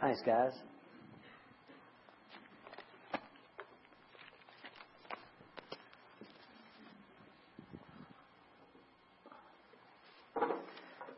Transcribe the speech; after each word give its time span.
Thanks, 0.00 0.22
guys. 0.24 0.52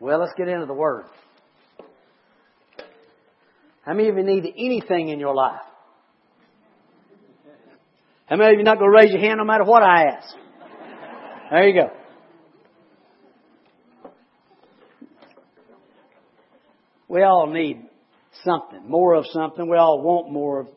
Well, 0.00 0.18
let's 0.18 0.32
get 0.36 0.48
into 0.48 0.66
the 0.66 0.74
Word. 0.74 1.04
How 3.86 3.94
many 3.94 4.08
of 4.08 4.16
you 4.16 4.24
need 4.24 4.52
anything 4.58 5.10
in 5.10 5.20
your 5.20 5.34
life? 5.34 5.60
How 8.26 8.36
many 8.36 8.54
of 8.54 8.58
you 8.58 8.64
not 8.64 8.78
going 8.78 8.90
to 8.90 8.96
raise 8.96 9.12
your 9.12 9.20
hand 9.20 9.38
no 9.38 9.44
matter 9.44 9.62
what 9.62 9.84
I 9.84 10.06
ask? 10.06 10.34
There 11.50 11.68
you 11.68 11.82
go. 11.82 11.90
We 17.06 17.22
all 17.22 17.46
need 17.46 17.91
something, 18.44 18.88
more 18.88 19.14
of 19.14 19.26
something. 19.32 19.68
We 19.68 19.76
all 19.76 20.00
want 20.00 20.32
more 20.32 20.60
of, 20.60 20.68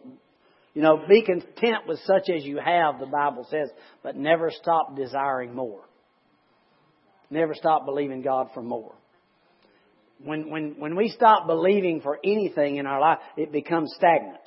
you 0.74 0.82
know, 0.82 1.04
be 1.08 1.22
content 1.24 1.88
with 1.88 2.00
such 2.06 2.30
as 2.30 2.44
you 2.44 2.60
have, 2.64 3.00
the 3.00 3.06
Bible 3.06 3.48
says, 3.50 3.70
but 4.04 4.16
never 4.16 4.52
stop 4.52 4.96
desiring 4.96 5.54
more. 5.54 5.84
Never 7.30 7.54
stop 7.54 7.86
believing 7.86 8.22
God 8.22 8.50
for 8.54 8.62
more. 8.62 8.96
When, 10.24 10.50
when, 10.50 10.76
when 10.80 10.96
we 10.96 11.10
stop 11.10 11.48
believing 11.48 12.02
for 12.02 12.20
anything 12.24 12.78
in 12.78 12.86
our 12.86 13.02
life, 13.02 13.20
it 13.36 13.52
becomes 13.52 13.94
stagnant. 13.96 14.40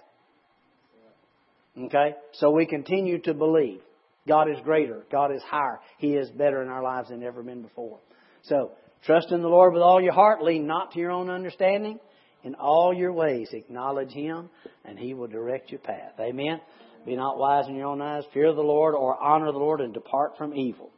Okay? 1.85 2.15
So 2.35 2.51
we 2.51 2.67
continue 2.67 3.21
to 3.23 3.35
believe. 3.35 3.81
God 4.27 4.51
is 4.51 4.59
greater. 4.63 5.05
God 5.11 5.35
is 5.35 5.43
higher. 5.43 5.81
He 5.99 6.15
is 6.15 6.29
better 6.31 6.63
in 6.63 6.69
our 6.69 6.83
lives 6.83 7.09
than 7.09 7.23
ever 7.23 7.43
been 7.43 7.63
before. 7.63 7.99
So, 8.43 8.73
trust 9.05 9.33
in 9.33 9.41
the 9.41 9.49
Lord 9.49 9.73
with 9.73 9.83
all 9.83 10.01
your 10.01 10.13
heart. 10.13 10.43
Lean 10.43 10.67
not 10.67 10.93
to 10.93 10.99
your 10.99 11.11
own 11.11 11.31
understanding. 11.31 11.99
In 12.45 12.55
all 12.55 12.95
your 12.95 13.13
ways, 13.13 13.49
acknowledge 13.53 14.13
Him, 14.13 14.49
and 14.85 14.99
He 14.99 15.15
will 15.15 15.27
direct 15.27 15.71
your 15.71 15.81
path. 15.81 16.13
Amen? 16.21 16.61
Be 17.05 17.17
not 17.17 17.39
wise 17.39 17.67
in 17.69 17.75
your 17.75 17.87
own 17.87 18.01
eyes. 18.01 18.25
Fear 18.33 18.55
the 18.55 18.61
Lord, 18.61 18.95
or 18.95 19.21
honor 19.21 19.53
the 19.53 19.59
Lord, 19.59 19.81
and 19.81 19.93
depart 19.93 20.37
from 20.39 20.55
evil. 20.55 20.91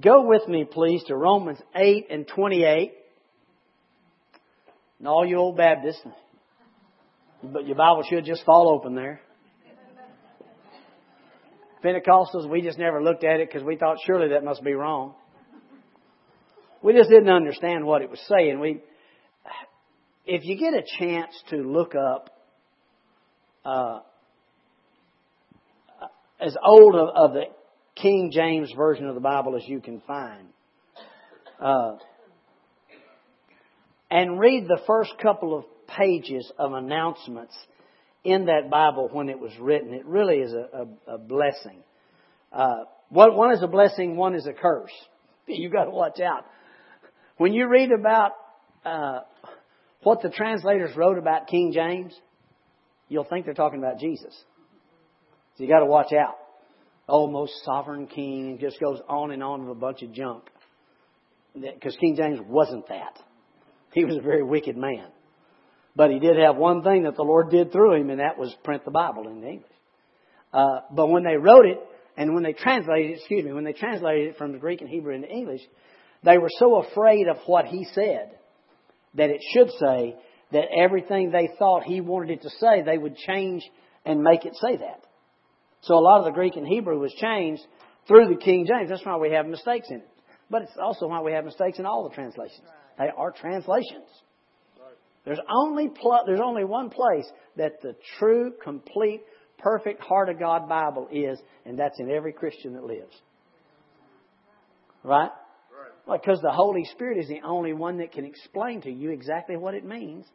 Go 0.00 0.26
with 0.26 0.46
me, 0.48 0.64
please, 0.64 1.02
to 1.04 1.16
Romans 1.16 1.58
8 1.74 2.06
and 2.10 2.26
28. 2.26 2.92
And 4.98 5.08
all 5.08 5.26
you 5.26 5.36
old 5.36 5.56
Baptists, 5.56 6.02
but 7.42 7.66
your 7.66 7.76
Bible 7.76 8.04
should 8.08 8.24
just 8.24 8.44
fall 8.44 8.68
open 8.68 8.94
there. 8.94 9.20
Pentecostals, 11.82 12.48
we 12.48 12.60
just 12.60 12.78
never 12.78 13.02
looked 13.02 13.24
at 13.24 13.40
it 13.40 13.48
because 13.48 13.64
we 13.64 13.76
thought 13.76 13.96
surely 14.04 14.28
that 14.28 14.44
must 14.44 14.62
be 14.62 14.74
wrong. 14.74 15.14
We 16.82 16.92
just 16.92 17.08
didn't 17.08 17.30
understand 17.30 17.86
what 17.86 18.02
it 18.02 18.10
was 18.10 18.20
saying. 18.28 18.60
We, 18.60 18.80
if 20.32 20.44
you 20.44 20.56
get 20.56 20.74
a 20.74 20.84
chance 21.00 21.32
to 21.50 21.56
look 21.56 21.96
up 21.96 22.30
uh, 23.64 23.98
as 26.40 26.56
old 26.64 26.94
of, 26.94 27.08
of, 27.16 27.32
the 27.32 27.42
King 27.96 28.30
James 28.32 28.72
version 28.76 29.08
of 29.08 29.16
the 29.16 29.20
Bible 29.20 29.56
as 29.56 29.62
you 29.66 29.80
can 29.80 30.00
find, 30.06 30.46
uh, 31.60 31.96
and 34.08 34.38
read 34.38 34.68
the 34.68 34.78
first 34.86 35.10
couple 35.20 35.58
of 35.58 35.64
pages 35.88 36.50
of 36.60 36.74
announcements 36.74 37.54
in 38.22 38.46
that 38.46 38.70
Bible 38.70 39.08
when 39.10 39.28
it 39.28 39.38
was 39.38 39.50
written. 39.58 39.92
It 39.92 40.06
really 40.06 40.36
is 40.36 40.52
a, 40.52 40.86
a, 41.08 41.14
a 41.14 41.18
blessing. 41.18 41.82
Uh, 42.52 42.84
one 43.08 43.52
is 43.52 43.64
a 43.64 43.68
blessing, 43.68 44.14
one 44.14 44.36
is 44.36 44.46
a 44.46 44.52
curse. 44.52 44.92
You've 45.48 45.72
got 45.72 45.86
to 45.86 45.90
watch 45.90 46.20
out. 46.20 46.46
When 47.36 47.52
you 47.52 47.66
read 47.68 47.90
about 47.90 48.32
uh, 48.84 49.20
what 50.02 50.22
the 50.22 50.30
translators 50.30 50.96
wrote 50.96 51.18
about 51.18 51.46
King 51.46 51.72
James, 51.72 52.14
you'll 53.08 53.24
think 53.24 53.44
they're 53.44 53.54
talking 53.54 53.78
about 53.78 53.98
Jesus. 53.98 54.34
So 55.56 55.64
you 55.64 55.68
got 55.68 55.80
to 55.80 55.86
watch 55.86 56.12
out. 56.12 56.36
Oh, 57.08 57.28
most 57.28 57.52
sovereign 57.64 58.06
king, 58.06 58.58
just 58.60 58.80
goes 58.80 59.00
on 59.08 59.32
and 59.32 59.42
on 59.42 59.66
with 59.66 59.76
a 59.76 59.80
bunch 59.80 60.02
of 60.02 60.12
junk. 60.12 60.44
Because 61.54 61.96
King 61.96 62.14
James 62.16 62.38
wasn't 62.46 62.86
that. 62.88 63.18
He 63.92 64.04
was 64.04 64.16
a 64.16 64.20
very 64.20 64.44
wicked 64.44 64.76
man. 64.76 65.08
But 65.96 66.10
he 66.10 66.20
did 66.20 66.36
have 66.38 66.56
one 66.56 66.82
thing 66.82 67.02
that 67.02 67.16
the 67.16 67.24
Lord 67.24 67.50
did 67.50 67.72
through 67.72 68.00
him, 68.00 68.10
and 68.10 68.20
that 68.20 68.38
was 68.38 68.54
print 68.62 68.84
the 68.84 68.92
Bible 68.92 69.28
in 69.28 69.42
English. 69.42 69.66
Uh, 70.52 70.80
but 70.92 71.08
when 71.08 71.24
they 71.24 71.36
wrote 71.36 71.66
it, 71.66 71.78
and 72.16 72.34
when 72.34 72.44
they 72.44 72.52
translated 72.52 73.10
it, 73.10 73.18
excuse 73.18 73.44
me, 73.44 73.52
when 73.52 73.64
they 73.64 73.72
translated 73.72 74.30
it 74.30 74.38
from 74.38 74.52
the 74.52 74.58
Greek 74.58 74.80
and 74.80 74.88
Hebrew 74.88 75.14
into 75.14 75.28
English, 75.28 75.62
they 76.22 76.38
were 76.38 76.50
so 76.58 76.76
afraid 76.76 77.26
of 77.28 77.38
what 77.46 77.66
he 77.66 77.86
said 77.92 78.30
that 79.14 79.30
it 79.30 79.40
should 79.52 79.70
say 79.78 80.16
that 80.52 80.64
everything 80.76 81.30
they 81.30 81.48
thought 81.58 81.84
he 81.84 82.00
wanted 82.00 82.30
it 82.30 82.42
to 82.42 82.50
say, 82.50 82.82
they 82.82 82.98
would 82.98 83.16
change 83.16 83.62
and 84.04 84.22
make 84.22 84.44
it 84.44 84.54
say 84.56 84.76
that. 84.76 85.04
So 85.82 85.94
a 85.94 86.00
lot 86.00 86.18
of 86.18 86.24
the 86.24 86.32
Greek 86.32 86.56
and 86.56 86.66
Hebrew 86.66 86.98
was 86.98 87.12
changed 87.14 87.62
through 88.06 88.28
the 88.28 88.36
King 88.36 88.66
James. 88.66 88.90
That's 88.90 89.04
why 89.04 89.16
we 89.16 89.32
have 89.32 89.46
mistakes 89.46 89.88
in 89.90 89.96
it. 89.96 90.08
But 90.50 90.62
it's 90.62 90.72
also 90.82 91.06
why 91.06 91.20
we 91.22 91.32
have 91.32 91.44
mistakes 91.44 91.78
in 91.78 91.86
all 91.86 92.08
the 92.08 92.14
translations. 92.14 92.66
They 92.98 93.08
are 93.16 93.30
translations. 93.30 94.08
There's 95.24 95.38
only, 95.48 95.88
pl- 95.88 96.24
there's 96.26 96.40
only 96.42 96.64
one 96.64 96.90
place 96.90 97.26
that 97.56 97.80
the 97.82 97.94
true, 98.18 98.52
complete, 98.62 99.20
perfect 99.58 100.02
heart 100.02 100.28
of 100.28 100.38
God 100.38 100.68
Bible 100.68 101.08
is, 101.12 101.38
and 101.64 101.78
that's 101.78 101.98
in 102.00 102.10
every 102.10 102.32
Christian 102.32 102.72
that 102.74 102.84
lives. 102.84 103.14
Right? 105.04 105.30
Because 106.12 106.40
the 106.40 106.52
Holy 106.52 106.84
Spirit 106.84 107.18
is 107.18 107.28
the 107.28 107.40
only 107.44 107.72
one 107.72 107.98
that 107.98 108.12
can 108.12 108.24
explain 108.24 108.80
to 108.82 108.90
you 108.90 109.10
exactly 109.10 109.56
what 109.56 109.74
it 109.74 109.84
means 109.84 110.26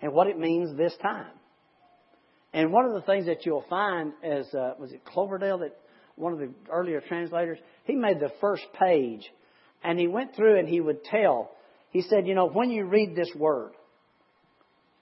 and 0.00 0.12
what 0.12 0.26
it 0.26 0.38
means 0.38 0.76
this 0.76 0.94
time. 1.02 1.32
And 2.52 2.72
one 2.72 2.86
of 2.86 2.94
the 2.94 3.02
things 3.02 3.26
that 3.26 3.44
you'll 3.44 3.64
find 3.68 4.12
as 4.22 4.46
uh, 4.54 4.74
was 4.78 4.92
it 4.92 5.04
Cloverdale 5.04 5.58
that 5.58 5.76
one 6.16 6.32
of 6.32 6.38
the 6.38 6.50
earlier 6.70 7.00
translators 7.00 7.58
he 7.84 7.94
made 7.94 8.18
the 8.20 8.32
first 8.40 8.64
page 8.80 9.22
and 9.84 9.98
he 9.98 10.08
went 10.08 10.34
through 10.34 10.58
and 10.58 10.68
he 10.68 10.80
would 10.80 11.04
tell 11.04 11.52
he 11.90 12.02
said 12.02 12.26
you 12.26 12.34
know 12.34 12.48
when 12.48 12.70
you 12.70 12.86
read 12.86 13.14
this 13.14 13.30
word 13.36 13.72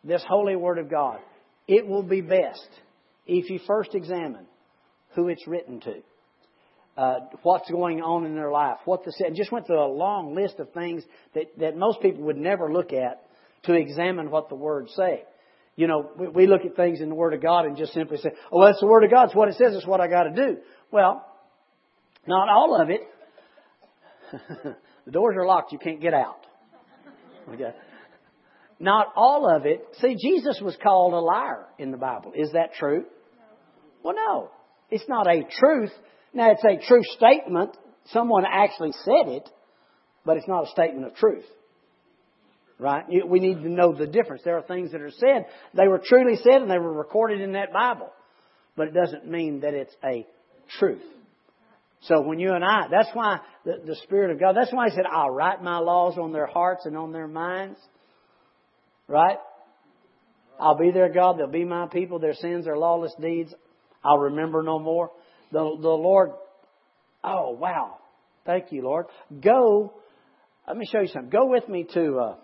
this 0.06 0.24
holy 0.28 0.56
word 0.56 0.78
of 0.78 0.90
God, 0.90 1.18
it 1.66 1.86
will 1.86 2.02
be 2.02 2.20
best 2.20 2.68
if 3.26 3.50
you 3.50 3.58
first 3.66 3.94
examine 3.94 4.46
who 5.14 5.28
it's 5.28 5.46
written 5.46 5.80
to, 5.80 5.94
uh, 6.96 7.20
what's 7.42 7.70
going 7.70 8.00
on 8.00 8.24
in 8.24 8.34
their 8.34 8.50
life, 8.50 8.78
what 8.84 9.04
the 9.04 9.12
and 9.24 9.36
just 9.36 9.52
went 9.52 9.66
through 9.66 9.84
a 9.84 9.86
long 9.86 10.34
list 10.34 10.58
of 10.58 10.72
things 10.72 11.02
that, 11.34 11.46
that 11.58 11.76
most 11.76 12.00
people 12.00 12.22
would 12.24 12.38
never 12.38 12.72
look 12.72 12.92
at 12.92 13.22
to 13.64 13.74
examine 13.74 14.30
what 14.30 14.48
the 14.48 14.54
words 14.54 14.92
say. 14.96 15.24
You 15.76 15.88
know, 15.88 16.10
we, 16.18 16.28
we 16.28 16.46
look 16.46 16.64
at 16.64 16.74
things 16.74 17.00
in 17.00 17.10
the 17.10 17.14
Word 17.14 17.34
of 17.34 17.42
God 17.42 17.66
and 17.66 17.76
just 17.76 17.92
simply 17.92 18.16
say, 18.16 18.30
"Oh, 18.50 18.64
that's 18.64 18.80
the 18.80 18.86
Word 18.86 19.04
of 19.04 19.10
God. 19.10 19.24
It's 19.26 19.34
what 19.34 19.48
it 19.48 19.56
says. 19.56 19.74
It's 19.74 19.86
what 19.86 20.00
I 20.00 20.08
got 20.08 20.24
to 20.24 20.30
do." 20.30 20.58
Well, 20.90 21.26
not 22.26 22.48
all 22.48 22.80
of 22.80 22.88
it. 22.90 23.00
the 25.04 25.10
doors 25.10 25.36
are 25.38 25.46
locked. 25.46 25.72
You 25.72 25.78
can't 25.78 26.00
get 26.00 26.14
out. 26.14 26.46
Okay. 27.52 27.72
Not 28.78 29.08
all 29.16 29.48
of 29.54 29.64
it. 29.64 29.84
See, 30.00 30.16
Jesus 30.16 30.60
was 30.62 30.76
called 30.82 31.14
a 31.14 31.20
liar 31.20 31.66
in 31.78 31.90
the 31.90 31.96
Bible. 31.96 32.32
Is 32.34 32.52
that 32.52 32.74
true? 32.74 33.04
Well, 34.02 34.14
no. 34.14 34.50
It's 34.90 35.08
not 35.08 35.26
a 35.26 35.42
truth. 35.58 35.92
Now, 36.32 36.50
it's 36.52 36.64
a 36.64 36.86
true 36.86 37.02
statement. 37.16 37.76
Someone 38.06 38.44
actually 38.50 38.92
said 39.04 39.28
it, 39.28 39.48
but 40.24 40.36
it's 40.36 40.48
not 40.48 40.64
a 40.64 40.70
statement 40.70 41.06
of 41.06 41.14
truth. 41.14 41.44
Right? 42.78 43.04
We 43.26 43.40
need 43.40 43.62
to 43.62 43.70
know 43.70 43.94
the 43.94 44.06
difference. 44.06 44.42
There 44.44 44.58
are 44.58 44.62
things 44.62 44.92
that 44.92 45.00
are 45.00 45.10
said. 45.10 45.46
They 45.74 45.88
were 45.88 46.00
truly 46.04 46.36
said 46.36 46.60
and 46.60 46.70
they 46.70 46.78
were 46.78 46.92
recorded 46.92 47.40
in 47.40 47.52
that 47.52 47.72
Bible. 47.72 48.10
But 48.76 48.88
it 48.88 48.94
doesn't 48.94 49.26
mean 49.26 49.60
that 49.60 49.72
it's 49.72 49.94
a 50.04 50.26
truth. 50.78 51.02
So 52.02 52.20
when 52.20 52.38
you 52.38 52.52
and 52.52 52.62
I, 52.62 52.88
that's 52.90 53.08
why 53.14 53.40
the, 53.64 53.80
the 53.84 53.96
Spirit 54.02 54.30
of 54.30 54.38
God, 54.38 54.54
that's 54.54 54.72
why 54.72 54.90
He 54.90 54.94
said, 54.94 55.06
I'll 55.10 55.30
write 55.30 55.62
my 55.62 55.78
laws 55.78 56.18
on 56.18 56.32
their 56.32 56.46
hearts 56.46 56.84
and 56.84 56.96
on 56.96 57.12
their 57.12 57.26
minds. 57.26 57.78
Right? 59.08 59.38
I'll 60.60 60.76
be 60.76 60.90
their 60.90 61.12
God. 61.12 61.38
They'll 61.38 61.46
be 61.46 61.64
my 61.64 61.86
people. 61.86 62.18
Their 62.18 62.34
sins, 62.34 62.66
their 62.66 62.76
lawless 62.76 63.14
deeds, 63.20 63.54
I'll 64.04 64.18
remember 64.18 64.62
no 64.62 64.78
more. 64.78 65.10
The, 65.52 65.76
the 65.80 65.88
Lord, 65.88 66.30
oh, 67.24 67.52
wow. 67.52 67.98
Thank 68.44 68.72
you, 68.72 68.82
Lord. 68.82 69.06
Go, 69.40 69.94
let 70.66 70.76
me 70.76 70.86
show 70.90 71.00
you 71.00 71.08
something. 71.08 71.30
Go 71.30 71.46
with 71.46 71.68
me 71.68 71.86
to 71.94 72.18
uh, 72.18 72.34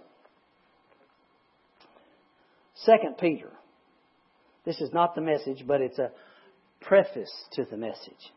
2 2.86 2.92
Peter. 3.20 3.50
This 4.64 4.80
is 4.80 4.90
not 4.92 5.14
the 5.14 5.20
message, 5.20 5.64
but 5.66 5.80
it's 5.80 5.98
a 5.98 6.10
preface 6.80 7.32
to 7.52 7.64
the 7.64 7.76
message. 7.76 8.32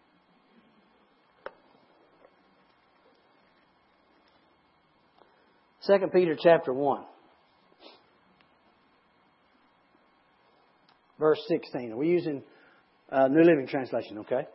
Second 5.81 6.11
Peter 6.11 6.35
chapter 6.41 6.73
one. 6.73 7.03
verse 11.19 11.39
16. 11.47 11.89
We're 11.91 11.95
we 11.95 12.07
using 12.07 12.43
uh, 13.11 13.27
New 13.27 13.43
Living 13.43 13.67
Translation, 13.67 14.19
okay? 14.19 14.47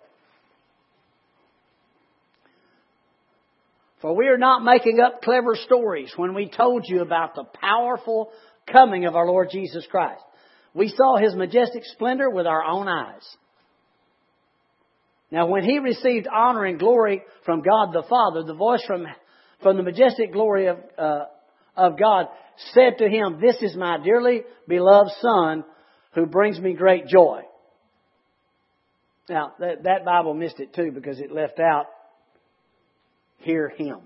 For 4.01 4.17
we 4.17 4.29
are 4.29 4.39
not 4.39 4.65
making 4.65 4.99
up 5.01 5.23
clever 5.23 5.55
stories 5.55 6.13
when 6.17 6.35
we 6.35 6.49
told 6.49 6.85
you 6.87 7.03
about 7.03 7.35
the 7.35 7.45
powerful 7.45 8.31
coming 8.71 9.05
of 9.05 9.15
our 9.15 9.27
Lord 9.27 9.49
Jesus 9.53 9.87
Christ. 9.91 10.23
We 10.75 10.89
saw 10.89 11.17
his 11.19 11.35
majestic 11.35 11.85
splendor 11.85 12.31
with 12.31 12.47
our 12.47 12.65
own 12.65 12.89
eyes. 12.89 13.29
Now, 15.31 15.47
when 15.47 15.65
he 15.65 15.79
received 15.79 16.27
honor 16.33 16.65
and 16.65 16.79
glory 16.79 17.23
from 17.45 17.63
God 17.63 17.93
the 17.93 18.05
Father, 18.09 18.43
the 18.43 18.55
voice 18.55 18.83
from, 18.87 19.07
from 19.63 19.77
the 19.77 19.83
majestic 19.83 20.33
glory 20.33 20.67
of, 20.67 20.79
uh, 20.99 21.25
of 21.77 21.99
God 21.99 22.27
said 22.73 22.99
to 22.99 23.09
him, 23.09 23.39
This 23.41 23.57
is 23.63 23.77
my 23.77 23.99
dearly 24.03 24.43
beloved 24.67 25.11
Son 25.21 25.65
who 26.15 26.27
brings 26.27 26.59
me 26.59 26.73
great 26.73 27.07
joy. 27.07 27.43
Now, 29.29 29.53
that, 29.61 29.85
that 29.85 30.05
Bible 30.05 30.35
missed 30.35 30.59
it 30.59 30.75
too 30.75 30.91
because 30.93 31.21
it 31.21 31.31
left 31.31 31.61
out, 31.61 31.87
Hear 33.41 33.69
him. 33.69 33.99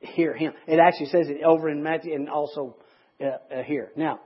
Hear 0.00 0.34
him. 0.34 0.52
It 0.66 0.78
actually 0.78 1.06
says 1.06 1.28
it 1.28 1.42
over 1.44 1.68
in 1.68 1.82
Matthew 1.82 2.14
and 2.14 2.28
also 2.28 2.76
uh, 3.20 3.26
uh, 3.26 3.62
here. 3.62 3.90
Now, 3.96 4.20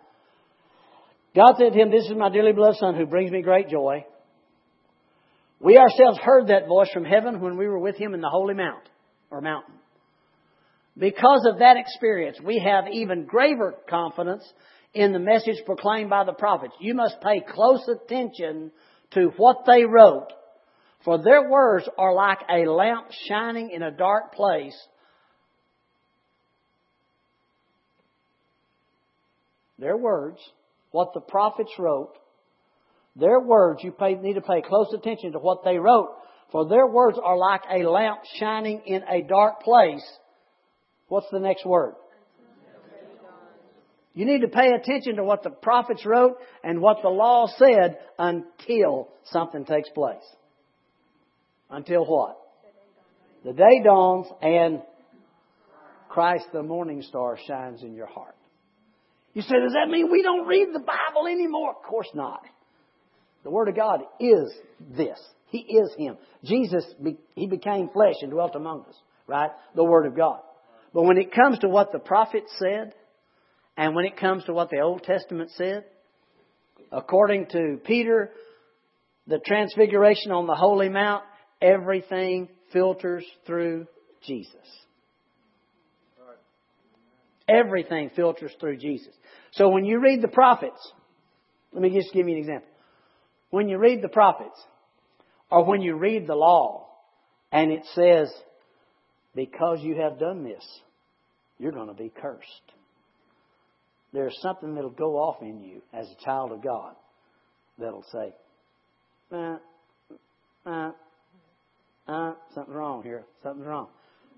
God 1.35 1.55
said 1.59 1.73
to 1.73 1.79
him, 1.79 1.91
This 1.91 2.07
is 2.07 2.17
my 2.17 2.31
dearly 2.31 2.53
beloved 2.53 2.79
Son 2.79 2.97
who 2.97 3.07
brings 3.07 3.31
me 3.31 3.43
great 3.43 3.69
joy. 3.69 4.05
We 5.61 5.77
ourselves 5.77 6.19
heard 6.19 6.49
that 6.49 6.67
voice 6.67 6.91
from 6.93 7.05
heaven 7.05 7.41
when 7.41 7.57
we 7.57 7.69
were 7.69 7.79
with 7.79 7.97
him 7.97 8.15
in 8.15 8.21
the 8.21 8.31
holy 8.31 8.55
mount 8.55 8.89
or 9.31 9.41
mountain. 9.41 9.75
Because 10.97 11.47
of 11.47 11.61
that 11.61 11.77
experience, 11.77 12.39
we 12.43 12.59
have 12.59 12.85
even 12.91 13.27
graver 13.27 13.75
confidence 13.89 14.43
in 14.95 15.13
the 15.13 15.19
message 15.19 15.57
proclaimed 15.67 16.11
by 16.11 16.25
the 16.25 16.33
prophets. 16.33 16.75
You 16.81 16.95
must 16.95 17.21
pay 17.21 17.43
close 17.47 17.87
attention 17.89 18.73
to 19.13 19.33
what 19.37 19.65
they 19.67 19.85
wrote, 19.85 20.33
for 21.05 21.23
their 21.23 21.49
words 21.49 21.89
are 21.97 22.15
like 22.15 22.41
a 22.49 22.71
lamp 22.71 23.07
shining 23.29 23.71
in 23.71 23.83
a 23.83 23.91
dark 23.91 24.35
place. 24.35 24.77
Their 29.79 29.97
words, 29.97 30.39
what 30.91 31.15
the 31.15 31.21
prophets 31.21 31.73
wrote, 31.79 32.13
their 33.17 33.41
words, 33.41 33.81
you 33.83 33.93
pay, 33.93 34.15
need 34.15 34.35
to 34.35 34.43
pay 34.43 34.63
close 34.63 34.93
attention 34.93 35.33
to 35.33 35.39
what 35.39 35.65
they 35.65 35.79
wrote, 35.79 36.11
for 36.53 36.69
their 36.69 36.87
words 36.87 37.19
are 37.23 37.37
like 37.37 37.63
a 37.73 37.89
lamp 37.89 38.21
shining 38.39 38.83
in 38.85 39.03
a 39.03 39.23
dark 39.23 39.63
place. 39.63 40.05
What's 41.09 41.27
the 41.33 41.41
next 41.41 41.65
word? 41.65 41.95
You 44.13 44.27
need 44.27 44.41
to 44.43 44.49
pay 44.49 44.73
attention 44.73 45.17
to 45.17 45.25
what 45.25 45.43
the 45.43 45.51
prophets 45.51 46.05
wrote 46.05 46.37
and 46.63 46.81
what 46.81 46.99
the 47.03 47.09
law 47.09 47.47
said 47.57 47.99
until 48.19 49.09
something 49.25 49.65
takes 49.65 49.89
place. 49.91 50.25
Until 51.71 52.05
what? 52.05 52.37
The 53.45 53.53
day 53.53 53.83
dawns 53.85 54.27
and 54.43 54.83
Christ 56.09 56.47
the 56.53 56.63
morning 56.63 57.03
star 57.03 57.39
shines 57.47 57.83
in 57.83 57.95
your 57.95 58.07
heart. 58.07 58.35
You 59.33 59.43
say, 59.43 59.55
does 59.63 59.75
that 59.75 59.89
mean 59.89 60.11
we 60.11 60.23
don't 60.23 60.47
read 60.47 60.69
the 60.73 60.81
Bible 60.81 61.29
anymore? 61.29 61.71
Of 61.71 61.83
course 61.89 62.09
not. 62.15 62.43
The 63.45 63.51
Word 63.51 63.69
of 63.69 63.77
God 63.77 64.01
is 64.19 64.53
this. 64.97 65.19
He 65.47 65.59
is 65.59 65.91
Him. 65.97 66.17
Jesus, 66.45 66.85
He 67.35 67.47
became 67.47 67.89
flesh 67.89 68.17
and 68.23 68.31
dwelt 68.31 68.57
among 68.57 68.85
us, 68.89 68.97
right? 69.27 69.51
The 69.77 69.85
Word 69.85 70.07
of 70.07 70.17
God. 70.17 70.41
But 70.93 71.05
when 71.05 71.17
it 71.17 71.33
comes 71.33 71.61
to 71.61 71.69
what 71.69 71.93
the 71.93 72.01
prophets 72.01 72.53
said, 72.59 72.93
and 73.77 73.95
when 73.95 74.05
it 74.05 74.17
comes 74.17 74.45
to 74.45 74.53
what 74.53 74.71
the 74.71 74.81
Old 74.81 75.05
Testament 75.05 75.51
said, 75.57 75.85
according 76.91 77.47
to 77.53 77.79
Peter, 77.85 78.31
the 79.27 79.39
transfiguration 79.39 80.33
on 80.33 80.47
the 80.47 80.57
Holy 80.57 80.89
Mount, 80.89 81.23
everything 81.61 82.49
filters 82.73 83.25
through 83.47 83.87
Jesus. 84.23 84.55
Everything 87.49 88.11
filters 88.15 88.53
through 88.61 88.77
Jesus. 88.77 89.13
So 89.53 89.71
when 89.71 89.85
you 89.85 90.01
read 90.01 90.23
the 90.23 90.29
prophets, 90.29 90.93
let 91.73 91.83
me 91.83 91.91
just 91.91 92.13
give 92.13 92.29
you 92.29 92.35
an 92.35 92.41
example. 92.41 92.69
When 93.51 93.69
you 93.69 93.79
read 93.79 94.03
the 94.03 94.09
prophets, 94.09 94.59
or 95.51 95.65
when 95.65 95.83
you 95.83 95.97
read 95.97 96.29
the 96.29 96.37
law, 96.37 96.87
and 97.51 97.73
it 97.73 97.83
says, 97.95 98.33
because 99.35 99.81
you 99.83 99.97
have 100.01 100.21
done 100.21 100.45
this, 100.45 100.65
you're 101.59 101.73
going 101.73 101.89
to 101.89 101.95
be 101.95 102.13
cursed. 102.15 102.47
There's 104.13 104.37
something 104.41 104.75
that'll 104.75 104.91
go 104.91 105.17
off 105.17 105.43
in 105.43 105.61
you 105.61 105.83
as 105.93 106.07
a 106.09 106.25
child 106.25 106.53
of 106.53 106.63
God 106.63 106.95
that'll 107.79 108.05
say, 108.13 108.35
uh, 109.33 109.57
uh, 110.67 110.91
uh, 112.11 112.35
something's 112.55 112.77
wrong 112.77 113.03
here. 113.03 113.25
Something's 113.43 113.67
wrong. 113.67 113.89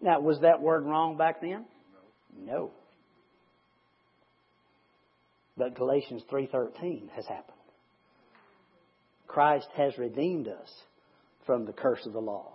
Now, 0.01 0.21
was 0.21 0.41
that 0.41 0.61
word 0.61 0.85
wrong 0.85 1.17
back 1.17 1.41
then? 1.41 1.65
No. 2.37 2.73
But 5.57 5.75
Galatians 5.75 6.23
3:13 6.31 7.09
has 7.11 7.27
happened. 7.27 7.59
Christ 9.27 9.69
has 9.77 9.97
redeemed 9.97 10.49
us 10.49 10.83
from 11.47 11.65
the 11.65 11.73
curse 11.73 12.05
of 12.07 12.13
the 12.13 12.21
law, 12.21 12.55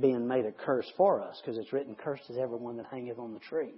being 0.00 0.26
made 0.26 0.44
a 0.44 0.52
curse 0.52 0.90
for 0.96 1.20
us, 1.20 1.40
because 1.40 1.58
it's 1.58 1.72
written, 1.72 1.94
Cursed 1.94 2.28
is 2.28 2.36
everyone 2.36 2.76
that 2.76 2.86
hangeth 2.86 3.18
on 3.18 3.32
the 3.32 3.40
tree. 3.40 3.74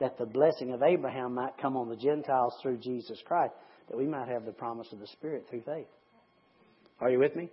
That 0.00 0.18
the 0.18 0.26
blessing 0.26 0.72
of 0.72 0.82
Abraham 0.82 1.34
might 1.34 1.58
come 1.58 1.76
on 1.76 1.88
the 1.88 1.96
Gentiles 1.96 2.54
through 2.62 2.78
Jesus 2.78 3.20
Christ, 3.26 3.54
that 3.88 3.96
we 3.96 4.06
might 4.06 4.28
have 4.28 4.44
the 4.44 4.52
promise 4.52 4.92
of 4.92 5.00
the 5.00 5.06
Spirit 5.08 5.46
through 5.48 5.62
faith. 5.62 5.86
Are 7.00 7.10
you 7.10 7.18
with 7.18 7.34
me? 7.36 7.50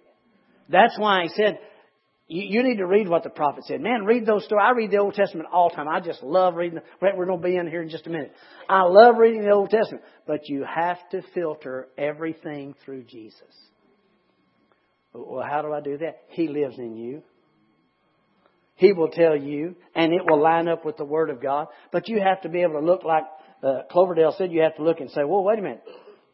That's 0.69 0.97
why 0.97 1.23
he 1.23 1.29
said, 1.29 1.59
you, 2.33 2.63
need 2.63 2.77
to 2.77 2.87
read 2.87 3.09
what 3.09 3.23
the 3.23 3.29
prophet 3.29 3.65
said. 3.65 3.81
Man, 3.81 4.05
read 4.05 4.25
those 4.25 4.45
stories. 4.45 4.63
I 4.65 4.71
read 4.71 4.91
the 4.91 4.99
Old 4.99 5.15
Testament 5.15 5.49
all 5.51 5.69
the 5.69 5.75
time. 5.75 5.89
I 5.89 5.99
just 5.99 6.23
love 6.23 6.55
reading. 6.55 6.79
We're 7.01 7.25
going 7.25 7.41
to 7.41 7.45
be 7.45 7.57
in 7.57 7.67
here 7.67 7.81
in 7.81 7.89
just 7.89 8.07
a 8.07 8.09
minute. 8.09 8.31
I 8.69 8.83
love 8.83 9.17
reading 9.17 9.43
the 9.43 9.51
Old 9.51 9.69
Testament. 9.69 10.03
But 10.25 10.47
you 10.47 10.63
have 10.63 10.97
to 11.11 11.23
filter 11.33 11.89
everything 11.97 12.73
through 12.85 13.03
Jesus. 13.03 13.41
Well, 15.13 15.45
how 15.45 15.61
do 15.61 15.73
I 15.73 15.81
do 15.81 15.97
that? 15.97 16.21
He 16.29 16.47
lives 16.47 16.77
in 16.77 16.95
you. 16.95 17.21
He 18.75 18.93
will 18.93 19.09
tell 19.09 19.35
you, 19.35 19.75
and 19.93 20.13
it 20.13 20.21
will 20.25 20.41
line 20.41 20.69
up 20.69 20.85
with 20.85 20.95
the 20.95 21.03
Word 21.03 21.29
of 21.31 21.41
God. 21.41 21.67
But 21.91 22.07
you 22.07 22.21
have 22.21 22.41
to 22.43 22.49
be 22.49 22.61
able 22.61 22.79
to 22.79 22.85
look 22.85 23.03
like 23.03 23.25
uh, 23.61 23.81
Cloverdale 23.91 24.33
said. 24.37 24.53
You 24.53 24.61
have 24.61 24.77
to 24.77 24.83
look 24.83 25.01
and 25.01 25.11
say, 25.11 25.23
"Well, 25.25 25.43
wait 25.43 25.59
a 25.59 25.61
minute, 25.61 25.83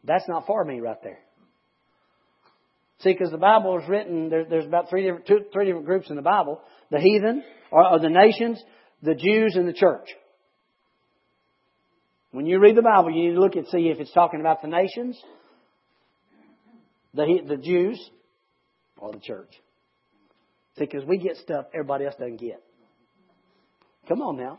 that's 0.04 0.28
not 0.28 0.46
for 0.46 0.64
me 0.64 0.80
right 0.80 1.02
there." 1.02 1.18
See, 3.00 3.12
because 3.12 3.30
the 3.30 3.38
Bible 3.38 3.78
is 3.78 3.88
written, 3.88 4.28
there, 4.28 4.44
there's 4.44 4.66
about 4.66 4.90
three 4.90 5.04
different, 5.04 5.26
two, 5.26 5.40
three 5.52 5.66
different 5.66 5.86
groups 5.86 6.10
in 6.10 6.16
the 6.16 6.22
Bible: 6.22 6.60
the 6.90 6.98
heathen, 6.98 7.44
or, 7.70 7.86
or 7.86 8.00
the 8.00 8.08
nations, 8.08 8.62
the 9.02 9.14
Jews, 9.14 9.54
and 9.54 9.68
the 9.68 9.72
church. 9.72 10.08
When 12.32 12.46
you 12.46 12.58
read 12.58 12.76
the 12.76 12.82
Bible, 12.82 13.10
you 13.10 13.28
need 13.28 13.34
to 13.34 13.40
look 13.40 13.54
and 13.54 13.66
see 13.68 13.88
if 13.88 14.00
it's 14.00 14.12
talking 14.12 14.40
about 14.40 14.62
the 14.62 14.68
nations, 14.68 15.18
the 17.14 17.40
the 17.46 17.56
Jews, 17.56 18.10
or 18.98 19.12
the 19.12 19.20
church. 19.20 19.50
See, 20.76 20.84
because 20.84 21.04
we 21.04 21.18
get 21.18 21.36
stuff 21.36 21.66
everybody 21.72 22.04
else 22.04 22.14
doesn't 22.18 22.40
get. 22.40 22.62
Come 24.08 24.22
on 24.22 24.36
now. 24.36 24.58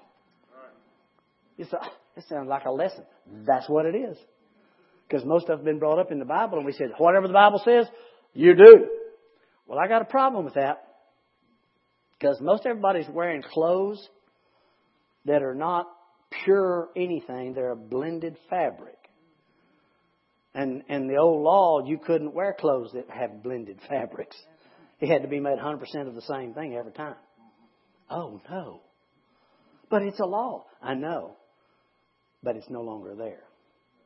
It's 1.57 1.71
a, 1.73 1.79
it 2.15 2.23
sounds 2.29 2.47
like 2.47 2.65
a 2.65 2.71
lesson. 2.71 3.03
That's 3.45 3.67
what 3.67 3.85
it 3.85 3.95
is. 3.95 4.17
Because 5.07 5.25
most 5.25 5.49
of 5.49 5.57
have 5.57 5.65
been 5.65 5.79
brought 5.79 5.99
up 5.99 6.11
in 6.11 6.19
the 6.19 6.25
Bible, 6.25 6.57
and 6.57 6.65
we 6.65 6.71
said, 6.71 6.91
whatever 6.97 7.27
the 7.27 7.33
Bible 7.33 7.61
says, 7.65 7.87
you 8.33 8.55
do. 8.55 8.88
Well, 9.67 9.79
I 9.79 9.88
got 9.88 10.01
a 10.01 10.05
problem 10.05 10.45
with 10.45 10.55
that. 10.55 10.86
Because 12.17 12.41
most 12.41 12.65
everybody's 12.65 13.07
wearing 13.07 13.41
clothes 13.41 14.05
that 15.25 15.41
are 15.41 15.55
not 15.55 15.88
pure 16.43 16.89
anything, 16.95 17.53
they're 17.53 17.71
a 17.71 17.75
blended 17.77 18.36
fabric. 18.50 18.98
And 20.53 20.83
in 20.89 21.07
the 21.07 21.17
old 21.17 21.43
law, 21.43 21.86
you 21.86 21.98
couldn't 21.98 22.33
wear 22.33 22.55
clothes 22.59 22.91
that 22.93 23.09
have 23.09 23.41
blended 23.43 23.79
fabrics. 23.88 24.36
It 25.00 25.07
had 25.09 25.21
to 25.21 25.27
be 25.27 25.39
made 25.39 25.59
100% 25.59 26.07
of 26.07 26.15
the 26.15 26.21
same 26.21 26.53
thing 26.53 26.75
every 26.75 26.91
time. 26.91 27.15
Oh, 28.09 28.41
no. 28.50 28.81
But 29.89 30.01
it's 30.01 30.19
a 30.19 30.25
law. 30.25 30.65
I 30.81 30.95
know. 30.95 31.38
But 32.43 32.55
it's 32.55 32.69
no 32.69 32.81
longer 32.81 33.15
there. 33.15 33.43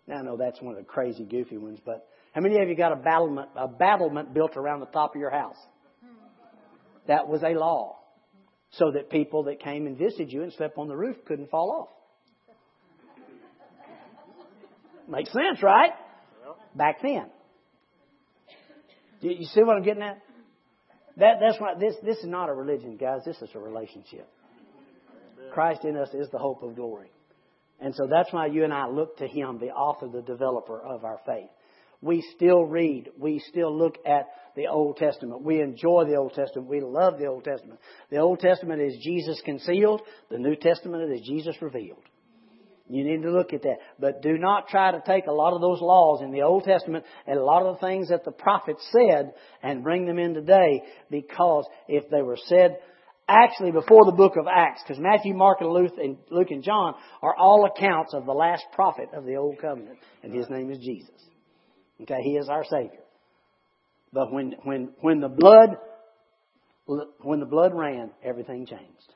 Now, 0.08 0.18
I 0.18 0.22
know 0.22 0.38
that's 0.38 0.62
one 0.62 0.75
of 0.75 0.80
the 0.80 0.86
crazy, 0.86 1.24
goofy 1.24 1.58
ones, 1.58 1.80
but 1.84 2.06
how 2.34 2.42
many 2.42 2.60
of 2.60 2.68
you 2.68 2.75
got 2.75 2.92
a 2.92 2.96
battlement, 2.96 3.50
a 3.56 3.68
battlement 3.68 4.34
built 4.34 4.58
around 4.58 4.82
the 4.82 4.88
top 4.88 5.16
of 5.16 5.22
your 5.22 5.30
house? 5.30 5.58
That 7.08 7.28
was 7.28 7.42
a 7.44 7.58
law. 7.58 8.00
So 8.72 8.92
that 8.92 9.12
people 9.12 9.44
that 9.44 9.60
came 9.60 9.86
and 9.86 9.98
visited 9.98 10.32
you 10.32 10.42
and 10.42 10.52
slept 10.54 10.78
on 10.80 10.88
the 10.88 10.96
roof 10.96 11.16
couldn't 11.28 11.52
fall 11.52 11.72
off. 11.72 11.90
Makes 15.08 15.32
sense, 15.32 15.62
right? 15.62 15.92
back 16.75 17.02
then. 17.02 17.25
You 19.22 19.46
see 19.46 19.63
what 19.63 19.78
I'm 19.78 19.84
getting 19.84 20.04
at? 20.04 20.22
That, 21.18 21.36
that's 21.40 21.60
why 21.60 21.75
this, 21.80 21.96
this 22.04 22.18
is 22.18 22.25
not 22.25 22.50
a 22.50 22.54
religion, 22.54 22.98
guys. 22.98 23.22
This 23.25 23.38
is 23.42 23.50
a 23.56 23.60
relationship. 23.60 24.28
Christ 25.54 25.86
in 25.86 25.96
us 25.96 26.10
is 26.13 26.30
the 26.32 26.40
hope 26.40 26.63
of 26.63 26.75
glory. 26.75 27.12
And 27.80 27.94
so 27.96 28.08
that's 28.10 28.34
why 28.34 28.48
you 28.48 28.63
and 28.63 28.74
I 28.74 28.88
look 28.88 29.18
to 29.18 29.28
Him, 29.28 29.60
the 29.60 29.68
author, 29.68 30.08
the 30.08 30.22
developer 30.22 30.80
of 30.80 31.06
our 31.06 31.20
faith. 31.25 31.50
We 32.03 32.22
still 32.36 32.65
read. 32.65 33.10
We 33.17 33.39
still 33.48 33.75
look 33.75 33.98
at 34.05 34.27
the 34.57 34.67
Old 34.67 34.98
Testament. 34.98 35.41
We 35.41 35.62
enjoy 35.62 36.03
the 36.05 36.17
Old 36.17 36.33
Testament. 36.33 36.69
We 36.69 36.81
love 36.81 37.17
the 37.17 37.27
Old 37.27 37.45
Testament. 37.45 37.79
The 38.12 38.17
Old 38.17 38.39
Testament 38.39 38.81
is 38.81 38.98
Jesus 39.01 39.41
concealed. 39.45 40.01
The 40.29 40.38
New 40.38 40.57
Testament 40.57 41.12
is 41.13 41.22
Jesus 41.25 41.55
revealed. 41.62 42.03
You 42.89 43.05
need 43.05 43.22
to 43.22 43.31
look 43.31 43.53
at 43.53 43.62
that. 43.62 43.77
But 43.98 44.22
do 44.22 44.38
not 44.38 44.67
try 44.67 44.91
to 44.91 45.01
take 45.05 45.27
a 45.27 45.31
lot 45.31 45.53
of 45.53 45.62
those 45.62 45.79
laws 45.79 46.22
in 46.22 46.31
the 46.31 46.41
Old 46.41 46.65
Testament 46.65 47.05
and 47.25 47.39
a 47.39 47.43
lot 47.43 47.63
of 47.63 47.79
the 47.79 47.88
things 47.88 48.10
that 48.10 48.25
the 48.25 48.31
prophets 48.31 48.86
said 48.91 49.33
and 49.63 49.81
bring 49.81 50.05
them 50.05 50.19
in 50.19 50.33
today 50.33 50.83
because 51.10 51.65
if 51.88 52.10
they 52.10 52.22
were 52.22 52.38
said 52.48 52.79
actually 53.29 53.72
before 53.72 54.03
the 54.05 54.12
book 54.12 54.33
of 54.36 54.48
Acts, 54.53 54.83
because 54.86 55.01
Matthew, 55.01 55.33
Mark, 55.33 55.62
and 55.62 55.69
Luke, 55.69 55.93
and 55.98 56.17
Luke 56.29 56.51
and 56.51 56.62
John 56.62 56.95
are 57.22 57.36
all 57.38 57.65
accounts 57.65 58.13
of 58.13 58.25
the 58.25 58.33
last 58.33 58.65
prophet 58.74 59.07
of 59.13 59.24
the 59.24 59.38
Old 59.38 59.60
Covenant, 59.60 59.98
and 60.22 60.33
his 60.33 60.50
name 60.50 60.69
is 60.69 60.79
Jesus. 60.79 61.10
Okay, 62.03 62.22
he 62.22 62.31
is 62.31 62.50
our 62.50 62.63
Savior. 62.65 63.03
But 64.12 64.31
when 64.31 64.55
when 64.63 64.89
when 65.01 65.19
the 65.19 65.29
blood 65.29 65.69
when 67.22 67.39
the 67.39 67.45
blood 67.45 67.74
ran, 67.74 68.12
everything 68.24 68.65
changed. 68.65 69.13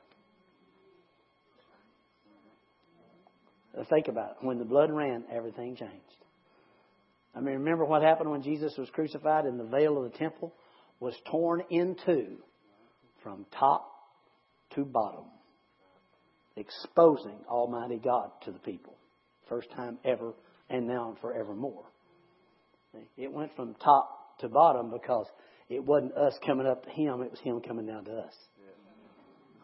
Think 3.88 4.08
about 4.08 4.30
it. 4.30 4.36
When 4.40 4.58
the 4.58 4.64
blood 4.64 4.90
ran, 4.90 5.24
everything 5.32 5.76
changed. 5.76 5.94
I 7.34 7.40
mean, 7.40 7.54
remember 7.58 7.84
what 7.84 8.02
happened 8.02 8.30
when 8.30 8.42
Jesus 8.42 8.74
was 8.76 8.88
crucified 8.90 9.44
and 9.44 9.60
the 9.60 9.64
veil 9.64 10.02
of 10.02 10.10
the 10.10 10.18
temple 10.18 10.52
was 10.98 11.14
torn 11.30 11.62
in 11.70 11.94
two 12.04 12.38
from 13.22 13.46
top 13.56 13.88
to 14.74 14.84
bottom, 14.84 15.26
exposing 16.56 17.38
Almighty 17.48 18.00
God 18.02 18.30
to 18.46 18.50
the 18.50 18.58
people. 18.58 18.96
First 19.48 19.70
time 19.76 19.98
ever, 20.04 20.32
and 20.68 20.88
now 20.88 21.10
and 21.10 21.18
forevermore. 21.20 21.84
It 23.16 23.32
went 23.32 23.54
from 23.54 23.74
top 23.74 24.38
to 24.40 24.48
bottom 24.48 24.90
because 24.90 25.26
it 25.68 25.84
wasn't 25.84 26.16
us 26.16 26.34
coming 26.46 26.66
up 26.66 26.84
to 26.84 26.90
Him, 26.90 27.22
it 27.22 27.30
was 27.30 27.40
Him 27.40 27.60
coming 27.60 27.86
down 27.86 28.04
to 28.04 28.12
us. 28.12 28.34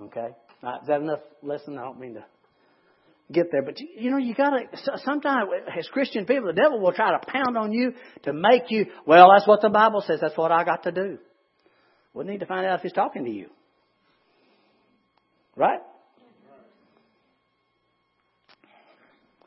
Okay? 0.03 0.29
Right, 0.63 0.81
is 0.83 0.89
that 0.89 1.01
enough 1.01 1.21
lesson? 1.43 1.79
I 1.79 1.83
don't 1.83 2.01
mean 2.01 2.15
to 2.15 2.25
get 3.33 3.47
there. 3.53 3.63
But 3.63 3.79
you 3.81 4.11
know, 4.11 4.19
you 4.19 4.35
gotta, 4.35 4.65
sometimes 5.05 5.49
as 5.77 5.87
Christian 5.89 6.27
people, 6.27 6.47
the 6.47 6.53
devil 6.53 6.81
will 6.81 6.93
try 6.93 7.11
to 7.11 7.27
pound 7.27 7.57
on 7.57 7.73
you 7.73 7.93
to 8.25 8.33
make 8.33 8.71
you, 8.71 8.87
well, 9.07 9.31
that's 9.35 9.47
what 9.47 9.61
the 9.63 9.71
Bible 9.71 10.03
says. 10.07 10.21
That's 10.21 10.37
what 10.37 10.53
I 10.53 10.65
got 10.65 10.85
to 10.85 10.93
do. 10.93 11.19
We 12.13 12.25
need 12.25 12.41
to 12.41 12.47
find 12.47 12.67
out 12.67 12.77
if 12.79 12.83
he's 12.83 12.93
talking 12.93 13.25
to 13.25 13.31
you. 13.31 13.49
Right? 15.57 15.81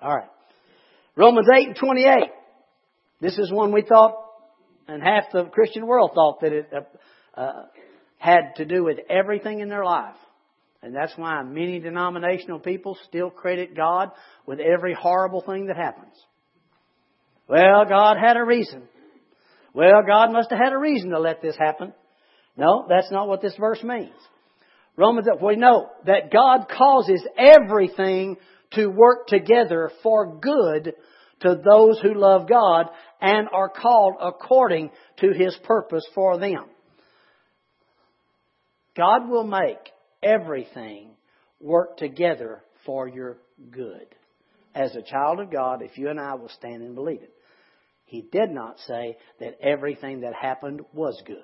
All 0.02 0.16
right. 0.16 0.30
Romans 1.16 1.48
8 1.52 1.68
and 1.68 1.76
28. 1.76 2.08
This 3.20 3.38
is 3.38 3.52
one 3.52 3.72
we 3.72 3.82
thought, 3.82 4.14
and 4.88 5.02
half 5.02 5.26
the 5.34 5.46
Christian 5.46 5.88
world 5.88 6.12
thought 6.14 6.42
that 6.42 6.54
it 6.54 6.72
uh, 6.72 7.40
uh, 7.40 7.66
had 8.18 8.56
to 8.58 8.66
do 8.66 8.84
with 8.84 9.00
everything 9.10 9.60
in 9.60 9.70
their 9.70 9.84
life. 9.84 10.16
And 10.84 10.96
that's 10.96 11.14
why 11.18 11.42
many 11.44 11.80
denominational 11.80 12.60
people 12.60 12.98
still 13.08 13.30
credit 13.30 13.76
God 13.76 14.12
with 14.46 14.60
every 14.60 14.94
horrible 14.94 15.42
thing 15.42 15.68
that 15.68 15.76
happens. 15.76 16.14
Well, 17.48 17.86
God 17.90 18.18
had 18.18 18.38
a 18.38 18.44
reason. 18.44 18.84
Well, 19.74 20.04
God 20.08 20.32
must 20.32 20.52
have 20.52 20.60
had 20.60 20.74
a 20.74 20.78
reason 20.78 21.10
to 21.10 21.20
let 21.20 21.42
this 21.42 21.56
happen. 21.58 21.94
No, 22.56 22.86
that's 22.88 23.12
not 23.12 23.28
what 23.28 23.42
this 23.42 23.56
verse 23.60 23.82
means. 23.84 24.16
Romans, 24.96 25.28
we 25.42 25.56
know 25.56 25.90
that 26.06 26.32
God 26.32 26.68
causes 26.70 27.26
everything 27.38 28.38
to 28.72 28.88
work 28.88 29.28
together 29.28 29.92
for 30.02 30.40
good 30.40 30.94
to 31.42 31.62
those 31.64 32.00
who 32.02 32.14
love 32.14 32.48
God 32.50 32.88
and 33.22 33.48
are 33.52 33.70
called 33.70 34.16
according 34.22 34.92
to 35.20 35.34
His 35.34 35.58
purpose 35.64 36.06
for 36.16 36.38
them. 36.40 36.66
God 38.96 39.30
will 39.30 39.46
make 39.46 39.92
everything 40.24 41.12
work 41.60 41.98
together 41.98 42.64
for 42.86 43.08
your 43.08 43.38
good. 43.72 44.08
As 44.74 44.96
a 44.96 45.02
child 45.02 45.40
of 45.40 45.52
God, 45.52 45.82
if 45.82 45.98
you 45.98 46.10
and 46.10 46.20
I 46.20 46.36
will 46.36 46.50
stand 46.50 46.82
and 46.82 46.96
believe 46.96 47.22
it. 47.22 47.34
He 48.06 48.22
did 48.22 48.52
not 48.52 48.80
say 48.88 49.18
that 49.40 49.58
everything 49.62 50.22
that 50.22 50.34
happened 50.34 50.82
was 50.94 51.22
good. 51.26 51.38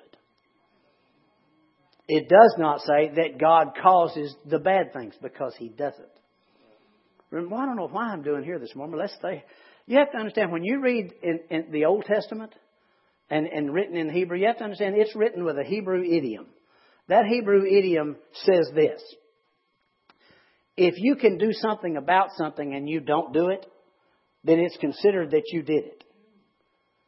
It 2.08 2.28
does 2.28 2.54
not 2.58 2.80
say 2.80 3.10
that 3.16 3.38
God 3.38 3.72
causes 3.80 4.34
the 4.46 4.58
bad 4.58 4.92
things 4.92 5.14
because 5.22 5.54
He 5.58 5.68
doesn't. 5.68 6.08
Well, 7.30 7.60
I 7.60 7.66
don't 7.66 7.76
know 7.76 7.88
why 7.88 8.04
I'm 8.04 8.22
doing 8.22 8.44
here 8.44 8.58
this 8.58 8.74
morning, 8.74 8.96
but 8.96 9.02
let's 9.02 9.14
stay. 9.16 9.44
You 9.86 9.98
have 9.98 10.12
to 10.12 10.18
understand 10.18 10.50
when 10.50 10.64
you 10.64 10.80
read 10.80 11.12
in, 11.22 11.40
in 11.50 11.70
the 11.70 11.84
Old 11.84 12.04
Testament 12.04 12.54
and, 13.30 13.46
and 13.46 13.72
written 13.72 13.96
in 13.96 14.08
Hebrew, 14.08 14.38
you 14.38 14.46
have 14.46 14.58
to 14.58 14.64
understand 14.64 14.96
it's 14.96 15.14
written 15.14 15.44
with 15.44 15.58
a 15.58 15.64
Hebrew 15.64 16.02
idiom. 16.02 16.46
That 17.08 17.26
Hebrew 17.26 17.66
idiom 17.66 18.16
says 18.44 18.70
this. 18.74 19.02
If 20.76 20.94
you 20.96 21.16
can 21.16 21.38
do 21.38 21.52
something 21.52 21.96
about 21.96 22.30
something 22.36 22.74
and 22.74 22.88
you 22.88 23.00
don't 23.00 23.32
do 23.32 23.48
it, 23.48 23.64
then 24.42 24.58
it's 24.58 24.76
considered 24.78 25.30
that 25.32 25.44
you 25.52 25.62
did 25.62 25.84
it. 25.84 26.04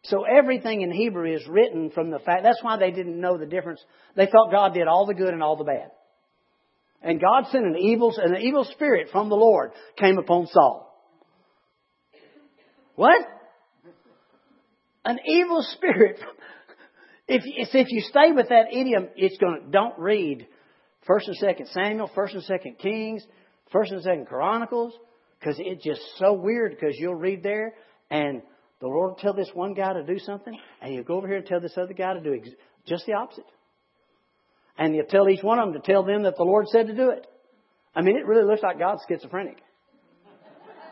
So 0.05 0.25
everything 0.25 0.83
in 0.83 0.93
Hebrew 0.93 1.35
is 1.35 1.47
written 1.49 1.91
from 1.91 2.11
the 2.11 2.21
fact, 2.21 2.45
that's 2.45 2.63
why 2.63 2.77
they 2.77 2.93
didn't 2.93 3.21
know 3.21 3.39
the 3.39 3.47
difference. 3.47 3.81
They 4.15 4.27
thought 4.27 4.53
God 4.53 4.73
did 4.73 4.87
all 4.87 5.07
the 5.07 5.15
good 5.15 5.33
and 5.33 5.43
all 5.43 5.57
the 5.57 5.65
bad. 5.65 5.91
And 7.03 7.21
God 7.21 7.51
sent 7.51 7.67
an 7.67 7.77
evil, 7.77 8.15
an 8.17 8.37
evil 8.41 8.65
spirit 8.65 9.09
from 9.11 9.29
the 9.29 9.35
Lord 9.35 9.73
came 9.99 10.19
upon 10.19 10.47
Saul. 10.47 10.86
What? 12.97 13.21
An 15.05 15.19
evil 15.25 15.63
spirit 15.63 16.19
if, 17.29 17.43
if 17.45 17.87
you 17.91 18.03
stay 18.03 18.33
with 18.33 18.51
that 18.51 18.73
idiom, 18.73 19.09
it's 19.17 19.37
going 19.39 19.61
to, 19.61 19.71
don't 19.71 19.99
read 19.99 20.47
1st 21.09 21.29
and 21.29 21.37
2nd 21.43 21.73
Samuel, 21.73 22.11
1st 22.17 22.35
and 22.35 22.43
2nd 22.45 22.79
Kings, 22.79 23.27
1st 23.75 23.93
and 23.93 24.05
2nd 24.05 24.27
Chronicles, 24.27 24.95
because 25.39 25.57
it's 25.59 25.85
just 25.85 26.01
so 26.19 26.33
weird 26.35 26.71
because 26.73 26.97
you'll 26.99 27.15
read 27.15 27.43
there 27.43 27.75
and 28.11 28.43
the 28.81 28.87
Lord 28.87 29.11
will 29.11 29.17
tell 29.17 29.33
this 29.33 29.51
one 29.55 29.75
guy 29.75 29.93
to 29.93 30.05
do 30.05 30.19
something 30.19 30.57
and 30.81 30.95
you 30.95 31.03
go 31.03 31.17
over 31.17 31.27
here 31.27 31.39
and 31.39 31.47
tell 31.47 31.61
this 31.61 31.77
other 31.77 31.95
guy 31.95 32.15
to 32.15 32.21
do 32.21 32.35
ex- 32.35 32.49
just 32.87 33.07
the 33.07 33.15
opposite. 33.15 33.45
And 34.79 34.95
you 34.95 35.05
tell 35.09 35.29
each 35.29 35.43
one 35.43 35.59
of 35.59 35.73
them 35.73 35.83
to 35.83 35.93
tell 35.93 36.05
them 36.05 36.23
that 36.25 36.37
the 36.37 36.45
Lord 36.45 36.67
said 36.69 36.87
to 36.87 36.95
do 36.95 37.11
it. 37.11 37.27
I 37.95 38.03
mean, 38.03 38.17
it 38.17 38.27
really 38.27 38.45
looks 38.45 38.63
like 38.63 38.79
God's 38.79 39.03
schizophrenic. 39.09 39.57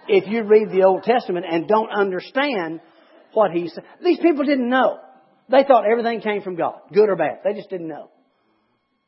If 0.08 0.26
you 0.28 0.44
read 0.44 0.70
the 0.70 0.84
Old 0.84 1.02
Testament 1.02 1.46
and 1.48 1.66
don't 1.66 1.90
understand 1.90 2.80
what 3.32 3.50
He 3.50 3.68
said. 3.68 3.84
These 4.02 4.18
people 4.18 4.44
didn't 4.44 4.68
know. 4.68 4.98
They 5.48 5.64
thought 5.64 5.84
everything 5.90 6.20
came 6.20 6.42
from 6.42 6.56
God, 6.56 6.80
good 6.92 7.08
or 7.08 7.16
bad. 7.16 7.40
They 7.44 7.52
just 7.52 7.70
didn't 7.70 7.88
know. 7.88 8.10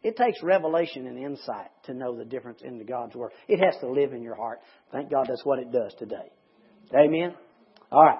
It 0.03 0.17
takes 0.17 0.43
revelation 0.43 1.07
and 1.07 1.19
insight 1.19 1.71
to 1.85 1.95
know 1.95 2.17
the 2.17 2.25
difference 2.25 2.61
in 2.62 2.79
the 2.79 2.85
God's 2.85 3.15
Word. 3.15 3.33
It 3.49 3.65
has 3.65 3.81
to 3.81 3.91
live 3.91 4.12
in 4.12 4.23
your 4.23 4.37
heart. 4.37 4.61
Thank 4.93 5.11
God 5.11 5.26
that's 5.29 5.45
what 5.45 5.59
it 5.59 5.73
does 5.73 5.95
today. 5.99 6.31
Amen? 6.95 7.35
All 7.91 8.05
right. 8.05 8.19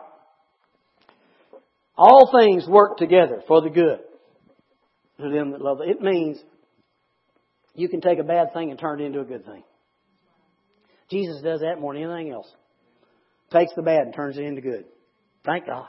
All 1.97 2.30
things 2.40 2.66
work 2.66 2.97
together 2.97 3.42
for 3.47 3.62
the 3.62 3.71
good 3.71 4.00
to 5.21 5.30
them 5.30 5.52
that 5.52 5.61
love. 5.61 5.78
It 5.83 6.00
means 6.00 6.38
you 7.75 7.88
can 7.88 8.00
take 8.00 8.18
a 8.18 8.25
bad 8.25 8.52
thing 8.52 8.71
and 8.71 8.78
turn 8.78 9.00
it 9.00 9.04
into 9.04 9.21
a 9.21 9.25
good 9.25 9.45
thing. 9.45 9.62
Jesus 11.11 11.40
does 11.42 11.61
that 11.61 11.80
more 11.80 11.95
than 11.95 12.02
anything 12.02 12.33
else. 12.33 12.50
Takes 13.52 13.72
the 13.74 13.82
bad 13.82 14.02
and 14.02 14.14
turns 14.14 14.36
it 14.36 14.44
into 14.44 14.60
good. 14.60 14.84
Thank 15.44 15.66
God. 15.66 15.86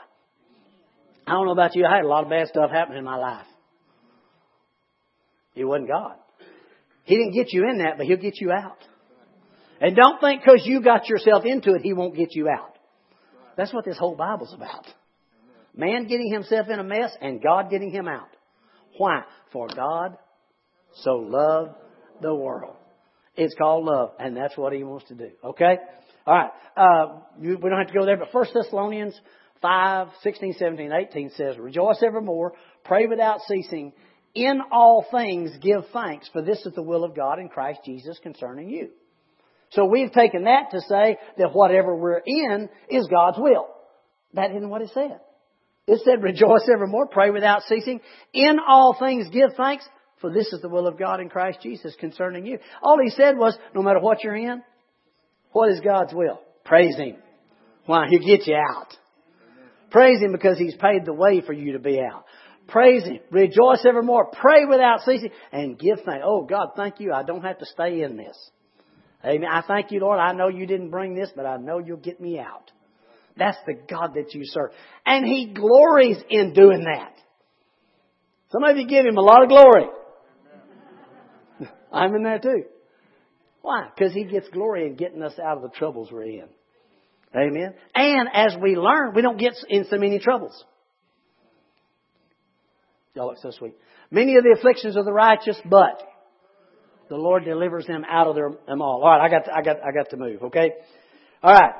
I 1.26 1.32
don't 1.32 1.46
know 1.46 1.52
about 1.52 1.74
you, 1.74 1.84
I 1.84 1.96
had 1.96 2.04
a 2.04 2.08
lot 2.08 2.24
of 2.24 2.30
bad 2.30 2.48
stuff 2.48 2.70
happen 2.70 2.96
in 2.96 3.04
my 3.04 3.16
life. 3.16 3.46
It 5.54 5.64
wasn't 5.64 5.88
God. 5.88 6.14
He 7.04 7.16
didn't 7.16 7.34
get 7.34 7.52
you 7.52 7.68
in 7.68 7.78
that, 7.78 7.98
but 7.98 8.06
He'll 8.06 8.16
get 8.16 8.40
you 8.40 8.52
out. 8.52 8.78
And 9.80 9.94
don't 9.94 10.20
think 10.20 10.42
because 10.42 10.62
you 10.64 10.82
got 10.82 11.08
yourself 11.08 11.44
into 11.44 11.74
it, 11.74 11.82
He 11.82 11.92
won't 11.92 12.16
get 12.16 12.34
you 12.34 12.48
out. 12.48 12.76
That's 13.56 13.74
what 13.74 13.84
this 13.84 13.98
whole 13.98 14.14
Bible's 14.14 14.54
about. 14.54 14.86
Man 15.76 16.06
getting 16.06 16.32
himself 16.32 16.68
in 16.68 16.78
a 16.78 16.84
mess 16.84 17.10
and 17.20 17.42
God 17.42 17.70
getting 17.70 17.90
him 17.90 18.08
out. 18.08 18.28
Why? 18.96 19.22
For 19.52 19.68
God 19.68 20.16
so 21.02 21.16
loved 21.16 21.74
the 22.20 22.34
world. 22.34 22.76
It's 23.36 23.54
called 23.54 23.84
love, 23.84 24.12
and 24.18 24.36
that's 24.36 24.56
what 24.56 24.72
He 24.72 24.82
wants 24.82 25.06
to 25.08 25.14
do. 25.14 25.30
Okay? 25.44 25.76
All 26.28 26.34
right. 26.34 26.50
Uh, 26.76 27.20
we 27.38 27.56
don't 27.56 27.78
have 27.78 27.86
to 27.86 27.98
go 27.98 28.04
there, 28.04 28.18
but 28.18 28.28
First 28.32 28.52
Thessalonians 28.52 29.18
5, 29.62 30.08
16, 30.22 30.56
17, 30.58 30.92
18 30.92 31.30
says, 31.30 31.56
Rejoice 31.58 32.02
evermore, 32.06 32.52
pray 32.84 33.06
without 33.06 33.40
ceasing, 33.48 33.94
in 34.34 34.60
all 34.70 35.06
things 35.10 35.52
give 35.62 35.84
thanks, 35.90 36.28
for 36.30 36.42
this 36.42 36.58
is 36.66 36.74
the 36.74 36.82
will 36.82 37.02
of 37.02 37.16
God 37.16 37.38
in 37.38 37.48
Christ 37.48 37.80
Jesus 37.86 38.18
concerning 38.22 38.68
you. 38.68 38.90
So 39.70 39.86
we've 39.86 40.12
taken 40.12 40.44
that 40.44 40.70
to 40.72 40.82
say 40.82 41.16
that 41.38 41.54
whatever 41.54 41.96
we're 41.96 42.20
in 42.24 42.68
is 42.90 43.06
God's 43.06 43.38
will. 43.38 43.66
That 44.34 44.50
isn't 44.50 44.68
what 44.68 44.82
it 44.82 44.90
said. 44.92 45.20
It 45.86 46.02
said, 46.04 46.22
Rejoice 46.22 46.68
evermore, 46.70 47.06
pray 47.06 47.30
without 47.30 47.62
ceasing, 47.62 48.00
in 48.34 48.58
all 48.68 48.94
things 48.98 49.28
give 49.32 49.54
thanks, 49.56 49.88
for 50.20 50.30
this 50.30 50.52
is 50.52 50.60
the 50.60 50.68
will 50.68 50.86
of 50.86 50.98
God 50.98 51.20
in 51.20 51.30
Christ 51.30 51.60
Jesus 51.62 51.94
concerning 51.98 52.44
you. 52.44 52.58
All 52.82 52.98
he 53.02 53.08
said 53.08 53.38
was, 53.38 53.56
no 53.74 53.80
matter 53.80 54.00
what 54.00 54.22
you're 54.22 54.36
in, 54.36 54.62
what 55.52 55.70
is 55.70 55.80
God's 55.80 56.12
will? 56.14 56.40
Praise 56.64 56.96
Him. 56.96 57.16
Why? 57.86 58.06
He'll 58.08 58.24
get 58.24 58.46
you 58.46 58.56
out. 58.56 58.94
Praise 59.90 60.20
Him 60.20 60.32
because 60.32 60.58
He's 60.58 60.74
paid 60.76 61.04
the 61.04 61.14
way 61.14 61.40
for 61.40 61.52
you 61.52 61.72
to 61.72 61.78
be 61.78 62.00
out. 62.00 62.24
Praise 62.68 63.04
Him. 63.04 63.20
Rejoice 63.30 63.84
evermore. 63.86 64.30
Pray 64.30 64.66
without 64.66 65.00
ceasing. 65.04 65.30
And 65.52 65.78
give 65.78 66.00
thanks. 66.04 66.24
Oh 66.24 66.44
God, 66.44 66.70
thank 66.76 67.00
you. 67.00 67.12
I 67.12 67.22
don't 67.22 67.42
have 67.42 67.58
to 67.58 67.66
stay 67.66 68.02
in 68.02 68.16
this. 68.16 68.36
Amen. 69.24 69.48
I 69.50 69.62
thank 69.66 69.90
you, 69.90 70.00
Lord. 70.00 70.20
I 70.20 70.32
know 70.32 70.48
you 70.48 70.66
didn't 70.66 70.90
bring 70.90 71.14
this, 71.14 71.30
but 71.34 71.46
I 71.46 71.56
know 71.56 71.78
you'll 71.78 71.96
get 71.96 72.20
me 72.20 72.38
out. 72.38 72.70
That's 73.36 73.58
the 73.66 73.74
God 73.74 74.14
that 74.14 74.34
you 74.34 74.42
serve. 74.44 74.70
And 75.06 75.26
He 75.26 75.52
glories 75.54 76.18
in 76.28 76.52
doing 76.52 76.84
that. 76.84 77.14
Some 78.52 78.64
of 78.64 78.76
you 78.76 78.86
give 78.86 79.06
Him 79.06 79.16
a 79.16 79.22
lot 79.22 79.42
of 79.42 79.48
glory. 79.48 79.86
I'm 81.92 82.14
in 82.14 82.22
there 82.22 82.38
too. 82.38 82.64
Why? 83.62 83.88
Because 83.94 84.12
He 84.12 84.24
gets 84.24 84.48
glory 84.48 84.86
in 84.86 84.96
getting 84.96 85.22
us 85.22 85.38
out 85.38 85.56
of 85.56 85.62
the 85.62 85.70
troubles 85.70 86.10
we're 86.10 86.24
in. 86.24 86.48
Amen. 87.36 87.74
And 87.94 88.28
as 88.32 88.56
we 88.60 88.76
learn, 88.76 89.12
we 89.14 89.22
don't 89.22 89.38
get 89.38 89.54
in 89.68 89.84
so 89.90 89.98
many 89.98 90.18
troubles. 90.18 90.64
Y'all 93.14 93.26
look 93.26 93.38
so 93.42 93.50
sweet. 93.50 93.74
Many 94.10 94.36
of 94.36 94.44
the 94.44 94.54
afflictions 94.56 94.96
of 94.96 95.04
the 95.04 95.12
righteous, 95.12 95.60
but 95.64 96.02
the 97.10 97.16
Lord 97.16 97.44
delivers 97.44 97.86
them 97.86 98.04
out 98.08 98.26
of 98.26 98.34
their, 98.34 98.50
them 98.66 98.80
all. 98.80 99.02
All 99.02 99.10
right, 99.10 99.20
I 99.20 99.28
got, 99.28 99.44
to, 99.44 99.54
I 99.54 99.62
got, 99.62 99.76
I 99.84 99.92
got 99.92 100.10
to 100.10 100.16
move. 100.16 100.42
Okay. 100.44 100.70
All 101.42 101.52
right. 101.52 101.72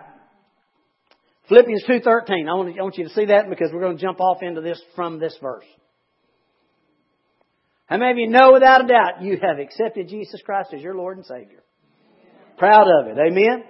Philippians 1.48 1.84
two 1.86 2.00
thirteen. 2.00 2.46
I 2.46 2.54
want, 2.54 2.78
I 2.78 2.82
want 2.82 2.98
you 2.98 3.04
to 3.04 3.14
see 3.14 3.26
that 3.26 3.48
because 3.48 3.70
we're 3.72 3.80
going 3.80 3.96
to 3.96 4.02
jump 4.02 4.20
off 4.20 4.42
into 4.42 4.60
this 4.60 4.80
from 4.94 5.18
this 5.18 5.34
verse. 5.40 5.64
How 7.86 7.96
many 7.96 8.10
of 8.10 8.18
you 8.18 8.28
know 8.28 8.52
without 8.52 8.84
a 8.84 8.86
doubt 8.86 9.22
you 9.22 9.38
have 9.40 9.58
accepted 9.58 10.08
Jesus 10.08 10.42
Christ 10.44 10.74
as 10.74 10.82
your 10.82 10.94
Lord 10.94 11.16
and 11.16 11.24
Savior? 11.24 11.62
Proud 12.58 12.88
of 12.88 13.06
it. 13.06 13.18
Amen? 13.18 13.64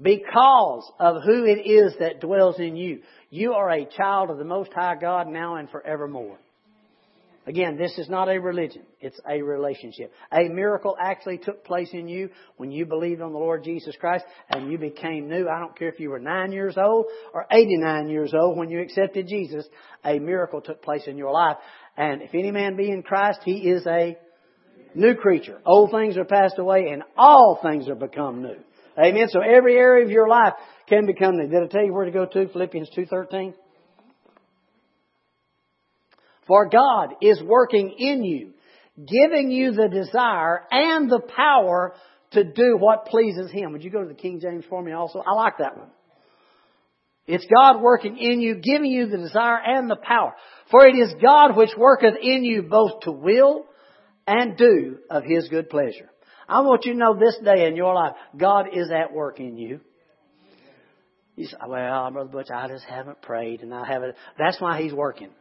Because 0.00 0.90
of 0.98 1.22
who 1.22 1.44
it 1.44 1.66
is 1.66 1.94
that 2.00 2.20
dwells 2.20 2.58
in 2.58 2.76
you. 2.76 3.00
You 3.30 3.52
are 3.54 3.70
a 3.70 3.86
child 3.86 4.30
of 4.30 4.38
the 4.38 4.44
Most 4.44 4.70
High 4.74 4.96
God 5.00 5.26
now 5.28 5.56
and 5.56 5.70
forevermore. 5.70 6.38
Again, 7.46 7.76
this 7.76 7.96
is 7.96 8.08
not 8.08 8.28
a 8.28 8.40
religion. 8.40 8.82
It's 9.00 9.20
a 9.28 9.40
relationship. 9.40 10.12
A 10.32 10.48
miracle 10.48 10.96
actually 11.00 11.38
took 11.38 11.64
place 11.64 11.90
in 11.92 12.08
you 12.08 12.30
when 12.56 12.72
you 12.72 12.86
believed 12.86 13.20
on 13.20 13.32
the 13.32 13.38
Lord 13.38 13.62
Jesus 13.62 13.94
Christ 14.00 14.24
and 14.50 14.70
you 14.70 14.78
became 14.78 15.28
new. 15.28 15.46
I 15.48 15.60
don't 15.60 15.78
care 15.78 15.88
if 15.88 16.00
you 16.00 16.10
were 16.10 16.18
nine 16.18 16.50
years 16.50 16.76
old 16.76 17.06
or 17.32 17.46
89 17.48 18.08
years 18.08 18.34
old 18.34 18.58
when 18.58 18.68
you 18.68 18.80
accepted 18.80 19.28
Jesus. 19.28 19.64
A 20.04 20.18
miracle 20.18 20.60
took 20.60 20.82
place 20.82 21.04
in 21.06 21.16
your 21.16 21.32
life. 21.32 21.56
And 21.96 22.20
if 22.20 22.34
any 22.34 22.50
man 22.50 22.76
be 22.76 22.90
in 22.90 23.04
Christ, 23.04 23.38
he 23.44 23.70
is 23.70 23.86
a 23.86 24.18
new 24.96 25.14
creature. 25.14 25.60
Old 25.64 25.90
things 25.90 26.16
are 26.16 26.24
passed 26.24 26.58
away 26.58 26.88
and 26.92 27.02
all 27.16 27.58
things 27.62 27.88
are 27.88 27.94
become 27.94 28.42
new. 28.42 28.56
Amen. 28.98 29.28
So 29.28 29.40
every 29.40 29.76
area 29.76 30.04
of 30.04 30.10
your 30.10 30.28
life 30.28 30.54
can 30.88 31.06
become 31.06 31.36
new. 31.36 31.48
Did 31.48 31.62
I 31.62 31.66
tell 31.66 31.84
you 31.84 31.92
where 31.92 32.06
to 32.06 32.10
go 32.10 32.26
to? 32.26 32.48
Philippians 32.48 32.90
2.13? 32.96 33.54
For 36.46 36.68
God 36.68 37.14
is 37.20 37.42
working 37.42 37.94
in 37.98 38.24
you, 38.24 38.52
giving 38.96 39.50
you 39.50 39.72
the 39.72 39.88
desire 39.88 40.62
and 40.70 41.10
the 41.10 41.20
power 41.20 41.94
to 42.32 42.44
do 42.44 42.76
what 42.78 43.06
pleases 43.06 43.50
Him. 43.50 43.72
Would 43.72 43.84
you 43.84 43.90
go 43.90 44.02
to 44.02 44.08
the 44.08 44.14
King 44.14 44.40
James 44.40 44.64
for 44.68 44.82
me 44.82 44.92
also? 44.92 45.22
I 45.26 45.34
like 45.34 45.58
that 45.58 45.76
one. 45.76 45.90
It's 47.26 47.46
God 47.52 47.82
working 47.82 48.16
in 48.18 48.40
you, 48.40 48.56
giving 48.56 48.92
you 48.92 49.08
the 49.08 49.18
desire 49.18 49.58
and 49.58 49.90
the 49.90 49.96
power. 49.96 50.34
For 50.70 50.86
it 50.86 50.94
is 50.94 51.12
God 51.20 51.56
which 51.56 51.70
worketh 51.76 52.14
in 52.22 52.44
you 52.44 52.62
both 52.62 53.00
to 53.00 53.12
will 53.12 53.66
and 54.26 54.56
do 54.56 54.98
of 55.10 55.24
His 55.24 55.48
good 55.48 55.70
pleasure. 55.70 56.10
I 56.48 56.60
want 56.60 56.84
you 56.84 56.92
to 56.92 56.98
know 56.98 57.18
this 57.18 57.36
day 57.44 57.66
in 57.66 57.76
your 57.76 57.94
life, 57.94 58.14
God 58.36 58.66
is 58.72 58.90
at 58.90 59.12
work 59.12 59.40
in 59.40 59.56
you. 59.58 59.80
You 61.34 61.46
say, 61.46 61.56
well, 61.66 62.10
Brother 62.10 62.30
Butch, 62.30 62.48
I 62.54 62.68
just 62.68 62.84
haven't 62.84 63.20
prayed 63.20 63.60
and 63.60 63.74
I 63.74 63.86
haven't. 63.86 64.14
That's 64.38 64.60
why 64.60 64.80
He's 64.80 64.92
working. 64.92 65.30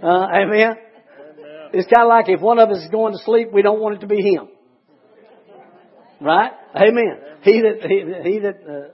Uh, 0.00 0.28
amen? 0.32 0.76
It's 1.72 1.92
kind 1.92 2.04
of 2.04 2.08
like 2.08 2.28
if 2.28 2.40
one 2.40 2.58
of 2.58 2.70
us 2.70 2.78
is 2.78 2.88
going 2.88 3.12
to 3.12 3.18
sleep, 3.24 3.48
we 3.52 3.62
don't 3.62 3.80
want 3.80 3.96
it 3.96 4.00
to 4.00 4.06
be 4.06 4.22
him. 4.22 4.48
Right? 6.20 6.52
Amen. 6.74 7.20
He 7.42 7.60
that, 7.62 7.82
he, 7.82 8.30
he 8.30 8.38
that 8.40 8.56
uh, 8.64 8.92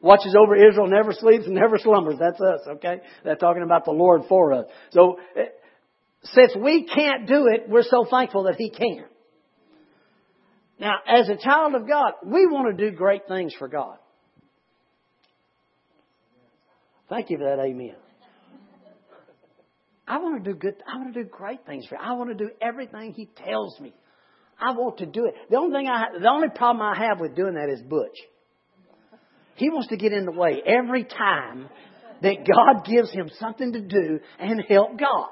watches 0.00 0.34
over 0.38 0.56
Israel 0.56 0.86
never 0.86 1.12
sleeps 1.12 1.46
and 1.46 1.54
never 1.54 1.78
slumbers. 1.78 2.16
That's 2.18 2.40
us, 2.40 2.60
okay? 2.76 3.00
They're 3.24 3.36
talking 3.36 3.62
about 3.62 3.84
the 3.84 3.92
Lord 3.92 4.22
for 4.28 4.52
us. 4.52 4.66
So, 4.90 5.18
uh, 5.38 5.42
since 6.32 6.54
we 6.56 6.84
can't 6.84 7.26
do 7.26 7.46
it, 7.48 7.68
we're 7.68 7.82
so 7.82 8.06
thankful 8.10 8.44
that 8.44 8.56
He 8.56 8.70
can. 8.70 9.04
Now, 10.78 10.96
as 11.06 11.28
a 11.28 11.36
child 11.36 11.74
of 11.74 11.88
God, 11.88 12.12
we 12.24 12.46
want 12.46 12.76
to 12.76 12.90
do 12.90 12.96
great 12.96 13.22
things 13.28 13.54
for 13.58 13.68
God. 13.68 13.96
Thank 17.08 17.30
you 17.30 17.38
for 17.38 17.44
that, 17.44 17.62
amen. 17.62 17.94
I 20.08 20.18
want 20.18 20.44
to 20.44 20.52
do 20.52 20.56
good. 20.56 20.74
I 20.86 20.98
want 20.98 21.14
to 21.14 21.22
do 21.24 21.28
great 21.28 21.66
things 21.66 21.86
for 21.86 21.96
you. 21.96 22.00
I 22.02 22.12
want 22.12 22.36
to 22.36 22.44
do 22.44 22.50
everything 22.60 23.12
He 23.12 23.26
tells 23.44 23.78
me. 23.80 23.92
I 24.60 24.72
want 24.72 24.98
to 24.98 25.06
do 25.06 25.26
it. 25.26 25.34
The 25.50 25.56
only 25.56 25.78
thing 25.78 25.88
I, 25.88 26.18
the 26.18 26.30
only 26.30 26.48
problem 26.54 26.82
I 26.82 27.06
have 27.08 27.20
with 27.20 27.34
doing 27.34 27.54
that 27.54 27.68
is 27.68 27.82
Butch. 27.82 28.16
He 29.56 29.70
wants 29.70 29.88
to 29.88 29.96
get 29.96 30.12
in 30.12 30.24
the 30.24 30.32
way 30.32 30.62
every 30.64 31.04
time 31.04 31.68
that 32.22 32.36
God 32.46 32.84
gives 32.84 33.10
him 33.10 33.30
something 33.38 33.72
to 33.72 33.80
do 33.80 34.20
and 34.38 34.62
help 34.68 34.98
God. 34.98 35.28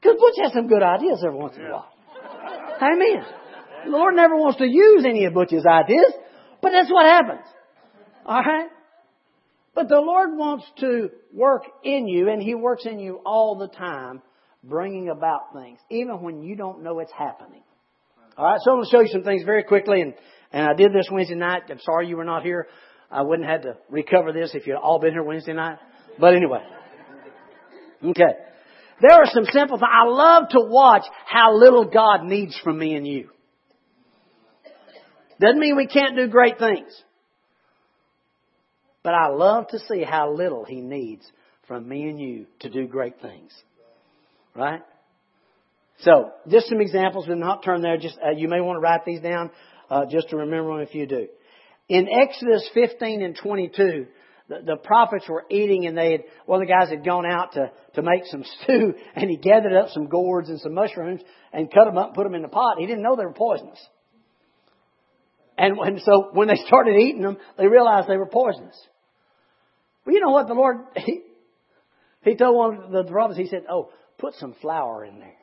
Because 0.00 0.16
Butch 0.18 0.44
has 0.44 0.52
some 0.52 0.68
good 0.68 0.82
ideas 0.82 1.22
every 1.26 1.38
once 1.38 1.56
in 1.56 1.66
a 1.66 1.70
while. 1.70 1.92
Amen. 2.80 3.24
The 3.84 3.90
Lord 3.90 4.14
never 4.14 4.36
wants 4.36 4.58
to 4.58 4.66
use 4.66 5.04
any 5.04 5.24
of 5.24 5.34
Butch's 5.34 5.64
ideas, 5.66 6.12
but 6.62 6.70
that's 6.70 6.90
what 6.90 7.06
happens. 7.06 7.46
All 8.24 8.40
right? 8.40 8.68
But 9.74 9.88
the 9.88 10.00
Lord 10.00 10.30
wants 10.36 10.64
to 10.80 11.10
work 11.32 11.62
in 11.84 12.06
you, 12.06 12.28
and 12.28 12.42
He 12.42 12.54
works 12.54 12.84
in 12.86 12.98
you 12.98 13.20
all 13.24 13.56
the 13.56 13.68
time, 13.68 14.22
bringing 14.62 15.08
about 15.08 15.52
things, 15.54 15.78
even 15.90 16.20
when 16.22 16.42
you 16.42 16.56
don't 16.56 16.82
know 16.82 16.98
it's 17.00 17.12
happening. 17.12 17.62
All 18.36 18.44
right, 18.44 18.60
so 18.62 18.70
I'm 18.70 18.76
going 18.78 18.86
to 18.86 18.90
show 18.90 19.00
you 19.00 19.08
some 19.08 19.24
things 19.24 19.42
very 19.44 19.64
quickly, 19.64 20.00
and, 20.00 20.14
and 20.52 20.64
I 20.64 20.74
did 20.74 20.92
this 20.92 21.08
Wednesday 21.10 21.34
night. 21.34 21.62
I'm 21.70 21.80
sorry 21.80 22.08
you 22.08 22.16
were 22.16 22.24
not 22.24 22.44
here. 22.44 22.68
I 23.10 23.22
wouldn't 23.22 23.48
have 23.48 23.62
had 23.62 23.70
to 23.70 23.78
recover 23.88 24.32
this 24.32 24.50
if 24.54 24.66
you'd 24.66 24.76
all 24.76 25.00
been 25.00 25.12
here 25.12 25.22
Wednesday 25.22 25.54
night. 25.54 25.78
But 26.20 26.34
anyway. 26.34 26.60
Okay. 28.04 28.34
There 29.00 29.12
are 29.12 29.26
some 29.26 29.44
simple 29.44 29.78
things. 29.78 29.90
I 29.90 30.06
love 30.06 30.48
to 30.50 30.60
watch 30.60 31.04
how 31.26 31.56
little 31.56 31.84
God 31.84 32.24
needs 32.24 32.58
from 32.62 32.78
me 32.78 32.94
and 32.94 33.06
you. 33.06 33.30
Doesn't 35.40 35.60
mean 35.60 35.76
we 35.76 35.86
can't 35.86 36.16
do 36.16 36.26
great 36.26 36.58
things. 36.58 36.90
But 39.04 39.14
I 39.14 39.28
love 39.28 39.68
to 39.68 39.78
see 39.78 40.02
how 40.02 40.32
little 40.32 40.64
He 40.64 40.80
needs 40.80 41.24
from 41.68 41.88
me 41.88 42.08
and 42.08 42.20
you 42.20 42.46
to 42.60 42.70
do 42.70 42.86
great 42.86 43.20
things. 43.20 43.52
Right? 44.56 44.82
So, 46.00 46.32
just 46.48 46.68
some 46.68 46.80
examples. 46.80 47.26
We'll 47.28 47.38
not 47.38 47.62
turn 47.62 47.82
there. 47.82 47.96
Just 47.98 48.18
uh, 48.24 48.30
you 48.30 48.48
may 48.48 48.60
want 48.60 48.76
to 48.76 48.80
write 48.80 49.04
these 49.04 49.20
down 49.20 49.50
uh, 49.90 50.06
just 50.10 50.30
to 50.30 50.36
remember 50.36 50.72
them 50.72 50.86
if 50.86 50.94
you 50.94 51.06
do. 51.06 51.28
In 51.88 52.08
Exodus 52.08 52.68
15 52.74 53.22
and 53.22 53.36
22, 53.40 54.06
the, 54.48 54.60
the 54.64 54.76
prophets 54.76 55.28
were 55.28 55.44
eating 55.50 55.86
and 55.86 55.96
they 55.96 56.12
had, 56.12 56.24
one 56.46 56.62
of 56.62 56.66
the 56.66 56.72
guys 56.72 56.88
had 56.88 57.04
gone 57.04 57.26
out 57.26 57.52
to, 57.52 57.70
to 57.94 58.02
make 58.02 58.22
some 58.26 58.44
stew 58.62 58.94
and 59.14 59.30
he 59.30 59.36
gathered 59.36 59.74
up 59.74 59.90
some 59.90 60.06
gourds 60.06 60.48
and 60.48 60.60
some 60.60 60.74
mushrooms 60.74 61.20
and 61.52 61.70
cut 61.70 61.84
them 61.84 61.98
up 61.98 62.08
and 62.08 62.14
put 62.14 62.24
them 62.24 62.34
in 62.34 62.42
the 62.42 62.48
pot. 62.48 62.78
He 62.78 62.86
didn't 62.86 63.02
know 63.02 63.16
they 63.16 63.26
were 63.26 63.32
poisonous. 63.32 63.78
And 65.56 65.76
when, 65.76 66.00
so 66.00 66.30
when 66.32 66.48
they 66.48 66.56
started 66.66 66.96
eating 66.96 67.22
them, 67.22 67.36
they 67.58 67.66
realized 67.66 68.08
they 68.08 68.16
were 68.16 68.26
poisonous. 68.26 68.78
Well, 70.06 70.14
you 70.14 70.20
know 70.20 70.30
what 70.30 70.46
the 70.46 70.54
Lord, 70.54 70.76
he, 70.96 71.22
he 72.22 72.36
told 72.36 72.56
one 72.56 72.84
of 72.84 72.90
the 73.06 73.10
prophets, 73.10 73.38
he 73.38 73.48
said, 73.48 73.64
oh, 73.70 73.90
put 74.18 74.34
some 74.34 74.54
flour 74.62 75.04
in 75.04 75.18
there. 75.18 75.34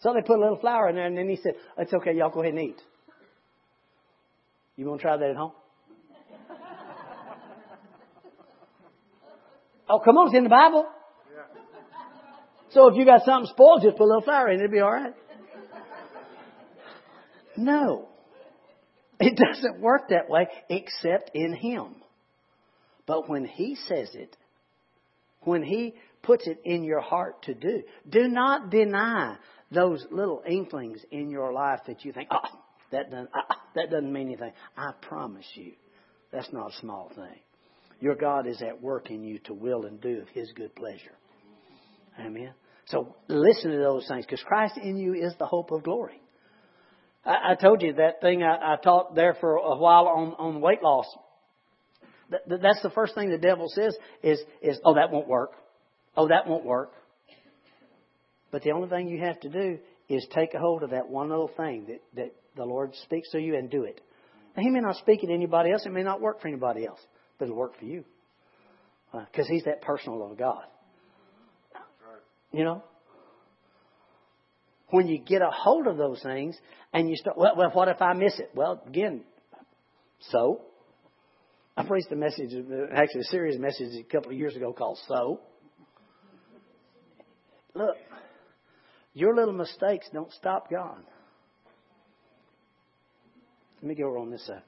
So 0.00 0.12
they 0.12 0.22
put 0.22 0.38
a 0.38 0.42
little 0.42 0.58
flour 0.58 0.88
in 0.88 0.96
there 0.96 1.06
and 1.06 1.16
then 1.16 1.28
he 1.28 1.36
said, 1.36 1.54
it's 1.78 1.92
okay, 1.92 2.14
y'all 2.14 2.30
go 2.30 2.40
ahead 2.40 2.54
and 2.54 2.62
eat. 2.62 2.80
You 4.76 4.86
want 4.86 5.00
to 5.00 5.06
try 5.06 5.16
that 5.16 5.30
at 5.30 5.36
home? 5.36 5.52
Oh, 9.88 10.00
come 10.04 10.16
on, 10.16 10.28
it's 10.28 10.36
in 10.36 10.44
the 10.44 10.50
Bible. 10.50 10.86
So 12.70 12.88
if 12.88 12.96
you 12.96 13.04
got 13.04 13.24
something 13.24 13.50
spoiled, 13.52 13.82
just 13.82 13.96
put 13.96 14.04
a 14.04 14.06
little 14.06 14.22
flour 14.22 14.48
in 14.48 14.60
it, 14.60 14.64
it'll 14.64 14.72
be 14.72 14.80
alright. 14.80 15.14
No. 17.56 18.08
It 19.20 19.36
doesn't 19.36 19.80
work 19.80 20.08
that 20.08 20.28
way 20.28 20.48
except 20.68 21.30
in 21.34 21.54
Him. 21.54 21.94
But 23.06 23.28
when 23.28 23.44
He 23.44 23.76
says 23.86 24.10
it, 24.14 24.36
when 25.42 25.62
He 25.62 25.94
puts 26.22 26.46
it 26.48 26.60
in 26.64 26.82
your 26.82 27.00
heart 27.00 27.42
to 27.44 27.54
do, 27.54 27.82
do 28.08 28.26
not 28.26 28.70
deny 28.70 29.36
those 29.70 30.04
little 30.10 30.42
inklings 30.48 31.00
in 31.10 31.30
your 31.30 31.52
life 31.52 31.80
that 31.86 32.04
you 32.04 32.12
think, 32.12 32.28
oh, 32.32 32.58
that 32.90 33.10
doesn't, 33.10 33.30
uh, 33.34 33.54
that 33.74 33.90
doesn't 33.90 34.12
mean 34.12 34.28
anything. 34.28 34.52
I 34.76 34.92
promise 35.02 35.46
you, 35.54 35.72
that's 36.32 36.52
not 36.52 36.72
a 36.72 36.80
small 36.80 37.10
thing. 37.14 37.40
Your 38.00 38.14
God 38.14 38.46
is 38.46 38.60
at 38.62 38.80
work 38.82 39.10
in 39.10 39.22
you 39.22 39.38
to 39.40 39.54
will 39.54 39.84
and 39.86 40.00
do 40.00 40.20
of 40.20 40.28
His 40.28 40.52
good 40.54 40.74
pleasure. 40.74 41.14
Amen. 42.18 42.52
So 42.86 43.16
listen 43.28 43.70
to 43.70 43.78
those 43.78 44.06
things 44.08 44.26
because 44.26 44.42
Christ 44.46 44.78
in 44.82 44.96
you 44.96 45.14
is 45.14 45.32
the 45.38 45.46
hope 45.46 45.70
of 45.70 45.82
glory. 45.82 46.20
I, 47.24 47.52
I 47.52 47.54
told 47.54 47.82
you 47.82 47.94
that 47.94 48.20
thing 48.20 48.42
I, 48.42 48.74
I 48.74 48.76
taught 48.76 49.14
there 49.14 49.36
for 49.40 49.56
a 49.56 49.76
while 49.76 50.06
on, 50.06 50.34
on 50.38 50.60
weight 50.60 50.82
loss 50.82 51.06
that's 52.46 52.82
the 52.82 52.90
first 52.90 53.14
thing 53.14 53.30
the 53.30 53.38
devil 53.38 53.66
says 53.68 53.96
is, 54.22 54.40
is, 54.62 54.78
oh, 54.84 54.94
that 54.94 55.10
won't 55.10 55.28
work. 55.28 55.52
Oh, 56.16 56.28
that 56.28 56.46
won't 56.46 56.64
work. 56.64 56.92
But 58.50 58.62
the 58.62 58.70
only 58.70 58.88
thing 58.88 59.08
you 59.08 59.20
have 59.20 59.40
to 59.40 59.48
do 59.48 59.78
is 60.08 60.26
take 60.34 60.54
a 60.54 60.58
hold 60.58 60.82
of 60.82 60.90
that 60.90 61.08
one 61.08 61.28
little 61.28 61.50
thing 61.56 61.86
that, 61.88 62.00
that 62.14 62.34
the 62.56 62.64
Lord 62.64 62.94
speaks 63.04 63.30
to 63.30 63.40
you 63.40 63.56
and 63.56 63.70
do 63.70 63.84
it. 63.84 64.00
Now, 64.56 64.62
he 64.62 64.70
may 64.70 64.80
not 64.80 64.96
speak 64.96 65.24
it 65.24 65.26
to 65.26 65.32
anybody 65.32 65.72
else. 65.72 65.84
It 65.84 65.92
may 65.92 66.02
not 66.02 66.20
work 66.20 66.40
for 66.40 66.48
anybody 66.48 66.86
else, 66.86 67.00
but 67.38 67.46
it'll 67.46 67.56
work 67.56 67.78
for 67.78 67.84
you. 67.84 68.04
Because 69.12 69.46
uh, 69.46 69.52
He's 69.52 69.64
that 69.64 69.82
personal 69.82 70.18
little 70.18 70.36
God. 70.36 70.64
You 72.52 72.64
know? 72.64 72.82
When 74.90 75.08
you 75.08 75.18
get 75.18 75.42
a 75.42 75.50
hold 75.50 75.86
of 75.86 75.96
those 75.96 76.22
things 76.22 76.56
and 76.92 77.08
you 77.08 77.16
start, 77.16 77.36
well, 77.36 77.54
well 77.56 77.70
what 77.72 77.88
if 77.88 78.00
I 78.00 78.12
miss 78.12 78.38
it? 78.38 78.50
Well, 78.54 78.80
again, 78.86 79.24
so? 80.30 80.60
I 81.76 81.84
preached 81.84 82.12
a 82.12 82.16
message, 82.16 82.52
actually 82.94 83.22
a 83.22 83.24
series 83.24 83.56
of 83.56 83.60
messages 83.60 83.96
a 83.98 84.04
couple 84.04 84.30
of 84.30 84.38
years 84.38 84.54
ago 84.54 84.72
called 84.72 84.98
So. 85.08 85.40
Look, 87.74 87.96
your 89.14 89.34
little 89.34 89.54
mistakes 89.54 90.06
don't 90.12 90.32
stop 90.32 90.70
God. 90.70 91.02
Let 93.82 93.88
me 93.88 93.94
go 93.96 94.08
over 94.08 94.18
on 94.18 94.30
this 94.30 94.46
side. 94.46 94.62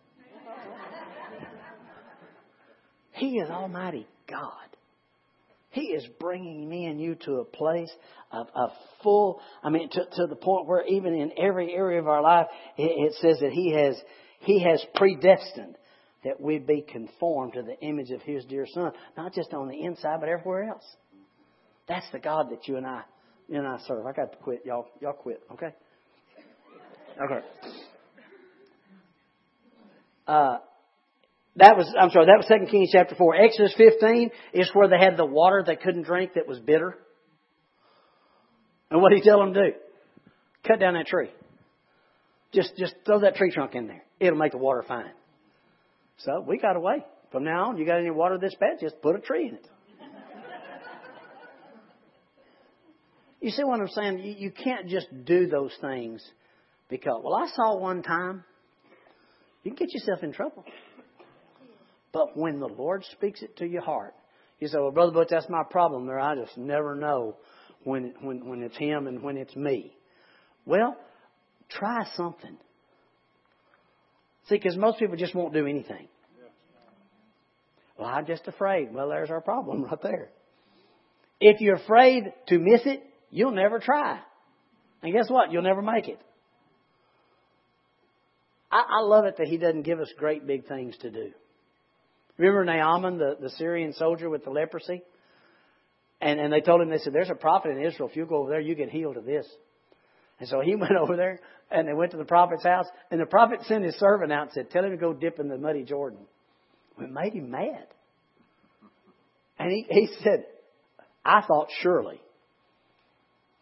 He 3.16 3.38
is 3.38 3.48
Almighty 3.50 4.06
God. 4.28 4.52
He 5.70 5.88
is 5.88 6.06
bringing 6.20 6.68
me 6.68 6.86
and 6.86 7.00
you 7.00 7.16
to 7.26 7.36
a 7.36 7.44
place 7.44 7.90
of, 8.32 8.46
of 8.54 8.70
full, 9.02 9.40
I 9.62 9.70
mean, 9.70 9.90
to, 9.90 10.04
to 10.04 10.26
the 10.26 10.36
point 10.36 10.66
where 10.66 10.84
even 10.86 11.14
in 11.14 11.32
every 11.38 11.72
area 11.74 11.98
of 11.98 12.08
our 12.08 12.22
life, 12.22 12.46
it, 12.78 12.82
it 12.82 13.14
says 13.20 13.40
that 13.40 13.52
He 13.52 13.72
has, 13.72 14.00
He 14.40 14.62
has 14.62 14.84
predestined 14.94 15.76
that 16.24 16.40
we 16.40 16.58
be 16.58 16.82
conformed 16.82 17.54
to 17.54 17.62
the 17.62 17.78
image 17.80 18.10
of 18.10 18.22
His 18.22 18.44
dear 18.46 18.66
Son, 18.72 18.92
not 19.16 19.34
just 19.34 19.52
on 19.52 19.68
the 19.68 19.82
inside, 19.82 20.20
but 20.20 20.28
everywhere 20.28 20.64
else. 20.64 20.84
That's 21.88 22.06
the 22.10 22.18
God 22.18 22.50
that 22.50 22.66
you 22.66 22.76
and 22.76 22.86
I, 22.86 23.02
you 23.48 23.58
and 23.58 23.66
I 23.66 23.78
serve. 23.86 24.06
I 24.06 24.12
got 24.12 24.32
to 24.32 24.38
quit. 24.38 24.62
Y'all, 24.64 24.88
y'all 25.00 25.12
quit. 25.12 25.42
Okay. 25.52 25.74
Okay. 27.22 27.46
Uh, 30.26 30.58
that 31.56 31.76
was, 31.76 31.92
I'm 31.98 32.10
sorry, 32.10 32.26
that 32.26 32.36
was 32.36 32.46
2 32.48 32.70
Kings 32.70 32.90
chapter 32.92 33.14
4. 33.14 33.34
Exodus 33.34 33.74
15 33.76 34.30
is 34.52 34.70
where 34.74 34.88
they 34.88 34.98
had 34.98 35.16
the 35.16 35.24
water 35.24 35.64
they 35.66 35.76
couldn't 35.76 36.02
drink 36.02 36.32
that 36.34 36.46
was 36.46 36.58
bitter. 36.58 36.98
And 38.90 39.00
what 39.00 39.10
did 39.10 39.20
he 39.20 39.28
tell 39.28 39.40
them 39.40 39.54
to 39.54 39.70
do? 39.70 39.76
Cut 40.66 40.80
down 40.80 40.94
that 40.94 41.06
tree. 41.06 41.30
Just, 42.52 42.76
just 42.76 42.94
throw 43.04 43.20
that 43.20 43.36
tree 43.36 43.50
trunk 43.50 43.74
in 43.74 43.86
there. 43.86 44.04
It'll 44.20 44.38
make 44.38 44.52
the 44.52 44.58
water 44.58 44.84
fine. 44.86 45.10
So 46.18 46.44
we 46.46 46.58
got 46.58 46.76
away. 46.76 47.04
From 47.32 47.44
now 47.44 47.70
on, 47.70 47.78
you 47.78 47.86
got 47.86 47.98
any 47.98 48.10
water 48.10 48.38
this 48.38 48.54
bad, 48.60 48.78
just 48.80 49.00
put 49.02 49.16
a 49.16 49.18
tree 49.18 49.48
in 49.48 49.54
it. 49.54 49.68
you 53.40 53.50
see 53.50 53.64
what 53.64 53.80
I'm 53.80 53.88
saying? 53.88 54.20
You, 54.20 54.34
you 54.38 54.50
can't 54.50 54.88
just 54.88 55.06
do 55.24 55.46
those 55.46 55.72
things 55.80 56.24
because, 56.88 57.20
well, 57.24 57.34
I 57.34 57.48
saw 57.54 57.78
one 57.78 58.02
time. 58.02 58.44
You 59.64 59.72
can 59.72 59.86
get 59.86 59.92
yourself 59.92 60.22
in 60.22 60.32
trouble. 60.32 60.64
But 62.16 62.34
when 62.34 62.60
the 62.60 62.66
Lord 62.66 63.04
speaks 63.12 63.42
it 63.42 63.58
to 63.58 63.66
your 63.66 63.82
heart, 63.82 64.14
you 64.58 64.68
say, 64.68 64.78
well, 64.78 64.90
Brother 64.90 65.12
Butch, 65.12 65.28
that's 65.28 65.50
my 65.50 65.64
problem 65.64 66.06
there. 66.06 66.18
I 66.18 66.34
just 66.34 66.56
never 66.56 66.94
know 66.94 67.36
when, 67.84 68.14
when, 68.22 68.48
when 68.48 68.62
it's 68.62 68.78
Him 68.78 69.06
and 69.06 69.22
when 69.22 69.36
it's 69.36 69.54
me. 69.54 69.94
Well, 70.64 70.96
try 71.68 72.06
something. 72.16 72.56
See, 74.48 74.54
because 74.54 74.78
most 74.78 74.98
people 74.98 75.16
just 75.16 75.34
won't 75.34 75.52
do 75.52 75.66
anything. 75.66 76.08
Well, 77.98 78.08
I'm 78.08 78.24
just 78.24 78.48
afraid. 78.48 78.94
Well, 78.94 79.10
there's 79.10 79.28
our 79.28 79.42
problem 79.42 79.84
right 79.90 80.02
there. 80.02 80.30
If 81.38 81.60
you're 81.60 81.76
afraid 81.76 82.32
to 82.48 82.58
miss 82.58 82.80
it, 82.86 83.04
you'll 83.30 83.50
never 83.50 83.78
try. 83.78 84.20
And 85.02 85.12
guess 85.12 85.28
what? 85.28 85.52
You'll 85.52 85.64
never 85.64 85.82
make 85.82 86.08
it. 86.08 86.22
I, 88.72 88.84
I 88.88 89.00
love 89.02 89.26
it 89.26 89.36
that 89.36 89.48
he 89.48 89.58
doesn't 89.58 89.82
give 89.82 90.00
us 90.00 90.10
great 90.16 90.46
big 90.46 90.66
things 90.66 90.96
to 91.02 91.10
do. 91.10 91.32
Remember 92.38 92.64
Naaman, 92.64 93.18
the, 93.18 93.36
the 93.40 93.50
Syrian 93.50 93.92
soldier 93.94 94.28
with 94.28 94.44
the 94.44 94.50
leprosy? 94.50 95.02
And, 96.20 96.40
and 96.40 96.52
they 96.52 96.60
told 96.60 96.80
him, 96.80 96.90
they 96.90 96.98
said, 96.98 97.12
there's 97.12 97.30
a 97.30 97.34
prophet 97.34 97.70
in 97.70 97.82
Israel. 97.82 98.08
If 98.08 98.16
you 98.16 98.26
go 98.26 98.38
over 98.38 98.50
there, 98.50 98.60
you 98.60 98.74
get 98.74 98.90
healed 98.90 99.16
of 99.16 99.24
this. 99.24 99.46
And 100.40 100.48
so 100.48 100.60
he 100.60 100.74
went 100.76 100.96
over 101.00 101.16
there 101.16 101.40
and 101.70 101.88
they 101.88 101.94
went 101.94 102.12
to 102.12 102.16
the 102.16 102.24
prophet's 102.24 102.64
house. 102.64 102.86
And 103.10 103.20
the 103.20 103.26
prophet 103.26 103.60
sent 103.64 103.84
his 103.84 103.96
servant 103.96 104.32
out 104.32 104.42
and 104.42 104.52
said, 104.52 104.70
Tell 104.70 104.84
him 104.84 104.90
to 104.90 104.96
go 104.96 105.12
dip 105.12 105.38
in 105.38 105.48
the 105.48 105.58
muddy 105.58 105.84
Jordan. 105.84 106.20
It 107.00 107.10
made 107.10 107.34
him 107.34 107.50
mad. 107.50 107.86
And 109.58 109.70
he, 109.70 109.86
he 109.88 110.08
said, 110.22 110.44
I 111.24 111.42
thought 111.46 111.68
surely. 111.80 112.20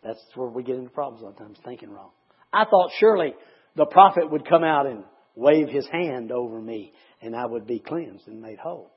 That's 0.03 0.21
where 0.35 0.49
we 0.49 0.63
get 0.63 0.77
into 0.77 0.91
problems 0.91 1.23
a 1.23 1.25
lot 1.25 1.33
of 1.33 1.39
times, 1.39 1.59
thinking 1.65 1.91
wrong. 1.91 2.11
I 2.53 2.65
thought 2.65 2.91
surely 2.99 3.35
the 3.75 3.87
prophet 3.87 4.31
would 4.31 4.47
come 4.47 4.63
out 4.63 4.87
and 4.87 5.05
wave 5.35 5.69
his 5.69 5.87
hand 5.91 6.31
over 6.31 6.61
me 6.61 6.93
and 7.25 7.35
I 7.35 7.47
would 7.47 7.67
be 7.67 7.79
cleansed 7.79 8.29
and 8.29 8.41
made 8.41 8.59
whole. 8.59 8.91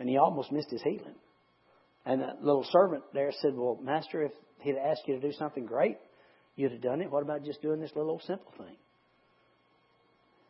And 0.00 0.08
he 0.08 0.18
almost 0.18 0.50
missed 0.50 0.70
his 0.70 0.82
healing. 0.82 1.14
And 2.04 2.20
that 2.20 2.42
little 2.42 2.66
servant 2.70 3.04
there 3.14 3.30
said, 3.40 3.54
Well, 3.54 3.78
Master, 3.82 4.22
if 4.22 4.32
he'd 4.60 4.76
asked 4.76 5.02
you 5.06 5.14
to 5.14 5.20
do 5.20 5.32
something 5.32 5.64
great, 5.64 5.98
you'd 6.56 6.72
have 6.72 6.82
done 6.82 7.00
it. 7.00 7.10
What 7.10 7.22
about 7.22 7.44
just 7.44 7.62
doing 7.62 7.80
this 7.80 7.92
little 7.94 8.20
simple 8.26 8.52
thing? 8.58 8.76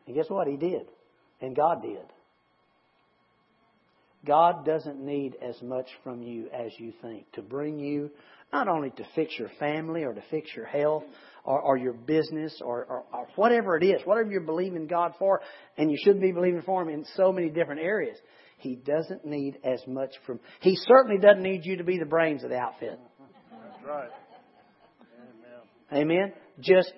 And 0.06 0.16
guess 0.16 0.26
what? 0.28 0.48
He 0.48 0.56
did. 0.56 0.88
And 1.40 1.54
God 1.54 1.82
did. 1.82 2.06
God 4.26 4.64
doesn't 4.64 5.00
need 5.00 5.36
as 5.40 5.60
much 5.62 5.86
from 6.02 6.22
you 6.22 6.48
as 6.52 6.72
you 6.78 6.92
think 7.02 7.30
to 7.32 7.42
bring 7.42 7.78
you 7.78 8.10
not 8.52 8.68
only 8.68 8.90
to 8.90 9.06
fix 9.14 9.38
your 9.38 9.50
family 9.58 10.04
or 10.04 10.12
to 10.12 10.22
fix 10.30 10.50
your 10.56 10.64
health 10.64 11.04
or, 11.44 11.60
or 11.60 11.76
your 11.76 11.92
business 11.92 12.60
or, 12.64 12.84
or, 12.84 13.04
or, 13.12 13.28
whatever 13.36 13.76
it 13.76 13.84
is, 13.84 14.00
whatever 14.04 14.30
you're 14.30 14.40
believing 14.40 14.86
God 14.86 15.12
for, 15.18 15.40
and 15.76 15.90
you 15.90 15.98
should 16.02 16.20
be 16.20 16.32
believing 16.32 16.62
for 16.62 16.82
Him 16.82 16.88
in 16.88 17.04
so 17.14 17.32
many 17.32 17.50
different 17.50 17.82
areas. 17.82 18.16
He 18.58 18.74
doesn't 18.74 19.24
need 19.24 19.58
as 19.64 19.80
much 19.86 20.10
from. 20.26 20.40
He 20.60 20.76
certainly 20.76 21.18
doesn't 21.18 21.42
need 21.42 21.64
you 21.64 21.76
to 21.76 21.84
be 21.84 21.98
the 21.98 22.06
brains 22.06 22.42
of 22.42 22.50
the 22.50 22.56
outfit. 22.56 22.98
That's 23.50 23.86
right. 23.86 24.10
Amen. 25.92 26.08
Amen. 26.08 26.32
Just 26.60 26.92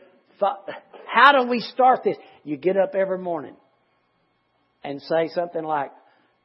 how 1.07 1.33
do 1.33 1.49
we 1.49 1.61
start 1.61 2.03
this? 2.05 2.17
You 2.45 2.57
get 2.57 2.77
up 2.77 2.95
every 2.95 3.19
morning 3.19 3.57
and 4.83 5.03
say 5.03 5.29
something 5.35 5.63
like, 5.63 5.91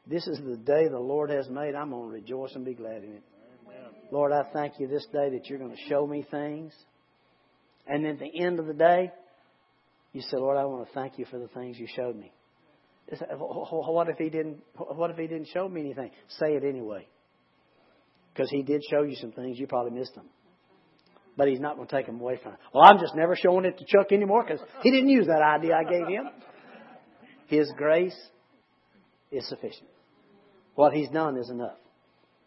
"This 0.07 0.27
is 0.27 0.39
the 0.39 0.57
day 0.57 0.87
the 0.87 0.99
Lord 0.99 1.29
has 1.29 1.49
made. 1.49 1.75
I'm 1.75 1.89
going 1.89 2.09
to 2.09 2.13
rejoice 2.13 2.53
and 2.55 2.63
be 2.65 2.73
glad 2.73 3.03
in 3.03 3.13
it." 3.13 3.23
Amen. 3.65 3.91
Lord, 4.11 4.31
I 4.31 4.43
thank 4.53 4.79
you 4.79 4.87
this 4.87 5.05
day 5.11 5.29
that 5.31 5.49
you're 5.49 5.59
going 5.59 5.75
to 5.75 5.81
show 5.89 6.05
me 6.05 6.25
things. 6.29 6.73
And 7.87 8.05
at 8.05 8.19
the 8.19 8.43
end 8.43 8.59
of 8.59 8.65
the 8.65 8.73
day, 8.73 9.11
you 10.11 10.21
say, 10.21 10.37
Lord, 10.37 10.57
I 10.57 10.65
want 10.65 10.87
to 10.87 10.93
thank 10.93 11.19
you 11.19 11.25
for 11.25 11.37
the 11.37 11.47
things 11.49 11.77
you 11.77 11.87
showed 11.95 12.15
me. 12.15 12.31
What 13.07 14.09
if 14.09 14.17
he 14.17 14.29
didn't? 14.29 14.63
What 14.75 15.11
if 15.11 15.17
he 15.17 15.27
didn't 15.27 15.49
show 15.53 15.69
me 15.69 15.81
anything? 15.81 16.09
Say 16.39 16.55
it 16.55 16.63
anyway, 16.63 17.07
because 18.33 18.49
he 18.49 18.63
did 18.63 18.81
show 18.89 19.03
you 19.03 19.15
some 19.15 19.31
things. 19.31 19.59
You 19.59 19.67
probably 19.67 19.91
missed 19.91 20.15
them, 20.15 20.25
but 21.37 21.47
he's 21.47 21.59
not 21.59 21.75
going 21.75 21.87
to 21.87 21.95
take 21.95 22.07
them 22.07 22.19
away 22.19 22.39
from 22.41 22.53
you. 22.53 22.57
Well, 22.73 22.83
I'm 22.83 22.97
just 22.97 23.13
never 23.13 23.35
showing 23.35 23.65
it 23.65 23.77
to 23.77 23.85
Chuck 23.85 24.11
anymore 24.11 24.43
because 24.47 24.65
he 24.81 24.89
didn't 24.89 25.09
use 25.09 25.27
that 25.27 25.43
idea 25.43 25.75
I 25.75 25.83
gave 25.83 26.07
him. 26.07 26.29
His 27.45 27.71
grace 27.77 28.17
is 29.31 29.47
sufficient. 29.47 29.89
What 30.75 30.93
he's 30.93 31.09
done 31.09 31.38
is 31.38 31.49
enough. 31.49 31.77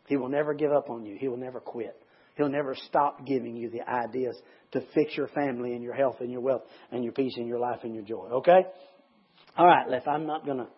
He 0.07 0.17
will 0.17 0.29
never 0.29 0.55
give 0.55 0.73
up 0.73 0.89
on 0.91 1.05
you. 1.05 1.17
He 1.19 1.29
will 1.29 1.37
never 1.37 1.61
quit. 1.61 1.97
He'll 2.37 2.49
never 2.49 2.77
stop 2.87 3.27
giving 3.27 3.57
you 3.57 3.69
the 3.69 3.89
ideas 3.89 4.41
to 4.73 4.81
fix 4.95 5.17
your 5.17 5.29
family 5.29 5.73
and 5.73 5.83
your 5.83 5.95
health 5.95 6.17
and 6.21 6.31
your 6.31 6.41
wealth 6.41 6.63
and 6.93 7.03
your 7.03 7.13
peace 7.13 7.35
and 7.37 7.49
your 7.49 7.59
life 7.59 7.81
and 7.83 7.95
your 7.95 8.05
joy. 8.05 8.29
Okay? 8.29 8.61
All 9.57 9.67
right, 9.67 9.89
Left. 9.89 10.07
I'm 10.07 10.27
not 10.27 10.47
going 10.47 10.59
to 10.59 10.69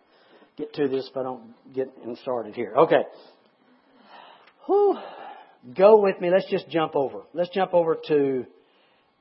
get 0.57 0.73
to 0.73 0.87
this 0.87 1.07
if 1.09 1.15
I 1.15 1.23
don't 1.23 1.53
get 1.73 1.87
started 2.23 2.55
here. 2.55 2.73
Okay. 2.75 3.03
Whew. 4.65 4.97
Go 5.77 6.01
with 6.01 6.19
me. 6.19 6.31
Let's 6.31 6.49
just 6.49 6.67
jump 6.69 6.95
over. 6.95 7.21
Let's 7.33 7.51
jump 7.53 7.73
over 7.73 7.97
to 8.07 8.45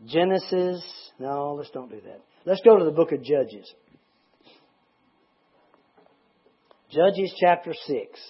Genesis. 0.07 0.83
No, 1.19 1.55
let's 1.55 1.71
don't 1.71 1.91
do 1.91 2.01
that. 2.01 2.23
Let's 2.47 2.63
go 2.65 2.79
to 2.79 2.85
the 2.85 2.91
book 2.91 3.13
of 3.13 3.23
Judges. 3.23 3.71
Judges 6.93 7.33
chapter 7.39 7.73
6. 7.73 8.21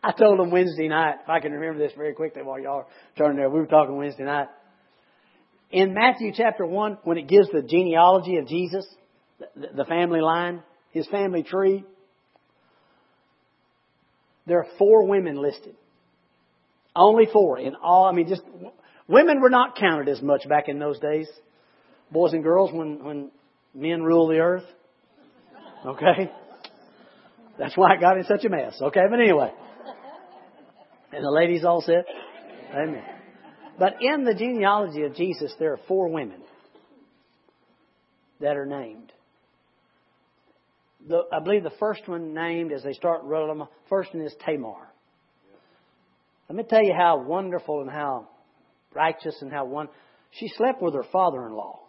I 0.00 0.12
told 0.12 0.38
them 0.38 0.52
Wednesday 0.52 0.86
night, 0.86 1.16
if 1.24 1.28
I 1.28 1.40
can 1.40 1.50
remember 1.50 1.84
this 1.84 1.92
very 1.96 2.14
quickly 2.14 2.42
while 2.42 2.60
y'all 2.60 2.78
are 2.78 2.86
turning 3.16 3.36
there, 3.36 3.50
we 3.50 3.58
were 3.58 3.66
talking 3.66 3.96
Wednesday 3.96 4.22
night. 4.22 4.46
In 5.72 5.92
Matthew 5.92 6.32
chapter 6.34 6.64
1, 6.64 6.98
when 7.02 7.18
it 7.18 7.26
gives 7.26 7.48
the 7.50 7.62
genealogy 7.62 8.36
of 8.36 8.46
Jesus, 8.46 8.86
the 9.56 9.84
family 9.86 10.20
line, 10.20 10.62
his 10.92 11.06
family 11.08 11.42
tree, 11.42 11.84
there 14.46 14.60
are 14.60 14.66
four 14.78 15.06
women 15.08 15.42
listed. 15.42 15.74
Only 16.94 17.26
four 17.32 17.58
in 17.58 17.74
all. 17.74 18.04
I 18.06 18.12
mean, 18.12 18.28
just 18.28 18.42
women 19.08 19.40
were 19.40 19.50
not 19.50 19.76
counted 19.76 20.08
as 20.08 20.22
much 20.22 20.48
back 20.48 20.68
in 20.68 20.78
those 20.78 20.98
days. 21.00 21.28
Boys 22.10 22.32
and 22.32 22.42
girls, 22.42 22.72
when 22.72 23.04
when 23.04 23.30
men 23.74 24.02
rule 24.02 24.28
the 24.28 24.38
earth. 24.38 24.64
Okay, 25.86 26.30
that's 27.58 27.76
why 27.76 27.94
it 27.94 28.00
got 28.00 28.18
in 28.18 28.24
such 28.24 28.44
a 28.44 28.48
mess. 28.48 28.78
Okay, 28.80 29.00
but 29.10 29.20
anyway. 29.20 29.52
And 31.12 31.24
the 31.24 31.30
ladies 31.30 31.64
all 31.64 31.80
said, 31.80 32.04
Amen. 32.72 33.04
But 33.78 33.96
in 34.00 34.24
the 34.24 34.34
genealogy 34.34 35.04
of 35.04 35.14
Jesus, 35.14 35.52
there 35.58 35.72
are 35.72 35.80
four 35.88 36.08
women 36.08 36.42
that 38.40 38.56
are 38.56 38.66
named. 38.66 39.12
The, 41.08 41.22
I 41.32 41.40
believe 41.40 41.62
the 41.62 41.70
first 41.78 42.06
one 42.06 42.34
named 42.34 42.72
as 42.72 42.82
they 42.82 42.92
start 42.92 43.22
rolling 43.22 43.58
them, 43.58 43.68
first 43.88 44.12
one 44.12 44.24
is 44.24 44.34
Tamar. 44.44 44.88
Let 46.48 46.56
me 46.56 46.64
tell 46.68 46.82
you 46.82 46.94
how 46.96 47.22
wonderful 47.22 47.82
and 47.82 47.90
how 47.90 48.28
righteous 48.94 49.36
and 49.40 49.52
how 49.52 49.64
one. 49.66 49.88
She 50.32 50.48
slept 50.48 50.82
with 50.82 50.94
her 50.94 51.04
father 51.12 51.46
in 51.46 51.52
law. 51.52 51.80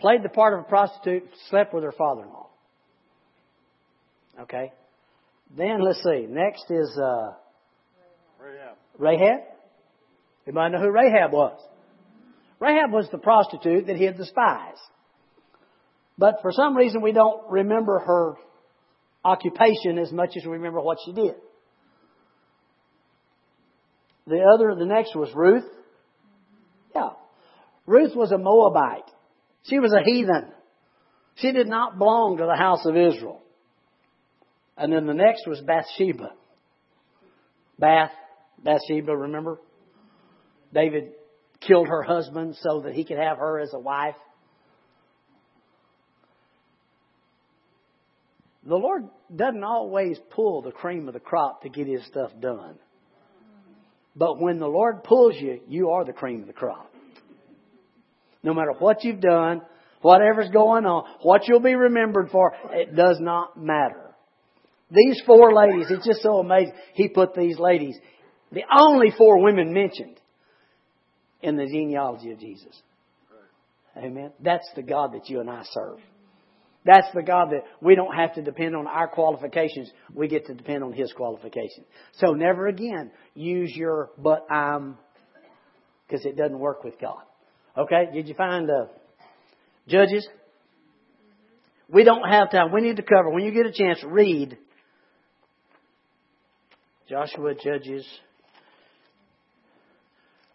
Played 0.00 0.22
the 0.22 0.30
part 0.30 0.54
of 0.54 0.60
a 0.60 0.62
prostitute, 0.62 1.24
slept 1.50 1.74
with 1.74 1.84
her 1.84 1.92
father 1.92 2.22
in 2.22 2.28
law. 2.28 2.48
Okay? 4.40 4.72
Then 5.56 5.84
let's 5.84 6.02
see. 6.02 6.26
Next 6.26 6.64
is 6.70 6.98
uh, 6.98 7.32
Rahab. 8.42 8.76
Rahab? 8.98 9.40
Anybody 10.46 10.72
know 10.72 10.80
who 10.80 10.90
Rahab 10.90 11.32
was? 11.32 11.60
Rahab 12.60 12.92
was 12.92 13.08
the 13.12 13.18
prostitute 13.18 13.86
that 13.88 13.96
hid 13.96 14.16
the 14.16 14.24
spies. 14.24 14.76
But 16.16 16.36
for 16.40 16.52
some 16.52 16.76
reason, 16.76 17.02
we 17.02 17.12
don't 17.12 17.50
remember 17.50 17.98
her 17.98 18.34
occupation 19.22 19.98
as 19.98 20.12
much 20.12 20.30
as 20.36 20.44
we 20.44 20.52
remember 20.52 20.80
what 20.80 20.98
she 21.04 21.12
did. 21.12 21.34
The 24.26 24.40
other, 24.54 24.74
the 24.78 24.86
next 24.86 25.14
was 25.14 25.30
Ruth. 25.34 25.64
Yeah. 26.94 27.10
Ruth 27.86 28.14
was 28.14 28.32
a 28.32 28.38
Moabite. 28.38 29.10
She 29.64 29.78
was 29.78 29.92
a 29.92 30.02
heathen. 30.04 30.52
She 31.36 31.52
did 31.52 31.68
not 31.68 31.98
belong 31.98 32.38
to 32.38 32.46
the 32.46 32.56
house 32.56 32.84
of 32.84 32.96
Israel. 32.96 33.42
And 34.76 34.92
then 34.92 35.06
the 35.06 35.14
next 35.14 35.46
was 35.46 35.60
Bathsheba. 35.60 36.32
Bath, 37.78 38.12
Bathsheba, 38.62 39.16
remember? 39.16 39.58
David 40.72 41.12
killed 41.60 41.88
her 41.88 42.02
husband 42.02 42.56
so 42.60 42.82
that 42.82 42.94
he 42.94 43.04
could 43.04 43.18
have 43.18 43.38
her 43.38 43.60
as 43.60 43.72
a 43.74 43.78
wife. 43.78 44.16
The 48.64 48.76
Lord 48.76 49.08
doesn't 49.34 49.64
always 49.64 50.18
pull 50.30 50.62
the 50.62 50.70
cream 50.70 51.08
of 51.08 51.14
the 51.14 51.20
crop 51.20 51.62
to 51.62 51.68
get 51.68 51.86
his 51.86 52.04
stuff 52.06 52.30
done. 52.40 52.78
But 54.14 54.38
when 54.40 54.58
the 54.58 54.66
Lord 54.66 55.04
pulls 55.04 55.36
you, 55.36 55.60
you 55.66 55.90
are 55.90 56.04
the 56.04 56.12
cream 56.12 56.42
of 56.42 56.46
the 56.46 56.52
crop. 56.52 56.89
No 58.42 58.54
matter 58.54 58.72
what 58.78 59.04
you've 59.04 59.20
done, 59.20 59.62
whatever's 60.02 60.50
going 60.50 60.86
on, 60.86 61.04
what 61.22 61.46
you'll 61.46 61.60
be 61.60 61.74
remembered 61.74 62.30
for, 62.30 62.54
it 62.72 62.94
does 62.96 63.18
not 63.20 63.60
matter. 63.60 64.14
These 64.90 65.22
four 65.26 65.54
ladies, 65.54 65.86
it's 65.90 66.06
just 66.06 66.22
so 66.22 66.38
amazing. 66.38 66.72
He 66.94 67.08
put 67.08 67.34
these 67.34 67.58
ladies, 67.58 67.96
the 68.50 68.64
only 68.76 69.12
four 69.16 69.42
women 69.42 69.72
mentioned 69.72 70.18
in 71.42 71.56
the 71.56 71.66
genealogy 71.66 72.32
of 72.32 72.40
Jesus. 72.40 72.82
Amen. 73.96 74.32
That's 74.40 74.68
the 74.74 74.82
God 74.82 75.12
that 75.14 75.28
you 75.28 75.40
and 75.40 75.50
I 75.50 75.62
serve. 75.70 75.98
That's 76.84 77.08
the 77.14 77.22
God 77.22 77.50
that 77.50 77.64
we 77.82 77.94
don't 77.94 78.14
have 78.14 78.34
to 78.34 78.42
depend 78.42 78.74
on 78.74 78.86
our 78.86 79.06
qualifications. 79.06 79.90
We 80.14 80.28
get 80.28 80.46
to 80.46 80.54
depend 80.54 80.82
on 80.82 80.92
His 80.92 81.12
qualifications. 81.12 81.86
So 82.14 82.32
never 82.32 82.68
again 82.68 83.10
use 83.34 83.72
your 83.74 84.10
but 84.16 84.50
I'm 84.50 84.96
because 86.06 86.24
it 86.24 86.36
doesn't 86.36 86.58
work 86.58 86.82
with 86.82 86.98
God. 86.98 87.22
Okay? 87.76 88.08
Did 88.12 88.28
you 88.28 88.34
find 88.34 88.68
the 88.68 88.88
Judges? 89.88 90.26
We 91.88 92.04
don't 92.04 92.28
have 92.28 92.50
time. 92.50 92.72
We 92.72 92.80
need 92.80 92.96
to 92.96 93.02
cover. 93.02 93.30
When 93.30 93.44
you 93.44 93.52
get 93.52 93.66
a 93.66 93.72
chance, 93.72 94.02
read 94.04 94.56
Joshua, 97.08 97.54
Judges. 97.54 98.06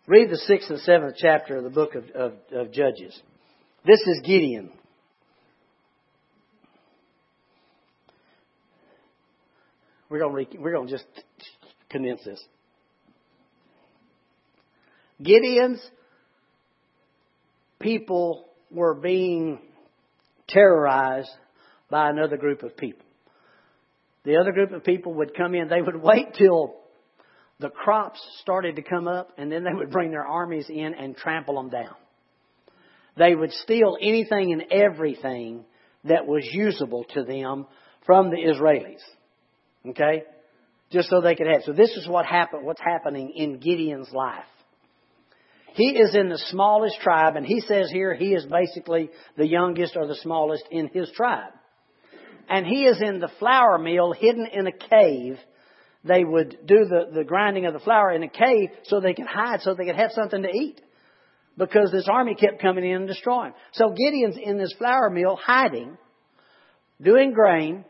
Read 0.08 0.30
the 0.30 0.38
sixth 0.38 0.69
and 0.69 0.80
seventh 0.80 1.15
chapter 1.17 1.58
of 1.58 1.63
the 1.63 1.69
book 1.69 1.95
of, 1.95 2.10
of, 2.12 2.34
of 2.54 2.71
Judges. 2.71 3.19
This 3.86 3.99
is 3.99 4.21
Gideon. 4.25 4.71
We're 10.10 10.19
going 10.19 10.45
to, 10.45 10.58
we're 10.58 10.71
going 10.71 10.88
to 10.88 10.93
just 10.93 11.06
condense 11.89 12.21
this. 12.23 12.41
Gideon's 15.21 15.82
people 17.86 18.48
were 18.71 18.95
being 18.95 19.60
terrorized 20.50 21.30
by 21.89 22.10
another 22.10 22.36
group 22.36 22.63
of 22.63 22.76
people. 22.76 23.06
The 24.24 24.38
other 24.38 24.52
group 24.52 24.71
of 24.71 24.84
people 24.84 25.13
would 25.15 25.36
come 25.36 25.54
in, 25.54 25.67
they 25.67 25.84
would 25.84 25.95
wait 26.02 26.34
till 26.36 26.76
the 27.60 27.69
crops 27.69 28.19
started 28.41 28.78
to 28.78 28.82
come 28.82 29.08
up, 29.08 29.30
and 29.38 29.52
then 29.52 29.63
they 29.63 29.71
would 29.71 29.91
bring 29.91 30.10
their 30.10 30.26
armies 30.26 30.65
in 30.67 30.95
and 30.95 31.15
trample 31.15 31.56
them 31.56 31.69
down. 31.69 31.95
They 33.17 33.36
would 33.36 33.52
steal 33.52 33.98
anything 34.02 34.52
and 34.52 34.63
everything 34.71 35.63
that 36.06 36.26
was 36.26 36.43
usable 36.52 37.06
to 37.13 37.24
them 37.24 37.67
from 38.06 38.32
the 38.32 38.38
Israelis. 38.38 39.00
Okay? 39.88 40.24
Just 40.91 41.10
so 41.10 41.21
they 41.21 41.36
could 41.36 41.48
have. 41.48 41.62
So 41.65 41.71
this 41.71 41.91
is 41.91 42.08
what 42.08 42.26
happened, 42.26 42.65
what's 42.65 42.82
happening 42.82 43.32
in 43.36 43.60
Gideon's 43.60 44.12
life. 44.12 44.43
He 45.76 45.90
is 45.90 46.16
in 46.16 46.30
the 46.30 46.42
smallest 46.52 47.02
tribe, 47.02 47.36
and 47.36 47.46
he 47.46 47.60
says 47.60 47.92
here 47.92 48.14
he 48.14 48.34
is 48.34 48.46
basically 48.46 49.10
the 49.36 49.46
youngest 49.46 49.98
or 49.98 50.08
the 50.08 50.16
smallest 50.16 50.64
in 50.72 50.90
his 50.94 51.12
tribe. 51.12 51.52
And 52.48 52.66
he 52.66 52.86
is 52.86 53.02
in 53.02 53.20
the 53.20 53.32
flour 53.40 53.78
mill 53.78 54.14
hidden 54.14 54.48
in 54.54 54.68
a 54.68 54.72
cave. 54.72 55.38
They 56.06 56.24
would 56.24 56.60
do 56.66 56.86
the, 56.86 57.12
the 57.14 57.26
grinding 57.26 57.66
of 57.66 57.74
the 57.74 57.82
flour 57.82 58.14
in 58.14 58.24
a 58.24 58.30
cave 58.30 58.70
so 58.84 59.02
they 59.02 59.14
could 59.14 59.28
hide, 59.28 59.64
so 59.64 59.74
they 59.74 59.84
could 59.84 59.98
have 59.98 60.12
something 60.12 60.44
to 60.44 60.50
eat. 60.50 60.80
Because 61.58 61.92
this 61.92 62.08
army 62.10 62.36
kept 62.36 62.62
coming 62.62 62.86
in 62.86 62.96
and 62.96 63.08
destroying. 63.08 63.52
So 63.74 63.90
Gideon's 63.90 64.38
in 64.42 64.58
this 64.58 64.74
flour 64.78 65.10
mill 65.10 65.36
hiding, 65.36 65.98
doing 67.02 67.34
grain, 67.34 67.84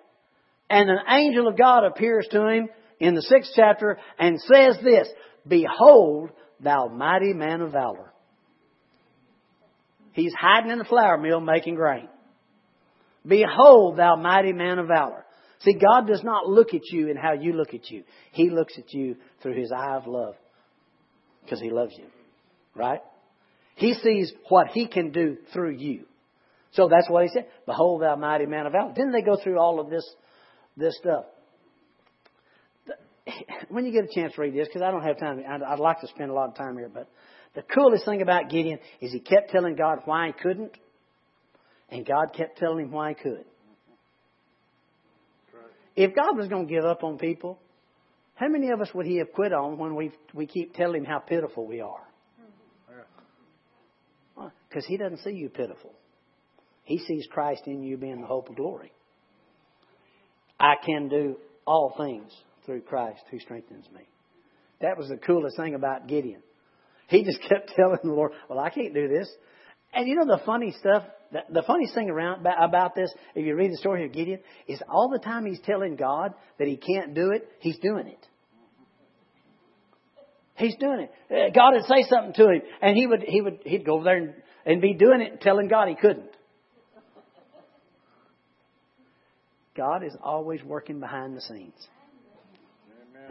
and 0.72 0.90
an 0.90 1.00
angel 1.08 1.48
of 1.48 1.56
God 1.56 1.84
appears 1.84 2.28
to 2.32 2.48
him 2.48 2.70
in 3.00 3.14
the 3.14 3.22
sixth 3.22 3.52
chapter 3.56 4.00
and 4.18 4.42
says 4.42 4.78
this, 4.84 5.08
Behold, 5.48 6.32
thou 6.62 6.88
mighty 6.88 7.34
man 7.34 7.62
of 7.62 7.72
valor. 7.72 8.12
He's 10.14 10.34
hiding 10.34 10.72
in 10.72 10.78
the 10.78 10.86
flour 10.86 11.18
mill 11.18 11.42
making 11.42 11.76
grain. 11.76 12.08
Behold, 13.28 13.98
thou 13.98 14.16
mighty 14.16 14.54
man 14.54 14.80
of 14.80 14.88
valor. 14.88 15.26
See, 15.60 15.74
God 15.74 16.08
does 16.08 16.24
not 16.24 16.48
look 16.48 16.74
at 16.74 16.86
you 16.92 17.10
in 17.10 17.18
how 17.18 17.34
you 17.34 17.54
look 17.54 17.74
at 17.74 17.90
you. 17.90 18.04
He 18.32 18.50
looks 18.50 18.78
at 18.78 18.94
you 18.94 19.16
through 19.42 19.60
his 19.60 19.72
eye 19.72 19.96
of 19.96 20.08
love 20.08 20.36
because 21.44 21.60
he 21.60 21.70
loves 21.70 21.94
you. 21.98 22.06
Right? 22.76 23.02
He 23.76 23.94
sees 23.94 24.32
what 24.50 24.68
he 24.68 24.88
can 24.88 25.12
do 25.12 25.38
through 25.54 25.72
you. 25.72 26.06
So 26.72 26.88
that's 26.90 27.10
what 27.10 27.24
he 27.24 27.30
said. 27.30 27.48
Behold, 27.66 28.02
thou 28.02 28.16
mighty 28.16 28.46
man 28.46 28.66
of 28.66 28.74
valor. 28.74 28.94
Didn't 28.94 29.12
they 29.12 29.22
go 29.22 29.38
through 29.42 29.60
all 29.60 29.80
of 29.80 29.90
this, 29.90 30.06
this 30.78 30.96
stuff? 30.98 31.26
when 33.70 33.86
you 33.86 33.92
get 33.92 34.06
a 34.06 34.14
chance 34.14 34.34
to 34.36 34.42
read 34.42 34.54
this, 34.54 34.68
because 34.68 34.82
I 34.82 34.92
don't 34.92 35.04
have 35.04 35.20
time, 35.20 35.44
I'd, 35.48 35.62
I'd 35.62 35.80
like 35.80 36.02
to 36.02 36.08
spend 36.08 36.32
a 36.32 36.34
lot 36.34 36.50
of 36.50 36.56
time 36.56 36.78
here, 36.78 36.90
but 36.94 37.10
the 37.56 37.62
coolest 37.62 38.06
thing 38.06 38.22
about 38.22 38.50
Gideon 38.50 38.80
is 39.02 39.12
he 39.12 39.20
kept 39.20 39.50
telling 39.50 39.76
God 39.76 40.00
why 40.06 40.28
he 40.28 40.34
couldn't, 40.34 40.78
and 41.90 42.06
God 42.06 42.34
kept 42.36 42.58
telling 42.58 42.86
him 42.86 42.92
why 42.92 43.10
he 43.10 43.16
could. 43.16 43.46
If 45.96 46.14
God 46.14 46.38
was 46.38 46.50
going 46.50 46.68
to 46.68 46.74
give 46.74 46.84
up 46.84 47.04
on 47.04 47.18
people, 47.18 47.58
how 48.36 48.50
many 48.50 48.70
of 48.72 48.82
us 48.82 48.90
would 48.94 49.06
he 49.06 49.18
have 49.18 49.32
quit 49.32 49.54
on 49.54 49.78
when 49.78 49.96
we 49.96 50.12
we 50.34 50.46
keep 50.46 50.74
telling 50.74 51.04
him 51.04 51.06
how 51.06 51.20
pitiful 51.20 51.66
we 51.66 51.80
are? 51.80 52.06
Because 54.68 54.86
he 54.86 54.98
doesn't 54.98 55.20
see 55.20 55.32
you 55.32 55.48
pitiful. 55.48 55.94
He 56.84 57.00
sees 57.00 57.26
Christ 57.32 57.62
in 57.66 57.82
you 57.82 57.96
being 57.96 58.20
the 58.20 58.28
hope 58.28 58.50
of 58.50 58.58
glory. 58.58 58.92
I 60.60 60.74
can 60.86 61.08
do 61.08 61.38
all 61.66 61.94
things 61.98 62.32
through 62.66 62.82
Christ 62.82 63.22
who 63.32 63.40
strengthens 63.40 63.86
me. 63.94 64.02
That 64.82 64.98
was 64.98 65.10
the 65.10 65.18
coolest 65.18 65.58
thing 65.58 65.76
about 65.76 66.08
Gideon. 66.08 66.42
He 67.08 67.24
just 67.24 67.42
kept 67.50 67.72
telling 67.76 68.00
the 68.04 68.12
Lord, 68.12 68.32
Well, 68.50 68.60
I 68.60 68.70
can't 68.70 68.94
do 68.94 69.08
this. 69.08 69.30
And 69.94 70.08
you 70.08 70.16
know 70.16 70.26
the 70.26 70.42
funny 70.46 70.76
stuff, 70.78 71.04
the, 71.32 71.42
the 71.50 71.64
funniest 71.64 71.96
thing 71.96 72.10
around 72.10 72.46
about 72.46 72.96
this, 72.96 73.14
if 73.34 73.46
you 73.46 73.56
read 73.56 73.72
the 73.72 73.78
story 73.78 74.06
of 74.06 74.12
Gideon, 74.12 74.40
is 74.68 74.82
all 74.90 75.10
the 75.10 75.20
time 75.20 75.46
he's 75.46 75.62
telling 75.62 75.96
God 75.96 76.34
that 76.60 76.68
he 76.68 76.76
can't 76.76 77.14
do 77.14 77.32
it, 77.32 77.48
he's 77.60 77.78
doing 77.78 78.08
it. 78.08 78.28
He's 80.56 80.76
doing 80.76 81.08
it. 81.08 81.12
Uh, 81.30 81.54
God 81.54 81.74
would 81.74 81.86
say 81.86 82.08
something 82.10 82.34
to 82.34 82.50
him, 82.50 82.62
and 82.82 82.96
he 82.96 83.08
would 83.08 83.24
he 83.24 83.42
would 83.42 83.60
he'd 83.66 83.86
go 83.86 83.96
over 83.96 84.06
there 84.06 84.18
and, 84.18 84.34
and 84.66 84.82
be 84.82 84.94
doing 84.94 85.22
it, 85.22 85.32
and 85.34 85.42
telling 85.42 85.68
God 85.68 85.90
he 85.90 85.96
couldn't. 85.96 86.30
God 89.76 90.04
is 90.06 90.16
always 90.24 90.64
working 90.64 91.02
behind 91.02 91.36
the 91.36 91.42
scenes. 91.42 91.88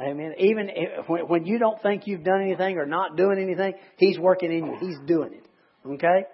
Amen. 0.01 0.35
Even 0.39 0.71
if, 0.75 1.29
when 1.29 1.47
you 1.47 1.59
don't 1.59 1.81
think 1.83 2.07
you've 2.07 2.25
done 2.25 2.43
anything 2.43 2.79
or 2.79 2.87
not 2.87 3.17
doing 3.17 3.39
anything, 3.41 3.75
He's 3.97 4.19
working 4.19 4.53
in 4.53 4.67
you. 4.67 4.77
He's 4.81 4.99
doing 5.07 5.33
it. 5.33 5.47
Okay? 5.87 6.27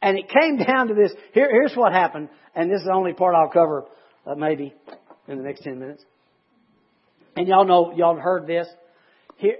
And 0.00 0.18
it 0.18 0.28
came 0.28 0.56
down 0.66 0.88
to 0.88 0.94
this. 0.94 1.12
Here, 1.32 1.48
here's 1.50 1.74
what 1.74 1.92
happened, 1.92 2.28
and 2.54 2.70
this 2.70 2.80
is 2.80 2.86
the 2.86 2.92
only 2.92 3.12
part 3.12 3.34
I'll 3.34 3.50
cover 3.50 3.84
uh, 4.26 4.34
maybe 4.34 4.74
in 5.28 5.38
the 5.38 5.44
next 5.44 5.62
10 5.62 5.78
minutes. 5.78 6.04
And 7.36 7.48
y'all 7.48 7.64
know, 7.64 7.92
y'all 7.96 8.16
heard 8.16 8.46
this. 8.46 8.66
Here, 9.36 9.56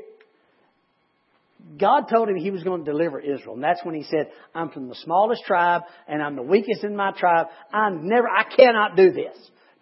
God 1.79 2.05
told 2.11 2.29
him 2.29 2.37
he 2.37 2.51
was 2.51 2.63
going 2.63 2.85
to 2.85 2.91
deliver 2.91 3.19
Israel. 3.19 3.55
And 3.55 3.65
that's 3.65 3.85
when 3.85 3.95
he 3.95 4.03
said, 4.05 4.31
I'm 4.55 4.71
from 4.71 4.89
the 4.89 4.95
smallest 4.97 5.45
tribe 5.45 5.83
and 6.07 6.23
I'm 6.23 6.37
the 6.37 6.43
weakest 6.43 6.85
in 6.85 6.97
my 6.97 7.13
tribe. 7.13 7.47
I 7.73 7.91
never, 7.91 8.29
I 8.29 8.45
cannot 8.45 8.97
do 8.97 9.13
this. 9.13 9.37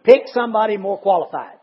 Pick 0.04 0.22
somebody 0.26 0.76
more 0.76 0.98
qualified. 0.98 1.56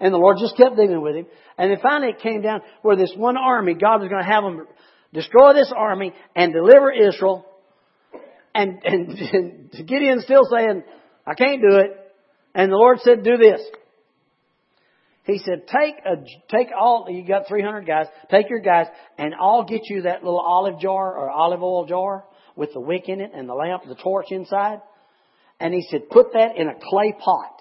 And 0.00 0.14
the 0.14 0.18
Lord 0.18 0.38
just 0.40 0.56
kept 0.56 0.76
dealing 0.76 1.02
with 1.02 1.14
him. 1.14 1.26
And 1.58 1.70
then 1.70 1.78
finally 1.82 2.12
it 2.12 2.20
came 2.20 2.40
down 2.40 2.62
where 2.82 2.96
this 2.96 3.12
one 3.16 3.36
army, 3.36 3.74
God 3.74 4.00
was 4.00 4.08
going 4.08 4.22
to 4.22 4.28
have 4.28 4.42
them 4.42 4.66
destroy 5.12 5.52
this 5.52 5.72
army 5.76 6.14
and 6.34 6.52
deliver 6.52 6.90
Israel. 6.90 7.44
And, 8.54 8.80
and, 8.84 9.10
and 9.10 9.70
Gideon's 9.72 10.24
still 10.24 10.44
saying, 10.50 10.82
I 11.26 11.34
can't 11.34 11.60
do 11.60 11.76
it. 11.76 11.96
And 12.54 12.72
the 12.72 12.76
Lord 12.76 12.98
said, 13.00 13.22
do 13.22 13.36
this. 13.36 13.60
He 15.24 15.38
said, 15.38 15.66
take 15.68 15.96
a, 16.04 16.24
take 16.50 16.68
all, 16.76 17.06
you 17.08 17.24
got 17.26 17.46
300 17.46 17.86
guys, 17.86 18.06
take 18.30 18.48
your 18.48 18.60
guys, 18.60 18.86
and 19.18 19.34
I'll 19.38 19.64
get 19.64 19.82
you 19.84 20.02
that 20.02 20.24
little 20.24 20.40
olive 20.40 20.80
jar 20.80 21.14
or 21.14 21.30
olive 21.30 21.62
oil 21.62 21.86
jar 21.86 22.24
with 22.56 22.72
the 22.72 22.80
wick 22.80 23.08
in 23.08 23.20
it 23.20 23.30
and 23.34 23.48
the 23.48 23.54
lamp, 23.54 23.82
the 23.86 23.94
torch 23.94 24.26
inside. 24.30 24.80
And 25.60 25.74
he 25.74 25.86
said, 25.90 26.08
put 26.10 26.32
that 26.32 26.56
in 26.56 26.68
a 26.68 26.74
clay 26.74 27.14
pot. 27.18 27.59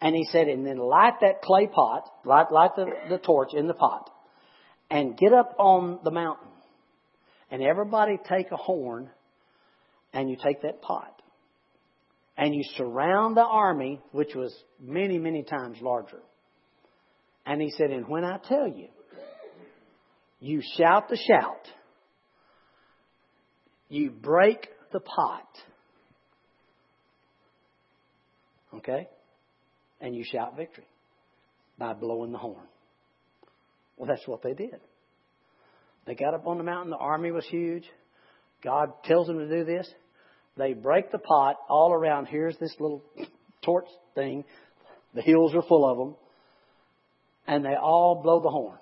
And 0.00 0.14
he 0.14 0.24
said, 0.30 0.46
and 0.48 0.64
then 0.64 0.78
light 0.78 1.14
that 1.22 1.42
clay 1.42 1.66
pot, 1.66 2.04
light, 2.24 2.52
light 2.52 2.70
the, 2.76 2.86
the 3.08 3.18
torch 3.18 3.52
in 3.52 3.66
the 3.66 3.74
pot, 3.74 4.10
and 4.90 5.16
get 5.16 5.32
up 5.32 5.54
on 5.58 5.98
the 6.04 6.10
mountain. 6.10 6.48
And 7.50 7.62
everybody 7.62 8.18
take 8.28 8.52
a 8.52 8.56
horn, 8.56 9.10
and 10.12 10.30
you 10.30 10.36
take 10.42 10.62
that 10.62 10.82
pot. 10.82 11.20
And 12.36 12.54
you 12.54 12.62
surround 12.76 13.36
the 13.36 13.44
army, 13.44 14.00
which 14.12 14.34
was 14.36 14.54
many, 14.80 15.18
many 15.18 15.42
times 15.42 15.78
larger. 15.80 16.20
And 17.44 17.60
he 17.60 17.70
said, 17.70 17.90
and 17.90 18.06
when 18.06 18.24
I 18.24 18.38
tell 18.38 18.68
you, 18.68 18.88
you 20.38 20.62
shout 20.76 21.08
the 21.08 21.16
shout, 21.16 21.66
you 23.88 24.10
break 24.10 24.68
the 24.92 25.00
pot. 25.00 25.48
Okay? 28.74 29.08
And 30.00 30.14
you 30.14 30.24
shout 30.24 30.56
victory 30.56 30.86
by 31.78 31.92
blowing 31.92 32.32
the 32.32 32.38
horn. 32.38 32.66
Well, 33.96 34.08
that's 34.08 34.26
what 34.26 34.42
they 34.42 34.54
did. 34.54 34.80
They 36.06 36.14
got 36.14 36.34
up 36.34 36.46
on 36.46 36.58
the 36.58 36.64
mountain. 36.64 36.90
The 36.90 36.96
army 36.96 37.30
was 37.30 37.46
huge. 37.46 37.84
God 38.62 38.92
tells 39.04 39.26
them 39.26 39.38
to 39.38 39.48
do 39.48 39.64
this. 39.64 39.88
They 40.56 40.72
break 40.72 41.12
the 41.12 41.18
pot 41.18 41.56
all 41.68 41.92
around. 41.92 42.26
Here's 42.26 42.56
this 42.58 42.74
little 42.80 43.02
torch 43.64 43.86
thing. 44.14 44.44
The 45.14 45.22
hills 45.22 45.54
are 45.54 45.62
full 45.62 45.88
of 45.88 45.98
them. 45.98 46.16
And 47.46 47.64
they 47.64 47.74
all 47.74 48.20
blow 48.22 48.40
the 48.40 48.50
horn. 48.50 48.78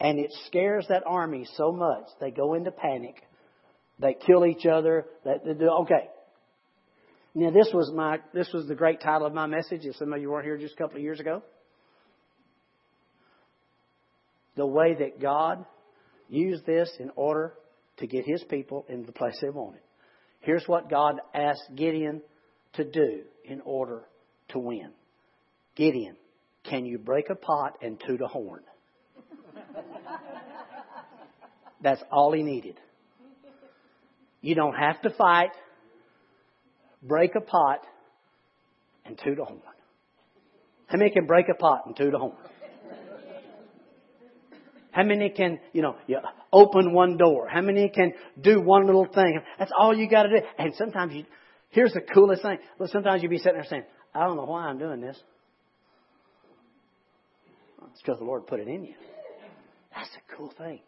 And 0.00 0.18
it 0.18 0.32
scares 0.46 0.86
that 0.88 1.04
army 1.06 1.46
so 1.56 1.70
much, 1.70 2.04
they 2.20 2.30
go 2.32 2.54
into 2.54 2.72
panic. 2.72 3.22
They 4.00 4.14
kill 4.14 4.44
each 4.44 4.66
other. 4.66 5.06
They, 5.24 5.54
do, 5.54 5.68
okay, 5.82 6.08
now, 7.34 7.50
this 7.50 7.68
was 7.72 7.90
my 7.94 8.18
this 8.34 8.50
was 8.52 8.66
the 8.66 8.74
great 8.74 9.00
title 9.00 9.26
of 9.26 9.32
my 9.32 9.46
message. 9.46 9.84
If 9.84 9.96
some 9.96 10.12
of 10.12 10.20
you 10.20 10.30
weren't 10.30 10.44
here 10.44 10.58
just 10.58 10.74
a 10.74 10.76
couple 10.76 10.96
of 10.96 11.02
years 11.02 11.18
ago, 11.18 11.42
the 14.54 14.66
way 14.66 14.94
that 14.98 15.18
God 15.20 15.64
used 16.28 16.66
this 16.66 16.90
in 16.98 17.10
order 17.16 17.54
to 17.98 18.06
get 18.06 18.26
His 18.26 18.44
people 18.44 18.84
into 18.88 19.06
the 19.06 19.12
place 19.12 19.38
they 19.40 19.48
wanted. 19.48 19.80
Here's 20.40 20.64
what 20.66 20.90
God 20.90 21.20
asked 21.34 21.74
Gideon 21.74 22.20
to 22.74 22.84
do 22.84 23.22
in 23.44 23.62
order 23.64 24.02
to 24.48 24.58
win. 24.58 24.90
Gideon, 25.74 26.16
can 26.64 26.84
you 26.84 26.98
break 26.98 27.30
a 27.30 27.34
pot 27.34 27.78
and 27.80 27.98
toot 28.06 28.20
a 28.20 28.26
horn? 28.26 28.62
That's 31.82 32.02
all 32.10 32.32
he 32.32 32.42
needed. 32.42 32.78
You 34.42 34.54
don't 34.54 34.74
have 34.74 35.00
to 35.02 35.10
fight 35.10 35.50
break 37.02 37.34
a 37.34 37.40
pot 37.40 37.80
and 39.04 39.18
toot 39.22 39.38
a 39.38 39.44
horn? 39.44 39.60
How 40.86 40.98
many 40.98 41.10
can 41.10 41.26
break 41.26 41.46
a 41.48 41.54
pot 41.54 41.82
and 41.86 41.96
toot 41.96 42.14
a 42.14 42.18
horn? 42.18 42.36
How 44.92 45.04
many 45.04 45.30
can, 45.30 45.58
you 45.72 45.80
know, 45.80 45.96
you 46.06 46.18
open 46.52 46.92
one 46.92 47.16
door? 47.16 47.48
How 47.48 47.62
many 47.62 47.88
can 47.88 48.12
do 48.38 48.60
one 48.60 48.84
little 48.84 49.06
thing? 49.06 49.40
That's 49.58 49.72
all 49.76 49.96
you 49.96 50.08
got 50.08 50.24
to 50.24 50.40
do. 50.40 50.46
And 50.58 50.74
sometimes 50.76 51.14
you, 51.14 51.24
here's 51.70 51.94
the 51.94 52.02
coolest 52.02 52.42
thing. 52.42 52.58
Look, 52.78 52.90
sometimes 52.90 53.22
you 53.22 53.30
be 53.30 53.38
sitting 53.38 53.54
there 53.54 53.64
saying, 53.64 53.84
I 54.14 54.24
don't 54.24 54.36
know 54.36 54.44
why 54.44 54.66
I'm 54.66 54.78
doing 54.78 55.00
this. 55.00 55.18
it's 57.90 58.02
because 58.02 58.18
the 58.18 58.26
Lord 58.26 58.46
put 58.46 58.60
it 58.60 58.68
in 58.68 58.84
you. 58.84 58.94
That's 59.94 60.10
a 60.10 60.36
cool 60.36 60.52
thing. 60.58 60.80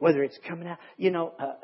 Whether 0.00 0.22
it's 0.22 0.38
coming 0.46 0.68
out, 0.68 0.78
you 0.98 1.10
know, 1.10 1.32
uh, 1.38 1.54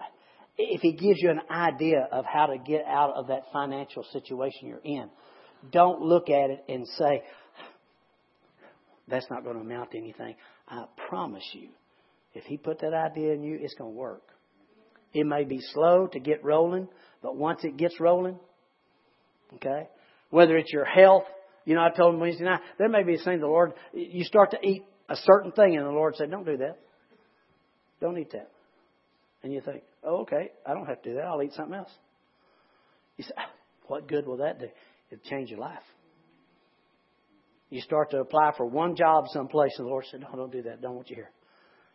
if 0.59 0.81
he 0.81 0.93
gives 0.93 1.21
you 1.21 1.31
an 1.31 1.41
idea 1.51 2.07
of 2.11 2.25
how 2.25 2.47
to 2.47 2.59
get 2.59 2.85
out 2.87 3.15
of 3.17 3.29
that 3.29 3.45
financial 3.53 4.05
situation 4.13 4.69
you're 4.69 4.81
in, 4.85 5.09
don't 5.71 6.01
look 6.03 6.29
at 6.29 6.51
it 6.51 6.65
and 6.69 6.87
say, 6.99 7.23
that's 9.09 9.27
not 9.31 9.45
going 9.45 9.57
to 9.57 9.63
amount 9.63 9.93
to 9.93 9.99
anything. 9.99 10.35
I 10.69 10.85
promise 11.09 11.45
you, 11.53 11.69
if 12.35 12.45
he 12.45 12.57
put 12.57 12.81
that 12.81 12.95
idea 12.95 13.33
in 13.33 13.43
you, 13.43 13.59
it's 13.61 13.75
going 13.75 13.93
to 13.93 13.99
work. 13.99 14.23
It 15.13 15.27
may 15.27 15.45
be 15.45 15.61
slow 15.73 16.07
to 16.13 16.19
get 16.19 16.43
rolling, 16.45 16.89
but 17.23 17.37
once 17.37 17.61
it 17.65 17.77
gets 17.77 18.01
rolling, 18.01 18.39
okay, 19.55 19.89
whether 20.31 20.57
it's 20.57 20.73
your 20.73 20.87
health, 20.87 21.25
you 21.65 21.75
know, 21.75 21.83
I 21.83 21.91
told 21.91 22.15
him 22.15 22.21
Wednesday 22.21 22.45
night, 22.45 22.61
there 22.79 22.89
may 22.89 23.03
be 23.03 23.15
a 23.15 23.19
thing 23.19 23.39
the 23.41 23.47
Lord, 23.47 23.75
you 23.93 24.25
start 24.25 24.53
to 24.53 24.67
eat 24.67 24.85
a 25.09 25.17
certain 25.17 25.53
thing 25.53 25.77
and 25.77 25.87
the 25.87 25.91
Lord 25.91 26.17
said, 26.17 26.31
don't 26.31 26.47
do 26.47 26.57
that. 26.57 26.79
Don't 28.01 28.19
eat 28.19 28.33
that. 28.33 28.51
And 29.43 29.53
you 29.53 29.61
think, 29.61 29.83
oh, 30.05 30.23
okay, 30.23 30.51
I 30.67 30.75
don't 30.75 30.87
have 30.87 31.03
to 31.03 31.11
do 31.11 31.17
that. 31.17 31.25
I'll 31.25 31.43
eat 31.43 31.53
something 31.55 31.75
else. 31.75 31.91
You 33.17 33.25
say, 33.25 33.33
ah, 33.37 33.51
what 33.87 34.09
good 34.09 34.27
will 34.27 34.39
that 34.39 34.59
do? 34.59 34.67
It'll 35.11 35.31
change 35.31 35.51
your 35.51 35.61
life. 35.61 35.83
You 37.71 37.81
start 37.81 38.11
to 38.11 38.19
apply 38.19 38.53
for 38.57 38.67
one 38.67 38.97
job 38.97 39.25
someplace, 39.29 39.73
and 39.79 39.87
the 39.87 39.91
Lord 39.91 40.05
said, 40.11 40.21
no, 40.21 40.29
don't 40.35 40.53
do 40.53 40.63
that. 40.63 40.83
Don't 40.83 40.95
want 40.95 41.11
you 41.11 41.17
here. 41.17 41.31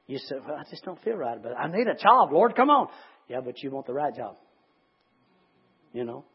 You 0.08 0.18
said, 0.20 0.40
well, 0.46 0.58
I 0.58 0.64
just 0.70 0.84
don't 0.84 1.02
feel 1.04 1.16
right 1.16 1.38
about 1.38 1.52
it. 1.52 1.58
I 1.60 1.68
need 1.68 1.88
a 1.88 1.96
job, 1.96 2.32
Lord. 2.32 2.56
Come 2.56 2.70
on. 2.70 2.88
Yeah, 3.28 3.42
but 3.44 3.62
you 3.62 3.70
want 3.72 3.86
the 3.86 3.94
right 3.94 4.16
job. 4.16 4.38
You 5.94 6.06
know? 6.06 6.26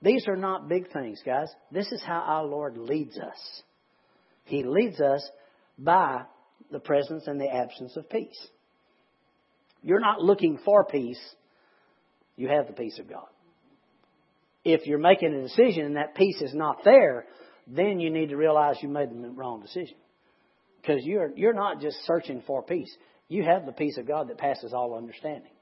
These 0.00 0.26
are 0.26 0.36
not 0.36 0.68
big 0.68 0.92
things, 0.92 1.20
guys. 1.24 1.48
This 1.70 1.92
is 1.92 2.02
how 2.04 2.18
our 2.18 2.44
Lord 2.44 2.76
leads 2.76 3.16
us. 3.16 3.62
He 4.44 4.64
leads 4.64 5.00
us 5.00 5.28
by 5.78 6.22
the 6.70 6.80
presence 6.80 7.28
and 7.28 7.40
the 7.40 7.48
absence 7.48 7.96
of 7.96 8.10
peace. 8.10 8.48
You're 9.82 10.00
not 10.00 10.20
looking 10.20 10.58
for 10.64 10.84
peace. 10.84 11.20
You 12.36 12.48
have 12.48 12.66
the 12.66 12.72
peace 12.72 12.98
of 12.98 13.08
God. 13.08 13.26
If 14.64 14.86
you're 14.86 14.98
making 14.98 15.34
a 15.34 15.42
decision 15.42 15.86
and 15.86 15.96
that 15.96 16.14
peace 16.14 16.40
is 16.40 16.54
not 16.54 16.84
there, 16.84 17.26
then 17.66 17.98
you 18.00 18.10
need 18.10 18.28
to 18.28 18.36
realize 18.36 18.76
you 18.80 18.88
made 18.88 19.10
the 19.10 19.28
wrong 19.30 19.60
decision. 19.60 19.96
Because 20.80 21.04
you're, 21.04 21.30
you're 21.36 21.54
not 21.54 21.80
just 21.80 21.96
searching 22.06 22.42
for 22.46 22.62
peace. 22.62 22.92
You 23.28 23.44
have 23.44 23.66
the 23.66 23.72
peace 23.72 23.98
of 23.98 24.06
God 24.06 24.28
that 24.28 24.38
passes 24.38 24.72
all 24.72 24.96
understanding. 24.96 25.52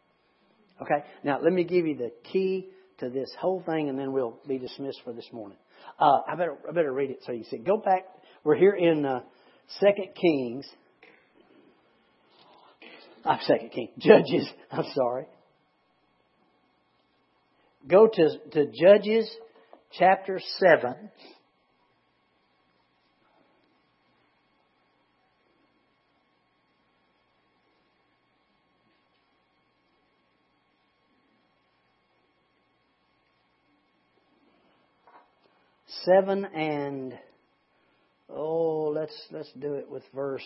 Okay? 0.82 1.04
Now, 1.24 1.38
let 1.42 1.52
me 1.52 1.64
give 1.64 1.86
you 1.86 1.96
the 1.96 2.10
key 2.30 2.68
to 2.98 3.08
this 3.10 3.30
whole 3.38 3.62
thing 3.66 3.88
and 3.88 3.98
then 3.98 4.12
we'll 4.12 4.38
be 4.46 4.58
dismissed 4.58 5.00
for 5.04 5.12
this 5.12 5.28
morning. 5.32 5.58
Uh, 5.98 6.18
I 6.26 6.36
better, 6.36 6.56
I 6.68 6.72
better 6.72 6.92
read 6.92 7.10
it 7.10 7.20
so 7.24 7.32
you 7.32 7.44
see. 7.44 7.58
Go 7.58 7.78
back. 7.78 8.04
We're 8.44 8.56
here 8.56 8.74
in, 8.74 9.04
uh, 9.04 9.20
2 9.78 9.86
Kings 10.20 10.66
I'm 13.24 13.38
Second 13.42 13.70
King. 13.70 13.88
Judges. 13.98 14.48
I'm 14.70 14.84
sorry. 14.94 15.26
Go 17.86 18.08
to, 18.08 18.28
to 18.52 18.66
Judges 18.66 19.30
chapter 19.92 20.40
7. 20.58 20.94
Seven 36.04 36.46
and 36.46 37.12
oh, 38.30 38.90
let's 38.94 39.12
let's 39.30 39.52
do 39.52 39.74
it 39.74 39.90
with 39.90 40.02
verse 40.14 40.42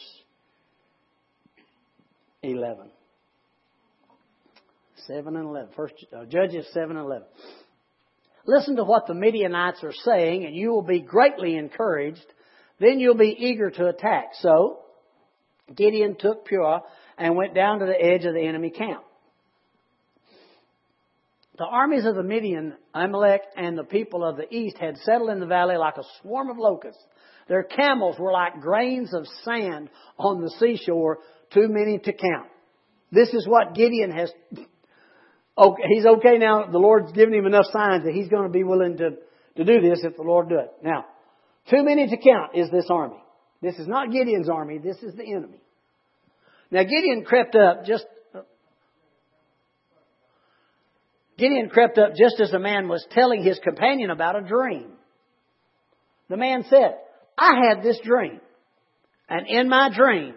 11. 2.44 2.90
7 5.06 5.36
and 5.36 5.46
11. 5.46 5.70
First, 5.76 5.94
uh, 6.16 6.24
Judges 6.26 6.66
7 6.72 6.90
and 6.90 7.04
11. 7.04 7.26
Listen 8.46 8.76
to 8.76 8.84
what 8.84 9.06
the 9.06 9.14
Midianites 9.14 9.82
are 9.82 9.92
saying, 9.92 10.44
and 10.44 10.54
you 10.54 10.70
will 10.70 10.82
be 10.82 11.00
greatly 11.00 11.56
encouraged. 11.56 12.24
Then 12.78 13.00
you'll 13.00 13.16
be 13.16 13.34
eager 13.38 13.70
to 13.70 13.86
attack. 13.88 14.30
So, 14.40 14.80
Gideon 15.74 16.16
took 16.18 16.46
Purah 16.46 16.82
and 17.16 17.36
went 17.36 17.54
down 17.54 17.78
to 17.78 17.86
the 17.86 18.00
edge 18.00 18.24
of 18.24 18.34
the 18.34 18.46
enemy 18.46 18.70
camp. 18.70 19.02
The 21.56 21.64
armies 21.64 22.04
of 22.04 22.16
the 22.16 22.22
Midian, 22.22 22.74
Amalek, 22.92 23.42
and 23.56 23.78
the 23.78 23.84
people 23.84 24.24
of 24.24 24.36
the 24.36 24.52
east 24.52 24.76
had 24.78 24.98
settled 24.98 25.30
in 25.30 25.38
the 25.38 25.46
valley 25.46 25.76
like 25.76 25.96
a 25.96 26.02
swarm 26.20 26.50
of 26.50 26.58
locusts. 26.58 27.02
Their 27.48 27.62
camels 27.62 28.18
were 28.18 28.32
like 28.32 28.60
grains 28.60 29.14
of 29.14 29.26
sand 29.44 29.88
on 30.18 30.42
the 30.42 30.50
seashore 30.58 31.18
too 31.54 31.68
many 31.68 31.98
to 31.98 32.12
count. 32.12 32.48
This 33.10 33.32
is 33.32 33.46
what 33.48 33.74
Gideon 33.74 34.10
has. 34.10 34.30
Okay, 35.56 35.82
he's 35.88 36.04
okay 36.04 36.36
now. 36.38 36.66
The 36.70 36.78
Lord's 36.78 37.12
given 37.12 37.32
him 37.32 37.46
enough 37.46 37.66
signs 37.72 38.04
that 38.04 38.12
he's 38.12 38.28
going 38.28 38.42
to 38.44 38.52
be 38.52 38.64
willing 38.64 38.96
to, 38.98 39.10
to 39.56 39.64
do 39.64 39.80
this 39.80 40.00
if 40.02 40.16
the 40.16 40.22
Lord 40.22 40.48
do 40.48 40.58
it. 40.58 40.72
Now, 40.82 41.04
too 41.70 41.84
many 41.84 42.08
to 42.08 42.16
count 42.16 42.52
is 42.54 42.70
this 42.70 42.86
army. 42.90 43.22
This 43.62 43.76
is 43.76 43.86
not 43.86 44.10
Gideon's 44.10 44.50
army. 44.50 44.78
This 44.78 44.96
is 45.02 45.14
the 45.14 45.24
enemy. 45.24 45.58
Now 46.70 46.82
Gideon 46.82 47.24
crept 47.24 47.54
up 47.54 47.84
just 47.86 48.04
Gideon 51.36 51.68
crept 51.68 51.98
up 51.98 52.10
just 52.16 52.40
as 52.40 52.50
the 52.50 52.58
man 52.58 52.88
was 52.88 53.04
telling 53.10 53.42
his 53.42 53.58
companion 53.58 54.10
about 54.10 54.36
a 54.36 54.42
dream. 54.42 54.92
The 56.28 56.36
man 56.36 56.64
said, 56.70 56.96
I 57.36 57.60
had 57.68 57.82
this 57.82 57.98
dream, 58.04 58.40
and 59.28 59.46
in 59.48 59.68
my 59.68 59.90
dream, 59.94 60.34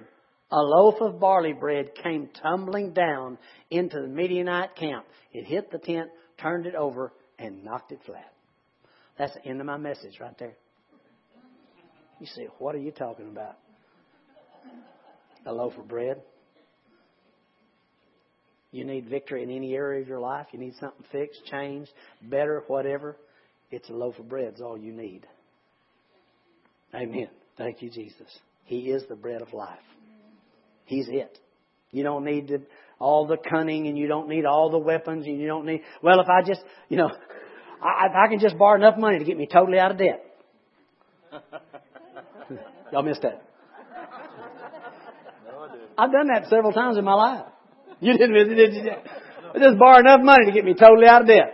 a 0.52 0.58
loaf 0.58 0.96
of 1.02 1.20
barley 1.20 1.54
bread 1.54 1.92
came 2.02 2.30
tumbling 2.42 2.94
down 2.94 3.38
into 3.70 4.00
the 4.00 4.08
Midianite 4.08 4.76
camp. 4.76 5.06
It 5.34 5.46
hit 5.46 5.72
the 5.72 5.78
tent, 5.78 6.10
turned 6.40 6.66
it 6.66 6.76
over, 6.76 7.12
and 7.38 7.64
knocked 7.64 7.92
it 7.92 8.00
flat. 8.06 8.34
That's 9.18 9.34
the 9.34 9.46
end 9.46 9.60
of 9.60 9.66
my 9.66 9.78
message 9.78 10.20
right 10.22 10.38
there. 10.40 10.56
You 12.20 12.28
say, 12.28 12.48
what 12.60 12.76
are 12.76 12.80
you 12.80 12.92
talking 12.92 13.28
about? 13.28 13.58
A 15.46 15.52
loaf 15.52 15.74
of 15.78 15.88
bread? 15.88 16.22
You 18.72 18.86
need 18.86 19.10
victory 19.10 19.44
in 19.44 19.50
any 19.50 19.74
area 19.74 20.02
of 20.02 20.08
your 20.08 20.20
life. 20.20 20.48
You 20.52 20.60
need 20.60 20.76
something 20.80 21.06
fixed, 21.12 21.46
changed, 21.46 21.92
better, 22.22 22.64
whatever. 22.68 23.18
It's 23.72 23.90
a 23.90 23.94
loaf 23.94 24.18
of 24.20 24.30
bread 24.30 24.54
is 24.56 24.62
all 24.62 24.78
you 24.78 24.94
need. 24.94 25.26
Amen. 26.94 27.30
Thank 27.58 27.82
you, 27.82 27.90
Jesus. 27.90 28.28
He 28.66 28.90
is 28.92 29.04
the 29.10 29.16
bread 29.16 29.42
of 29.42 29.54
life. 29.54 29.80
He's 30.88 31.08
it. 31.10 31.38
You 31.92 32.04
don't 32.04 32.26
need 32.26 32.48
to, 32.48 32.62
all 32.98 33.28
the 33.28 33.38
cunning 33.38 33.88
and 33.88 33.98
you 33.98 34.08
don't 34.08 34.28
need 34.28 34.46
all 34.46 34.72
the 34.72 34.78
weapons 34.78 35.28
and 35.28 35.40
you 35.40 35.48
don't 35.48 35.66
need, 35.66 35.82
well, 36.02 36.20
if 36.20 36.28
I 36.28 36.42
just, 36.42 36.62
you 36.90 36.98
know, 36.98 37.10
I, 37.82 38.08
if 38.08 38.14
I 38.16 38.28
can 38.30 38.40
just 38.40 38.58
borrow 38.58 38.78
enough 38.78 38.98
money 38.98 39.20
to 39.20 39.26
get 39.26 39.38
me 39.38 39.48
totally 39.52 39.78
out 39.78 39.92
of 39.92 39.98
debt. 39.98 40.24
Y'all 42.92 43.04
missed 43.04 43.22
that. 43.22 43.44
I've 45.98 46.12
done 46.12 46.28
that 46.28 46.48
several 46.50 46.72
times 46.72 46.98
in 46.98 47.04
my 47.04 47.14
life. 47.14 47.46
You 48.00 48.14
didn't 48.14 48.34
miss 48.34 48.48
it, 48.48 48.56
did 48.56 48.74
you? 48.74 48.92
I 49.56 49.60
just 49.60 49.78
borrow 49.78 50.00
enough 50.00 50.22
money 50.22 50.46
to 50.46 50.52
get 50.52 50.64
me 50.64 50.74
totally 50.74 51.08
out 51.08 51.22
of 51.22 51.28
debt. 51.28 51.54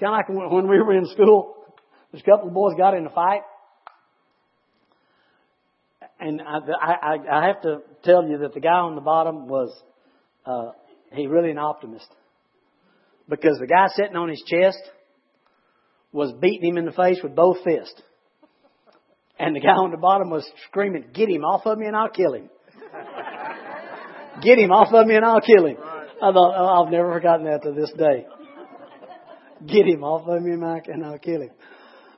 Kind 0.00 0.12
of 0.12 0.36
like 0.36 0.52
when 0.52 0.68
we 0.68 0.78
were 0.80 0.96
in 0.96 1.06
school, 1.06 1.63
there's 2.14 2.22
a 2.28 2.30
couple 2.30 2.46
of 2.46 2.54
boys 2.54 2.74
got 2.78 2.94
in 2.94 3.04
a 3.06 3.10
fight. 3.10 3.40
And 6.20 6.40
I, 6.40 6.58
I, 6.80 7.16
I 7.28 7.46
have 7.48 7.60
to 7.62 7.78
tell 8.04 8.24
you 8.28 8.38
that 8.38 8.54
the 8.54 8.60
guy 8.60 8.68
on 8.68 8.94
the 8.94 9.00
bottom 9.00 9.48
was, 9.48 9.76
uh, 10.46 10.70
he 11.10 11.26
really 11.26 11.50
an 11.50 11.58
optimist. 11.58 12.06
Because 13.28 13.58
the 13.58 13.66
guy 13.66 13.88
sitting 13.96 14.14
on 14.14 14.28
his 14.28 14.40
chest 14.46 14.78
was 16.12 16.32
beating 16.40 16.70
him 16.70 16.76
in 16.76 16.84
the 16.84 16.92
face 16.92 17.18
with 17.20 17.34
both 17.34 17.56
fists. 17.64 18.00
And 19.36 19.56
the 19.56 19.60
guy 19.60 19.70
on 19.70 19.90
the 19.90 19.96
bottom 19.96 20.30
was 20.30 20.48
screaming, 20.68 21.06
Get 21.12 21.28
him 21.28 21.42
off 21.42 21.66
of 21.66 21.76
me 21.78 21.86
and 21.86 21.96
I'll 21.96 22.10
kill 22.10 22.34
him. 22.34 22.48
Get 24.40 24.60
him 24.60 24.70
off 24.70 24.94
of 24.94 25.04
me 25.04 25.16
and 25.16 25.24
I'll 25.24 25.40
kill 25.40 25.66
him. 25.66 25.78
I 26.22 26.30
thought, 26.30 26.54
oh, 26.56 26.84
I've 26.84 26.92
never 26.92 27.12
forgotten 27.12 27.46
that 27.46 27.62
to 27.64 27.72
this 27.72 27.90
day. 27.98 28.24
Get 29.66 29.88
him 29.88 30.04
off 30.04 30.28
of 30.28 30.42
me 30.42 30.54
Mike, 30.54 30.86
and 30.86 31.04
I'll 31.04 31.18
kill 31.18 31.42
him. 31.42 31.50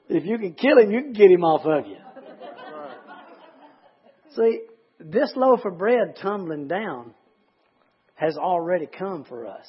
If 0.09 0.25
you 0.25 0.39
can 0.39 0.55
kill 0.55 0.79
him, 0.79 0.91
you 0.91 1.03
can 1.03 1.13
get 1.13 1.31
him 1.31 1.45
off 1.45 1.65
of 1.65 1.87
you. 1.87 1.97
See, 4.37 4.61
this 5.01 5.33
loaf 5.35 5.65
of 5.65 5.79
bread 5.79 6.17
tumbling 6.21 6.69
down 6.69 7.15
has 8.15 8.37
already 8.37 8.87
come 8.87 9.25
for 9.25 9.47
us. 9.47 9.67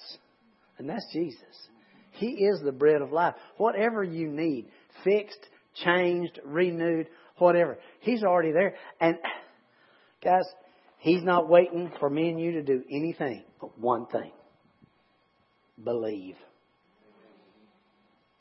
And 0.77 0.89
that's 0.89 1.05
Jesus. 1.11 1.41
He 2.13 2.27
is 2.27 2.61
the 2.61 2.71
bread 2.71 3.01
of 3.01 3.11
life. 3.11 3.35
Whatever 3.57 4.03
you 4.03 4.29
need, 4.29 4.67
fixed, 5.03 5.39
changed, 5.83 6.39
renewed, 6.45 7.07
whatever. 7.37 7.77
He's 8.01 8.23
already 8.23 8.51
there. 8.51 8.75
And 8.99 9.17
guys, 10.23 10.45
He's 10.99 11.23
not 11.23 11.47
waiting 11.47 11.91
for 11.99 12.09
me 12.09 12.29
and 12.29 12.39
you 12.39 12.53
to 12.53 12.63
do 12.63 12.83
anything 12.89 13.43
but 13.61 13.77
one 13.79 14.07
thing. 14.07 14.31
Believe. 15.83 16.35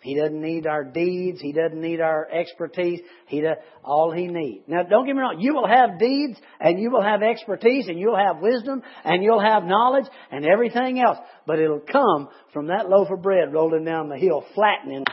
He 0.01 0.15
doesn't 0.15 0.41
need 0.41 0.67
our 0.67 0.85
deeds. 0.85 1.41
He 1.41 1.53
doesn't 1.53 1.81
need 1.81 2.01
our 2.01 2.29
expertise. 2.31 3.01
He 3.27 3.41
does 3.41 3.57
all 3.83 4.13
he 4.13 4.29
needs. 4.29 4.65
Now, 4.69 4.83
don't 4.83 5.07
get 5.07 5.17
me 5.17 5.21
wrong. 5.21 5.41
You 5.41 5.55
will 5.55 5.67
have 5.67 5.99
deeds, 5.99 6.39
and 6.61 6.79
you 6.79 6.91
will 6.91 7.03
have 7.03 7.23
expertise, 7.23 7.89
and 7.89 7.99
you'll 7.99 8.17
have 8.17 8.41
wisdom, 8.41 8.83
and 9.05 9.23
you'll 9.23 9.41
have 9.41 9.65
knowledge, 9.65 10.07
and 10.31 10.45
everything 10.47 11.01
else. 11.01 11.19
But 11.47 11.59
it'll 11.59 11.81
come 11.81 12.29
from 12.53 12.69
that 12.69 12.89
loaf 12.89 13.09
of 13.11 13.23
bread 13.23 13.53
rolling 13.53 13.85
down 13.85 14.09
the 14.09 14.19
hill, 14.19 14.45
flattening 14.55 15.05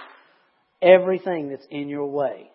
everything 0.82 1.50
that's 1.50 1.66
in 1.72 1.90
your 1.90 2.08
way. 2.08 2.52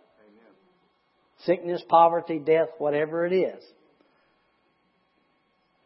Sickness, 1.45 1.83
poverty, 1.89 2.39
death, 2.39 2.69
whatever 2.79 3.25
it 3.25 3.33
is. 3.33 3.65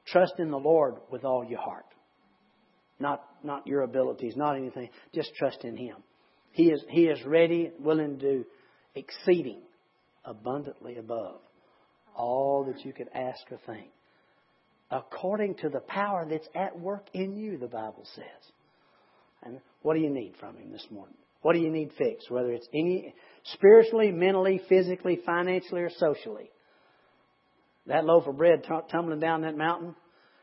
Trust 0.06 0.34
in 0.38 0.50
the 0.50 0.58
Lord 0.58 0.96
with 1.10 1.24
all 1.24 1.44
your 1.44 1.60
heart. 1.60 1.86
Not, 2.98 3.24
not 3.42 3.66
your 3.66 3.82
abilities, 3.82 4.34
not 4.36 4.56
anything. 4.56 4.90
Just 5.14 5.34
trust 5.34 5.64
in 5.64 5.76
Him. 5.76 5.96
He 6.52 6.64
is, 6.64 6.82
he 6.88 7.04
is 7.04 7.24
ready, 7.24 7.72
willing 7.78 8.18
to 8.18 8.20
do 8.20 8.44
exceeding 8.94 9.60
abundantly 10.24 10.96
above 10.96 11.40
all 12.14 12.64
that 12.64 12.84
you 12.84 12.92
could 12.92 13.08
ask 13.14 13.40
or 13.50 13.58
think. 13.66 13.90
According 14.90 15.56
to 15.56 15.70
the 15.70 15.80
power 15.80 16.26
that's 16.28 16.48
at 16.54 16.78
work 16.78 17.06
in 17.14 17.36
you, 17.36 17.56
the 17.56 17.66
Bible 17.66 18.06
says. 18.14 18.52
And 19.42 19.60
what 19.80 19.94
do 19.94 20.00
you 20.00 20.10
need 20.10 20.34
from 20.38 20.56
Him 20.56 20.70
this 20.70 20.86
morning? 20.90 21.16
What 21.40 21.54
do 21.54 21.60
you 21.60 21.70
need 21.70 21.90
fixed? 21.96 22.30
Whether 22.30 22.52
it's 22.52 22.68
any 22.72 23.14
spiritually, 23.54 24.12
mentally, 24.12 24.60
physically, 24.68 25.20
financially, 25.24 25.80
or 25.80 25.90
socially. 25.90 26.50
That 27.86 28.04
loaf 28.04 28.26
of 28.26 28.36
bread 28.36 28.62
t- 28.62 28.74
tumbling 28.90 29.18
down 29.18 29.42
that 29.42 29.56
mountain, 29.56 29.96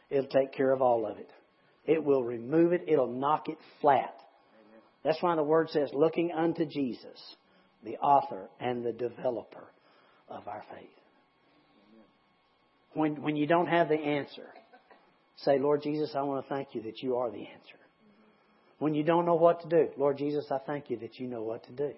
it'll 0.10 0.26
take 0.26 0.54
care 0.54 0.72
of 0.72 0.82
all 0.82 1.06
of 1.06 1.18
it. 1.18 1.30
It 1.86 2.04
will 2.04 2.24
remove 2.24 2.74
it. 2.74 2.84
It'll 2.88 3.08
knock 3.12 3.48
it 3.48 3.58
flat. 3.80 4.16
That's 5.04 5.22
why 5.22 5.36
the 5.36 5.44
word 5.44 5.70
says, 5.70 5.90
looking 5.94 6.32
unto 6.32 6.66
Jesus, 6.66 7.36
the 7.84 7.98
author 7.98 8.50
and 8.60 8.84
the 8.84 8.92
developer 8.92 9.72
of 10.28 10.48
our 10.48 10.64
faith. 10.74 10.90
When, 12.94 13.22
when 13.22 13.36
you 13.36 13.48
don't 13.48 13.68
have 13.68 13.88
the 13.88 13.96
answer, 13.96 14.48
say, 15.38 15.60
Lord 15.60 15.84
Jesus, 15.84 16.12
I 16.16 16.22
want 16.24 16.46
to 16.46 16.50
thank 16.54 16.70
you 16.74 16.82
that 16.84 17.02
you 17.02 17.16
are 17.18 17.32
the 17.32 17.38
answer. 17.38 17.80
When 18.80 18.94
you 18.94 19.04
don't 19.04 19.26
know 19.26 19.36
what 19.36 19.62
to 19.62 19.68
do, 19.70 19.90
Lord 19.98 20.18
Jesus, 20.18 20.46
I 20.52 20.58
thank 20.66 20.90
you 20.90 20.98
that 20.98 21.20
you 21.20 21.28
know 21.28 21.44
what 21.44 21.64
to 21.66 21.72
do. 21.72 21.92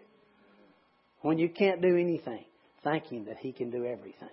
When 1.22 1.38
you 1.38 1.50
can't 1.50 1.82
do 1.82 1.96
anything, 1.96 2.46
thank 2.84 3.06
Him 3.06 3.26
that 3.26 3.38
He 3.38 3.52
can 3.52 3.70
do 3.70 3.86
everything. 3.86 4.30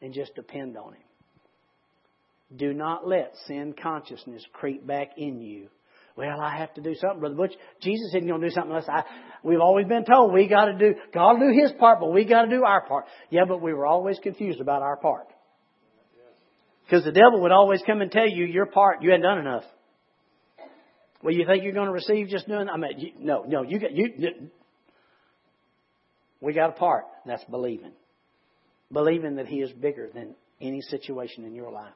And 0.00 0.12
just 0.12 0.34
depend 0.34 0.76
on 0.76 0.94
Him. 0.94 1.02
Do 2.56 2.74
not 2.74 3.06
let 3.06 3.34
sin 3.46 3.74
consciousness 3.80 4.44
creep 4.52 4.86
back 4.86 5.12
in 5.16 5.40
you 5.40 5.68
well, 6.16 6.40
I 6.40 6.58
have 6.58 6.74
to 6.74 6.80
do 6.80 6.94
something, 6.94 7.20
Brother 7.20 7.34
Butch. 7.34 7.52
Jesus 7.80 8.08
isn't 8.14 8.26
going 8.26 8.40
to 8.40 8.48
do 8.48 8.54
something 8.54 8.70
unless 8.70 8.88
I. 8.88 9.04
We've 9.42 9.60
always 9.60 9.86
been 9.86 10.04
told 10.04 10.32
we 10.32 10.46
got 10.46 10.66
to 10.66 10.78
do. 10.78 10.94
God 11.12 11.38
will 11.38 11.52
do 11.52 11.58
His 11.58 11.72
part, 11.72 12.00
but 12.00 12.12
we 12.12 12.24
got 12.24 12.42
to 12.42 12.50
do 12.50 12.64
our 12.64 12.86
part. 12.86 13.06
Yeah, 13.30 13.44
but 13.48 13.62
we 13.62 13.72
were 13.72 13.86
always 13.86 14.18
confused 14.22 14.60
about 14.60 14.82
our 14.82 14.96
part. 14.96 15.26
Because 16.84 17.04
the 17.04 17.12
devil 17.12 17.40
would 17.42 17.52
always 17.52 17.80
come 17.86 18.02
and 18.02 18.10
tell 18.10 18.28
you 18.28 18.44
your 18.44 18.66
part, 18.66 19.02
you 19.02 19.10
hadn't 19.10 19.24
done 19.24 19.38
enough. 19.38 19.64
Well, 21.22 21.32
you 21.32 21.46
think 21.46 21.62
you're 21.62 21.72
going 21.72 21.86
to 21.86 21.92
receive 21.92 22.28
just 22.28 22.46
doing? 22.46 22.68
I 22.68 22.76
mean, 22.76 22.98
you, 22.98 23.12
no, 23.18 23.44
no. 23.46 23.62
You 23.62 23.78
got 23.78 23.92
you. 23.92 24.50
We 26.40 26.52
got 26.52 26.70
a 26.70 26.72
part. 26.72 27.04
That's 27.24 27.44
believing. 27.44 27.92
Believing 28.92 29.36
that 29.36 29.46
He 29.46 29.56
is 29.56 29.72
bigger 29.72 30.10
than 30.12 30.34
any 30.60 30.82
situation 30.82 31.44
in 31.44 31.54
your 31.54 31.70
life. 31.70 31.94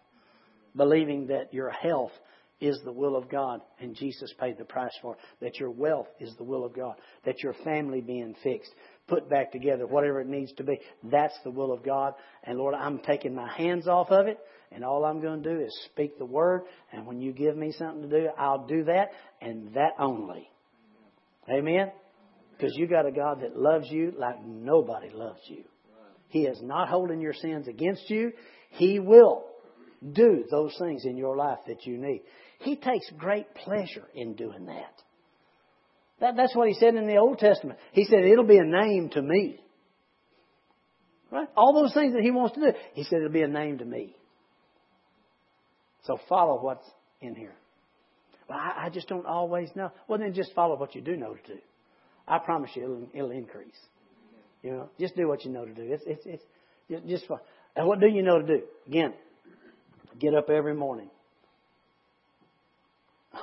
Believing 0.74 1.26
that 1.26 1.52
your 1.52 1.70
health 1.70 2.12
is 2.60 2.80
the 2.84 2.92
will 2.92 3.16
of 3.16 3.28
God, 3.28 3.60
and 3.80 3.94
Jesus 3.94 4.32
paid 4.40 4.56
the 4.58 4.64
price 4.64 4.96
for 5.02 5.14
it. 5.14 5.20
That 5.40 5.60
your 5.60 5.70
wealth 5.70 6.08
is 6.20 6.34
the 6.36 6.44
will 6.44 6.64
of 6.64 6.74
God. 6.74 6.94
That 7.24 7.42
your 7.42 7.54
family 7.64 8.00
being 8.00 8.34
fixed, 8.42 8.70
put 9.08 9.28
back 9.28 9.52
together, 9.52 9.86
whatever 9.86 10.20
it 10.20 10.26
needs 10.26 10.52
to 10.54 10.64
be, 10.64 10.80
that's 11.04 11.38
the 11.44 11.50
will 11.50 11.72
of 11.72 11.84
God. 11.84 12.14
And 12.44 12.58
Lord, 12.58 12.74
I'm 12.74 12.98
taking 13.00 13.34
my 13.34 13.52
hands 13.56 13.86
off 13.86 14.10
of 14.10 14.26
it, 14.26 14.38
and 14.72 14.84
all 14.84 15.04
I'm 15.04 15.20
going 15.20 15.42
to 15.42 15.54
do 15.54 15.60
is 15.60 15.78
speak 15.92 16.18
the 16.18 16.24
word. 16.24 16.62
And 16.92 17.06
when 17.06 17.20
you 17.20 17.32
give 17.32 17.56
me 17.56 17.72
something 17.72 18.08
to 18.08 18.20
do, 18.20 18.28
I'll 18.38 18.66
do 18.66 18.84
that, 18.84 19.10
and 19.40 19.74
that 19.74 19.92
only. 19.98 20.48
Amen? 21.50 21.92
Because 22.52 22.72
you 22.76 22.86
got 22.86 23.06
a 23.06 23.12
God 23.12 23.42
that 23.42 23.56
loves 23.56 23.86
you 23.90 24.14
like 24.16 24.42
nobody 24.44 25.10
loves 25.10 25.40
you. 25.46 25.64
He 26.28 26.40
is 26.40 26.58
not 26.62 26.88
holding 26.88 27.20
your 27.20 27.34
sins 27.34 27.68
against 27.68 28.08
you. 28.08 28.32
He 28.70 28.98
will 28.98 29.44
do 30.12 30.44
those 30.50 30.74
things 30.78 31.04
in 31.04 31.16
your 31.16 31.36
life 31.36 31.58
that 31.66 31.86
you 31.86 31.98
need. 31.98 32.22
He 32.58 32.76
takes 32.76 33.10
great 33.18 33.54
pleasure 33.54 34.04
in 34.14 34.34
doing 34.34 34.66
that. 34.66 34.92
That, 36.20 36.36
that's 36.36 36.54
what 36.56 36.68
he 36.68 36.74
said 36.74 36.94
in 36.94 37.06
the 37.06 37.16
Old 37.16 37.38
Testament. 37.38 37.78
He 37.92 38.04
said, 38.04 38.20
it'll 38.20 38.44
be 38.46 38.58
a 38.58 38.64
name 38.64 39.10
to 39.10 39.22
me. 39.22 39.60
Right? 41.30 41.48
All 41.56 41.74
those 41.74 41.92
things 41.92 42.14
that 42.14 42.22
he 42.22 42.30
wants 42.30 42.54
to 42.54 42.60
do. 42.60 42.78
He 42.94 43.04
said, 43.04 43.18
it'll 43.18 43.30
be 43.30 43.42
a 43.42 43.48
name 43.48 43.78
to 43.78 43.84
me. 43.84 44.16
So 46.04 46.18
follow 46.28 46.62
what's 46.62 46.88
in 47.20 47.34
here. 47.34 47.54
Well, 48.48 48.58
I, 48.58 48.86
I 48.86 48.90
just 48.90 49.08
don't 49.08 49.26
always 49.26 49.68
know. 49.74 49.90
Well, 50.08 50.18
then 50.18 50.32
just 50.32 50.54
follow 50.54 50.76
what 50.76 50.94
you 50.94 51.00
do 51.02 51.16
know 51.16 51.34
to 51.34 51.54
do. 51.54 51.58
I 52.28 52.38
promise 52.38 52.70
you, 52.74 52.82
it'll, 52.82 53.08
it'll 53.12 53.30
increase. 53.30 53.76
You 54.62 54.70
know, 54.70 54.90
just 54.98 55.16
do 55.16 55.28
what 55.28 55.44
you 55.44 55.50
know 55.50 55.64
to 55.64 55.74
do. 55.74 55.82
It's, 55.82 56.04
it's, 56.06 56.22
it's 56.24 56.44
just, 56.90 57.06
just 57.06 57.24
and 57.76 57.86
what 57.86 58.00
do 58.00 58.06
you 58.06 58.22
know 58.22 58.40
to 58.40 58.46
do? 58.46 58.62
Again, 58.86 59.12
get 60.18 60.34
up 60.34 60.48
every 60.48 60.74
morning. 60.74 61.10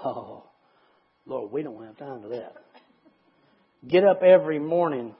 Oh, 0.05 0.43
Lord, 1.25 1.51
we 1.51 1.63
don't 1.63 1.83
have 1.85 1.97
time 1.97 2.21
for 2.21 2.29
that. 2.29 2.55
Get 3.87 4.03
up 4.03 4.21
every 4.23 4.59
morning 4.59 5.15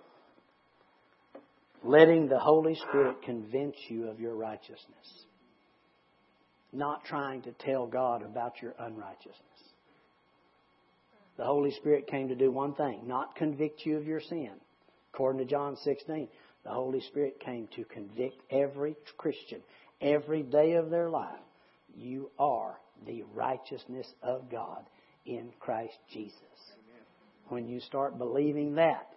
letting 1.84 2.28
the 2.28 2.40
Holy 2.40 2.76
Spirit 2.76 3.22
convince 3.24 3.76
you 3.90 4.08
of 4.10 4.20
your 4.20 4.36
righteousness. 4.36 5.26
Not 6.72 7.04
trying 7.06 7.42
to 7.44 7.52
tell 7.52 7.86
God 7.86 8.24
about 8.24 8.62
your 8.62 8.74
unrighteousness. 8.80 9.38
The 11.38 11.44
Holy 11.46 11.72
Spirit 11.72 12.08
came 12.08 12.30
to 12.30 12.36
do 12.36 12.52
one 12.52 12.74
thing, 12.76 13.02
not 13.06 13.36
convict 13.36 13.86
you 13.86 13.98
of 13.98 14.08
your 14.08 14.22
sin. 14.22 14.52
According 15.14 15.46
to 15.46 15.52
John 15.52 15.76
16, 15.84 16.28
the 16.64 16.72
Holy 16.72 17.02
Spirit 17.02 17.40
came 17.40 17.68
to 17.76 17.84
convict 17.86 18.42
every 18.50 18.96
Christian 19.18 19.62
every 20.02 20.44
day 20.44 20.74
of 20.74 20.90
their 20.90 21.10
life. 21.10 21.40
You 21.96 22.30
are 22.40 22.78
the 23.06 23.24
righteousness 23.34 24.08
of 24.22 24.50
God 24.52 24.84
in 25.26 25.50
Christ 25.60 25.98
Jesus. 26.12 26.36
When 27.50 27.68
you 27.68 27.80
start 27.80 28.18
believing 28.18 28.76
that, 28.76 29.08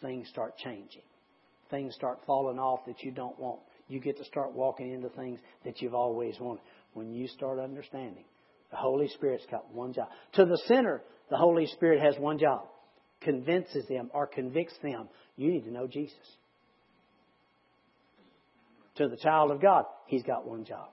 things 0.00 0.28
start 0.28 0.56
changing. 0.58 1.02
Things 1.70 1.94
start 1.94 2.20
falling 2.26 2.58
off 2.58 2.80
that 2.86 3.02
you 3.02 3.10
don't 3.10 3.38
want. 3.38 3.60
You 3.88 4.00
get 4.00 4.18
to 4.18 4.24
start 4.24 4.52
walking 4.52 4.92
into 4.92 5.08
things 5.10 5.40
that 5.64 5.80
you've 5.80 5.94
always 5.94 6.38
wanted. 6.40 6.62
When 6.94 7.12
you 7.12 7.28
start 7.28 7.58
understanding, 7.58 8.24
the 8.70 8.76
Holy 8.76 9.08
Spirit's 9.08 9.46
got 9.50 9.72
one 9.72 9.92
job. 9.92 10.08
To 10.34 10.44
the 10.44 10.60
sinner, 10.66 11.02
the 11.30 11.36
Holy 11.36 11.66
Spirit 11.66 12.00
has 12.00 12.18
one 12.18 12.38
job 12.38 12.66
convinces 13.20 13.86
them 13.88 14.10
or 14.12 14.26
convicts 14.26 14.76
them, 14.82 15.08
you 15.36 15.50
need 15.50 15.64
to 15.64 15.72
know 15.72 15.86
Jesus. 15.86 16.14
To 18.96 19.08
the 19.08 19.16
child 19.16 19.50
of 19.50 19.60
God, 19.60 19.84
He's 20.06 20.22
got 20.22 20.46
one 20.46 20.64
job 20.64 20.88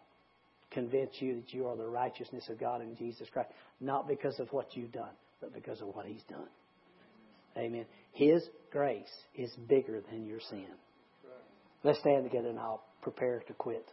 convince 0.74 1.12
you 1.20 1.36
that 1.36 1.54
you 1.54 1.68
are 1.68 1.76
the 1.76 1.88
righteousness 1.88 2.50
of 2.50 2.60
God 2.60 2.82
in 2.82 2.96
Jesus 2.96 3.28
Christ, 3.32 3.50
not 3.80 4.08
because 4.08 4.40
of 4.40 4.52
what 4.52 4.76
you've 4.76 4.92
done, 4.92 5.14
but 5.42 5.54
because 5.54 5.82
of 5.82 5.88
what 5.88 6.06
He's 6.06 6.24
done. 6.30 6.48
Amen. 7.58 7.86
His 8.14 8.44
grace 8.72 9.12
is 9.36 9.52
bigger 9.68 10.02
than 10.12 10.26
your 10.26 10.40
sin. 10.50 10.68
Let's 11.84 12.00
stand 12.00 12.24
together 12.24 12.50
and 12.50 12.60
I'll 12.60 12.84
prepare 13.02 13.40
to 13.48 13.54
quit. 13.54 13.86